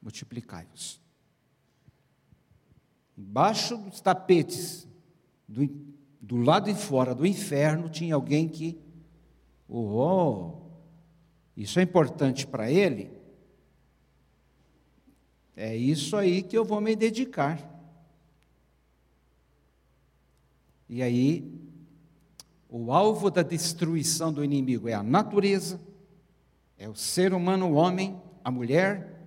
multiplicai-vos. 0.00 1.00
Embaixo 3.16 3.76
dos 3.76 4.00
tapetes, 4.00 4.88
do, 5.48 5.68
do 6.24 6.38
lado 6.38 6.72
de 6.72 6.78
fora 6.78 7.14
do 7.14 7.26
inferno, 7.26 7.90
tinha 7.90 8.14
alguém 8.14 8.48
que, 8.48 8.80
oh, 9.68 10.52
isso 11.54 11.78
é 11.78 11.82
importante 11.82 12.46
para 12.46 12.70
ele, 12.70 13.10
é 15.54 15.76
isso 15.76 16.16
aí 16.16 16.42
que 16.42 16.56
eu 16.56 16.64
vou 16.64 16.80
me 16.80 16.96
dedicar. 16.96 17.70
E 20.88 21.02
aí, 21.02 21.60
o 22.70 22.90
alvo 22.90 23.30
da 23.30 23.42
destruição 23.42 24.32
do 24.32 24.42
inimigo 24.42 24.88
é 24.88 24.94
a 24.94 25.02
natureza, 25.02 25.78
é 26.78 26.88
o 26.88 26.94
ser 26.94 27.34
humano, 27.34 27.66
o 27.66 27.74
homem, 27.74 28.20
a 28.42 28.50
mulher 28.50 29.26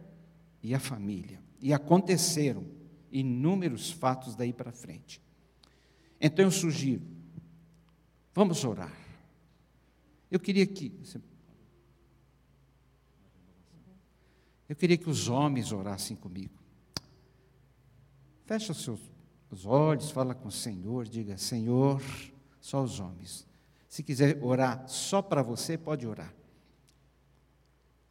e 0.64 0.74
a 0.74 0.80
família. 0.80 1.40
E 1.62 1.72
aconteceram 1.74 2.66
inúmeros 3.12 3.92
fatos 3.92 4.36
daí 4.36 4.52
para 4.52 4.72
frente. 4.72 5.22
Então 6.20 6.46
eu 6.46 6.52
sugiro, 6.52 7.06
vamos 8.34 8.64
orar. 8.64 8.96
Eu 10.30 10.40
queria 10.40 10.66
que. 10.66 10.92
Eu 14.68 14.76
queria 14.76 14.98
que 14.98 15.10
os 15.10 15.30
homens 15.30 15.72
orassem 15.72 16.18
comigo. 16.18 16.58
Fecha 18.46 18.72
os 18.72 18.84
seus 18.84 19.00
os 19.50 19.66
olhos, 19.66 20.12
fala 20.12 20.36
com 20.36 20.50
o 20.50 20.52
Senhor, 20.52 21.08
diga: 21.08 21.38
Senhor, 21.38 22.02
só 22.60 22.84
os 22.84 23.00
homens. 23.00 23.48
Se 23.88 24.04
quiser 24.04 24.44
orar 24.44 24.88
só 24.90 25.22
para 25.22 25.42
você, 25.42 25.78
pode 25.78 26.06
orar. 26.06 26.34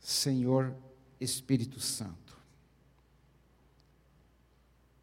Senhor 0.01 0.75
Espírito 1.21 1.79
Santo 1.81 2.27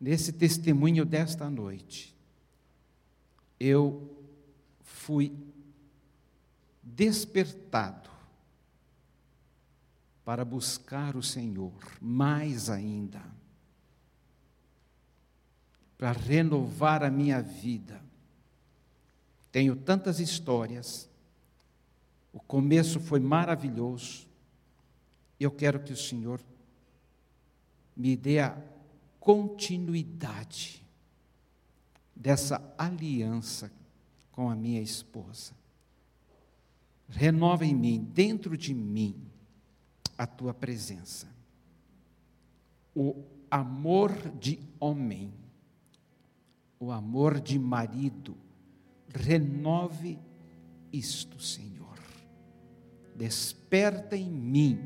nesse 0.04 0.34
testemunho 0.34 1.06
desta 1.06 1.50
noite, 1.50 2.14
eu 3.64 4.14
fui 4.82 5.34
despertado 6.82 8.10
para 10.26 10.44
buscar 10.44 11.16
o 11.16 11.24
Senhor 11.24 11.72
mais 12.02 12.70
ainda, 12.70 13.22
para 15.98 16.12
renovar 16.12 17.04
a 17.04 17.10
minha 17.10 17.42
vida. 17.42 18.02
Tenho 19.50 19.78
tantas 19.78 20.20
histórias, 20.20 21.10
o 22.34 22.42
começo 22.42 23.00
foi 23.00 23.22
maravilhoso, 23.22 24.28
eu 25.40 25.52
quero 25.52 25.80
que 25.80 25.94
o 25.94 25.98
Senhor 25.98 26.42
me 27.96 28.18
dê 28.18 28.40
a 28.40 28.58
continuidade 29.22 30.83
dessa 32.16 32.62
aliança 32.78 33.72
com 34.32 34.50
a 34.50 34.56
minha 34.56 34.82
esposa. 34.82 35.54
Renova 37.10 37.66
em 37.66 37.76
mim, 37.76 38.10
dentro 38.14 38.58
de 38.58 38.74
mim, 38.74 39.16
a 40.18 40.26
tua 40.26 40.54
presença. 40.54 41.28
O 42.96 43.24
amor 43.50 44.12
de 44.40 44.60
homem, 44.80 45.34
o 46.80 46.92
amor 46.92 47.40
de 47.40 47.60
marido, 47.60 48.36
renove 49.14 50.20
isto, 50.92 51.40
Senhor. 51.40 52.00
Desperta 53.16 54.18
em 54.18 54.30
mim 54.30 54.80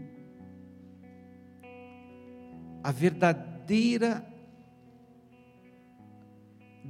a 2.83 2.91
verdadeira 2.91 4.25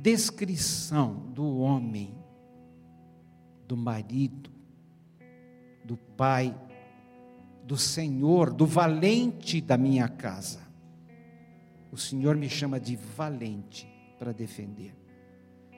descrição 0.01 1.15
do 1.33 1.57
homem, 1.57 2.15
do 3.67 3.75
marido, 3.75 4.49
do 5.83 5.97
pai, 5.97 6.55
do 7.63 7.77
Senhor, 7.77 8.53
do 8.53 8.65
valente 8.65 9.59
da 9.59 9.77
minha 9.77 10.07
casa. 10.07 10.61
O 11.91 11.97
Senhor 11.97 12.35
me 12.35 12.49
chama 12.49 12.79
de 12.79 12.95
valente 12.95 13.87
para 14.19 14.31
defender. 14.31 14.95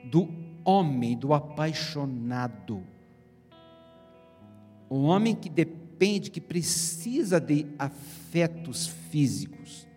Do 0.04 0.28
homem, 0.64 1.16
do 1.16 1.34
apaixonado. 1.34 2.82
O 4.88 5.02
homem 5.02 5.34
que 5.34 5.48
depende, 5.48 6.30
que 6.30 6.40
precisa 6.40 7.40
de 7.40 7.66
afetos 7.78 8.86
físicos 8.86 9.89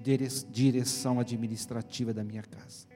de 0.00 0.44
direção 0.50 1.20
administrativa 1.20 2.12
da 2.12 2.24
minha 2.24 2.42
casa. 2.42 2.86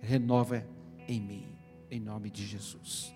Renova 0.00 0.64
em 1.06 1.20
mim, 1.20 1.48
em 1.90 2.00
nome 2.00 2.30
de 2.30 2.46
Jesus. 2.46 3.14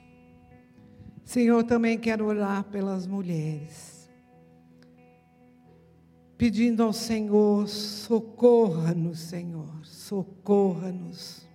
Senhor, 1.24 1.62
também 1.64 1.98
quero 1.98 2.26
orar 2.26 2.64
pelas 2.64 3.06
mulheres, 3.06 4.10
pedindo 6.36 6.82
ao 6.82 6.92
Senhor, 6.92 7.68
socorra-nos, 7.68 9.20
Senhor, 9.20 9.84
socorra-nos. 9.84 11.48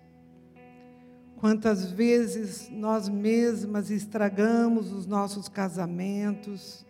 Quantas 1.36 1.91
vezes 1.91 2.69
nós 2.71 3.07
mesmas 3.07 3.91
estragamos 3.91 4.91
os 4.91 5.05
nossos 5.05 5.47
casamentos, 5.47 6.86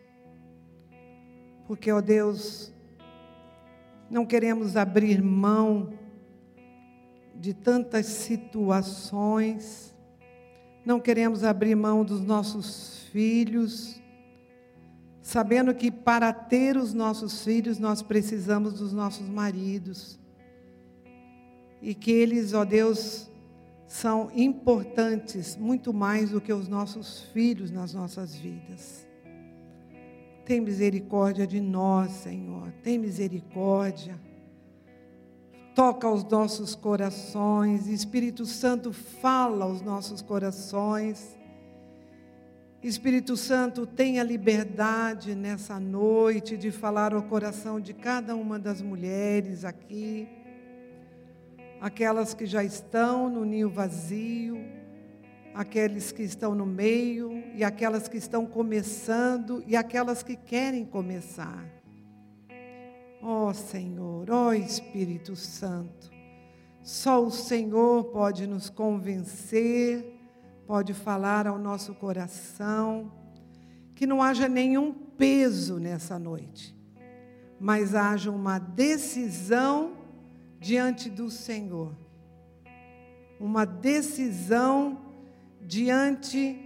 porque, 1.65 1.91
ó 1.91 1.99
Deus, 1.99 2.71
não 4.09 4.25
queremos 4.25 4.75
abrir 4.75 5.21
mão 5.21 5.93
de 7.35 7.53
tantas 7.53 8.05
situações, 8.05 9.95
não 10.85 10.99
queremos 10.99 11.43
abrir 11.43 11.75
mão 11.75 12.03
dos 12.03 12.21
nossos 12.21 13.03
filhos, 13.11 14.01
sabendo 15.21 15.73
que 15.73 15.91
para 15.91 16.31
ter 16.31 16.77
os 16.77 16.93
nossos 16.93 17.43
filhos 17.43 17.77
nós 17.77 18.01
precisamos 18.01 18.79
dos 18.79 18.93
nossos 18.93 19.27
maridos. 19.27 20.17
E 21.81 21.93
que 21.93 22.11
eles, 22.11 22.53
ó 22.53 22.65
Deus, 22.65 23.29
são 23.87 24.29
importantes 24.35 25.55
muito 25.55 25.93
mais 25.93 26.31
do 26.31 26.41
que 26.41 26.51
os 26.51 26.67
nossos 26.67 27.21
filhos 27.33 27.71
nas 27.71 27.93
nossas 27.93 28.35
vidas. 28.35 29.06
Tem 30.47 30.61
misericórdia 30.61 31.45
de 31.45 31.59
nós, 31.59 32.09
Senhor. 32.09 32.71
Tem 32.81 32.97
misericórdia. 32.97 34.17
Toca 35.75 36.09
os 36.09 36.23
nossos 36.23 36.73
corações. 36.73 37.87
Espírito 37.87 38.45
Santo, 38.45 38.93
fala 38.93 39.65
aos 39.65 39.81
nossos 39.81 40.21
corações. 40.21 41.37
Espírito 42.81 43.35
Santo, 43.35 43.85
tenha 43.85 44.23
liberdade 44.23 45.35
nessa 45.35 45.81
noite 45.81 46.55
de 46.55 46.71
falar 46.71 47.13
ao 47.13 47.23
coração 47.23 47.77
de 47.77 47.93
cada 47.93 48.33
uma 48.33 48.57
das 48.57 48.81
mulheres 48.81 49.65
aqui, 49.65 50.29
aquelas 51.81 52.33
que 52.33 52.45
já 52.45 52.63
estão 52.63 53.29
no 53.29 53.43
ninho 53.43 53.69
vazio, 53.69 54.63
aqueles 55.57 56.11
que 56.11 56.21
estão 56.21 56.53
no 56.53 56.67
meio 56.67 57.43
e 57.55 57.63
aquelas 57.63 58.07
que 58.07 58.15
estão 58.15 58.45
começando 58.45 59.63
e 59.65 59.75
aquelas 59.75 60.21
que 60.21 60.35
querem 60.35 60.85
começar. 60.85 61.65
Ó 63.19 63.47
oh, 63.47 63.53
Senhor, 63.55 64.29
ó 64.29 64.49
oh, 64.49 64.53
Espírito 64.53 65.35
Santo, 65.35 66.11
só 66.83 67.25
o 67.25 67.31
Senhor 67.31 68.03
pode 68.05 68.45
nos 68.45 68.69
convencer, 68.69 70.05
pode 70.67 70.93
falar 70.93 71.47
ao 71.47 71.57
nosso 71.57 71.95
coração, 71.95 73.11
que 73.95 74.05
não 74.05 74.21
haja 74.21 74.47
nenhum 74.47 74.93
peso 74.93 75.79
nessa 75.79 76.19
noite, 76.19 76.77
mas 77.59 77.95
haja 77.95 78.29
uma 78.29 78.59
decisão 78.59 79.93
diante 80.59 81.09
do 81.09 81.31
Senhor. 81.31 81.97
Uma 83.39 83.65
decisão 83.65 85.06
diante 85.67 86.57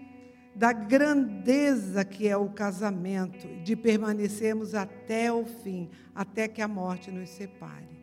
da 0.53 0.71
grandeza 0.71 2.05
que 2.05 2.27
é 2.27 2.37
o 2.37 2.49
casamento, 2.49 3.47
de 3.63 3.75
permanecermos 3.75 4.75
até 4.75 5.33
o 5.33 5.43
fim, 5.43 5.89
até 6.13 6.47
que 6.47 6.61
a 6.61 6.67
morte 6.67 7.09
nos 7.09 7.29
separe. 7.29 7.99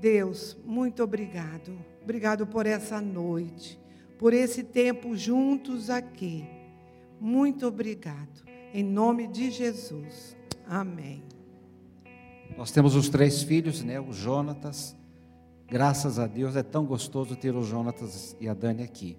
Deus, 0.00 0.56
muito 0.64 1.02
obrigado. 1.02 1.78
Obrigado 2.02 2.46
por 2.46 2.64
essa 2.64 3.00
noite, 3.00 3.78
por 4.18 4.32
esse 4.32 4.64
tempo 4.64 5.14
juntos 5.14 5.90
aqui. 5.90 6.46
Muito 7.20 7.66
obrigado. 7.66 8.42
Em 8.72 8.82
nome 8.82 9.26
de 9.26 9.50
Jesus. 9.50 10.34
Amém. 10.66 11.22
Nós 12.56 12.70
temos 12.70 12.94
os 12.94 13.10
três 13.10 13.42
filhos, 13.42 13.82
né? 13.82 14.00
O 14.00 14.12
Jonatas. 14.12 14.96
Graças 15.66 16.18
a 16.18 16.26
Deus 16.26 16.56
é 16.56 16.62
tão 16.62 16.86
gostoso 16.86 17.36
ter 17.36 17.54
o 17.54 17.62
Jonatas 17.62 18.34
e 18.40 18.48
a 18.48 18.54
Dani 18.54 18.82
aqui. 18.82 19.18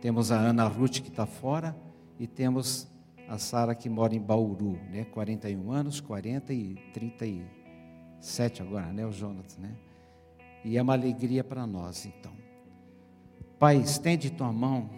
Temos 0.00 0.30
a 0.30 0.38
Ana 0.38 0.66
Ruth 0.66 1.00
que 1.00 1.08
está 1.08 1.26
fora 1.26 1.76
e 2.18 2.26
temos 2.26 2.88
a 3.28 3.38
Sara 3.38 3.74
que 3.74 3.88
mora 3.88 4.14
em 4.14 4.20
Bauru, 4.20 4.78
né? 4.90 5.04
41 5.06 5.70
anos, 5.70 6.00
40 6.00 6.52
e 6.52 6.74
37 6.92 8.62
agora, 8.62 8.92
né? 8.92 9.06
O 9.06 9.12
Jonas, 9.12 9.56
né? 9.56 9.74
E 10.64 10.76
é 10.76 10.82
uma 10.82 10.92
alegria 10.92 11.42
para 11.42 11.66
nós, 11.66 12.06
então. 12.06 12.32
Pai, 13.58 13.76
estende 13.76 14.30
tua 14.30 14.52
mão 14.52 14.90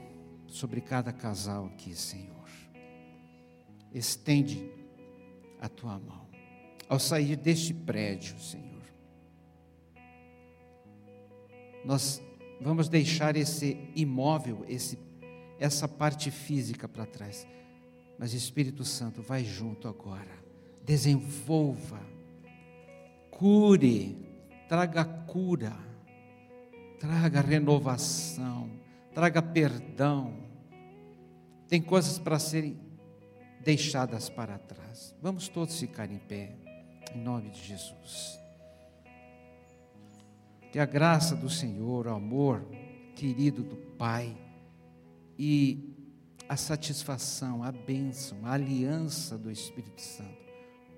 sobre 0.46 0.80
cada 0.80 1.12
casal 1.12 1.66
aqui, 1.66 1.94
Senhor. 1.94 2.48
Estende 3.92 4.70
a 5.60 5.68
tua 5.68 5.98
mão. 5.98 6.26
Ao 6.88 6.98
sair 6.98 7.36
deste 7.36 7.72
prédio, 7.72 8.38
Senhor, 8.40 8.82
nós 11.84 12.22
Vamos 12.60 12.88
deixar 12.88 13.36
esse 13.36 13.78
imóvel, 13.94 14.64
esse, 14.68 14.98
essa 15.58 15.86
parte 15.86 16.30
física 16.30 16.88
para 16.88 17.06
trás. 17.06 17.46
Mas 18.18 18.32
Espírito 18.32 18.84
Santo, 18.84 19.22
vai 19.22 19.44
junto 19.44 19.86
agora. 19.86 20.44
Desenvolva, 20.84 22.00
cure, 23.30 24.16
traga 24.68 25.04
cura, 25.04 25.76
traga 26.98 27.40
renovação, 27.40 28.70
traga 29.14 29.40
perdão. 29.40 30.34
Tem 31.68 31.80
coisas 31.80 32.18
para 32.18 32.38
serem 32.38 32.76
deixadas 33.62 34.28
para 34.28 34.58
trás. 34.58 35.14
Vamos 35.22 35.46
todos 35.48 35.78
ficar 35.78 36.10
em 36.10 36.18
pé, 36.18 36.56
em 37.14 37.20
nome 37.20 37.50
de 37.50 37.62
Jesus. 37.62 38.47
Que 40.70 40.78
a 40.78 40.86
graça 40.86 41.34
do 41.34 41.48
Senhor, 41.48 42.06
o 42.06 42.14
amor 42.14 42.66
querido 43.14 43.62
do 43.62 43.76
Pai 43.76 44.36
e 45.38 45.94
a 46.48 46.56
satisfação, 46.56 47.62
a 47.62 47.72
bênção, 47.72 48.38
a 48.44 48.52
aliança 48.52 49.36
do 49.36 49.50
Espírito 49.50 50.00
Santo 50.00 50.48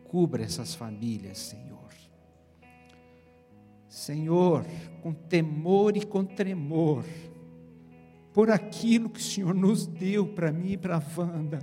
cubra 0.05 0.43
essas 0.43 0.75
famílias, 0.75 1.39
Senhor. 1.39 1.89
Senhor, 3.89 4.64
com 5.03 5.12
temor 5.12 5.97
e 5.97 6.05
com 6.05 6.25
tremor, 6.25 7.05
por 8.33 8.51
aquilo 8.51 9.09
que 9.09 9.21
o 9.21 9.23
Senhor 9.23 9.55
nos 9.55 9.87
deu 9.87 10.27
para 10.27 10.53
mim 10.53 10.73
e 10.73 10.77
para 10.77 10.97
a 10.97 11.03
Wanda, 11.16 11.61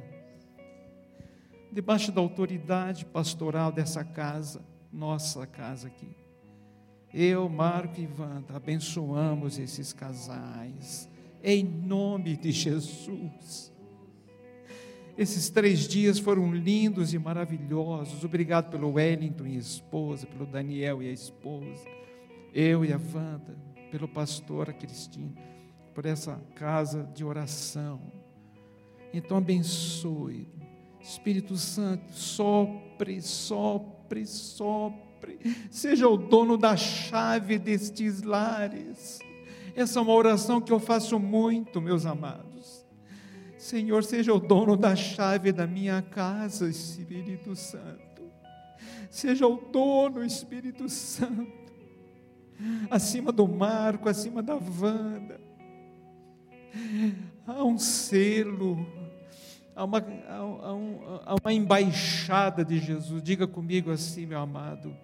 debaixo 1.72 2.12
da 2.12 2.22
autoridade 2.22 3.06
pastoral 3.06 3.72
dessa 3.72 4.04
casa, 4.04 4.62
nossa 4.92 5.46
casa 5.46 5.88
aqui. 5.88 6.27
Eu, 7.14 7.48
Marco 7.48 8.00
e 8.02 8.08
Wanda, 8.20 8.56
abençoamos 8.56 9.58
esses 9.58 9.94
casais, 9.94 11.10
em 11.42 11.64
nome 11.64 12.36
de 12.36 12.52
Jesus. 12.52 13.72
Esses 15.18 15.50
três 15.50 15.88
dias 15.88 16.20
foram 16.20 16.54
lindos 16.54 17.14
e 17.14 17.18
maravilhosos. 17.18 18.24
Obrigado 18.24 18.70
pelo 18.70 18.94
Wellington 18.94 19.48
e 19.48 19.56
a 19.56 19.60
esposa, 19.60 20.28
pelo 20.28 20.46
Daniel 20.46 21.02
e 21.02 21.10
a 21.10 21.12
esposa, 21.12 21.88
eu 22.54 22.84
e 22.84 22.92
a 22.92 22.98
Wanda, 22.98 23.58
pelo 23.90 24.08
pastor 24.08 24.70
a 24.70 24.74
Cristina, 24.74 25.34
por 25.96 26.06
essa 26.06 26.36
casa 26.56 27.10
de 27.16 27.24
oração. 27.24 28.02
Então 29.14 29.38
abençoe. 29.38 30.48
Espírito 31.00 31.56
Santo, 31.56 32.12
sopre, 32.12 33.22
sopre, 33.22 34.26
sopre 34.26 35.07
seja 35.70 36.08
o 36.08 36.18
dono 36.18 36.58
da 36.58 36.76
chave 36.76 37.58
destes 37.58 38.22
lares. 38.22 39.20
Essa 39.76 40.00
é 40.00 40.02
uma 40.02 40.14
oração 40.14 40.60
que 40.60 40.72
eu 40.72 40.80
faço 40.80 41.20
muito, 41.20 41.80
meus 41.80 42.06
amados. 42.06 42.86
Senhor, 43.58 44.04
seja 44.04 44.34
o 44.34 44.40
dono 44.40 44.78
da 44.78 44.96
chave 44.96 45.52
da 45.52 45.68
minha 45.68 46.02
casa, 46.02 46.70
Espírito 46.70 47.56
Santo. 47.56 48.24
Seja 49.10 49.48
o 49.48 49.58
dono, 49.58 50.24
Espírito 50.24 50.88
Santo, 50.90 51.74
acima 52.90 53.32
do 53.32 53.48
Marco, 53.48 54.10
acima 54.10 54.42
da 54.42 54.56
Wanda. 54.56 55.40
Há 57.46 57.64
um 57.64 57.78
selo, 57.78 58.86
há 59.76 59.84
uma, 59.84 60.00
há, 60.00 61.32
há 61.32 61.36
uma 61.36 61.54
embaixada 61.54 62.64
de 62.64 62.80
Jesus. 62.80 63.22
Diga 63.22 63.48
comigo 63.48 63.92
assim, 63.92 64.26
meu 64.26 64.40
amado. 64.40 64.96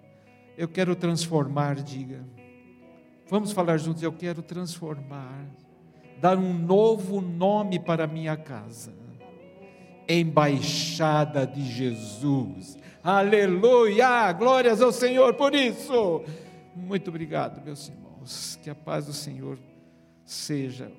Eu 0.56 0.68
quero 0.68 0.94
transformar, 0.94 1.76
diga. 1.76 2.24
Vamos 3.28 3.52
falar 3.52 3.78
juntos, 3.78 4.02
eu 4.02 4.12
quero 4.12 4.42
transformar, 4.42 5.46
dar 6.20 6.36
um 6.38 6.52
novo 6.52 7.20
nome 7.20 7.78
para 7.78 8.04
a 8.04 8.06
minha 8.06 8.36
casa. 8.36 8.92
Embaixada 10.08 11.46
de 11.46 11.64
Jesus. 11.64 12.76
Aleluia! 13.02 14.32
Glórias 14.32 14.80
ao 14.80 14.92
Senhor 14.92 15.34
por 15.34 15.54
isso. 15.54 16.22
Muito 16.76 17.08
obrigado, 17.08 17.64
meus 17.64 17.88
irmãos. 17.88 18.58
Que 18.62 18.70
a 18.70 18.74
paz 18.74 19.06
do 19.06 19.12
Senhor 19.12 19.58
seja 20.24 20.90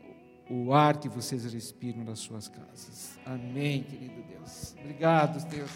o 0.49 0.73
ar 0.73 0.97
que 0.97 1.09
vocês 1.09 1.51
respiram 1.51 2.03
nas 2.03 2.19
suas 2.19 2.47
casas. 2.47 3.17
Amém, 3.25 3.83
querido 3.83 4.23
Deus. 4.27 4.75
Obrigado, 4.79 5.43
Deus. 5.49 5.71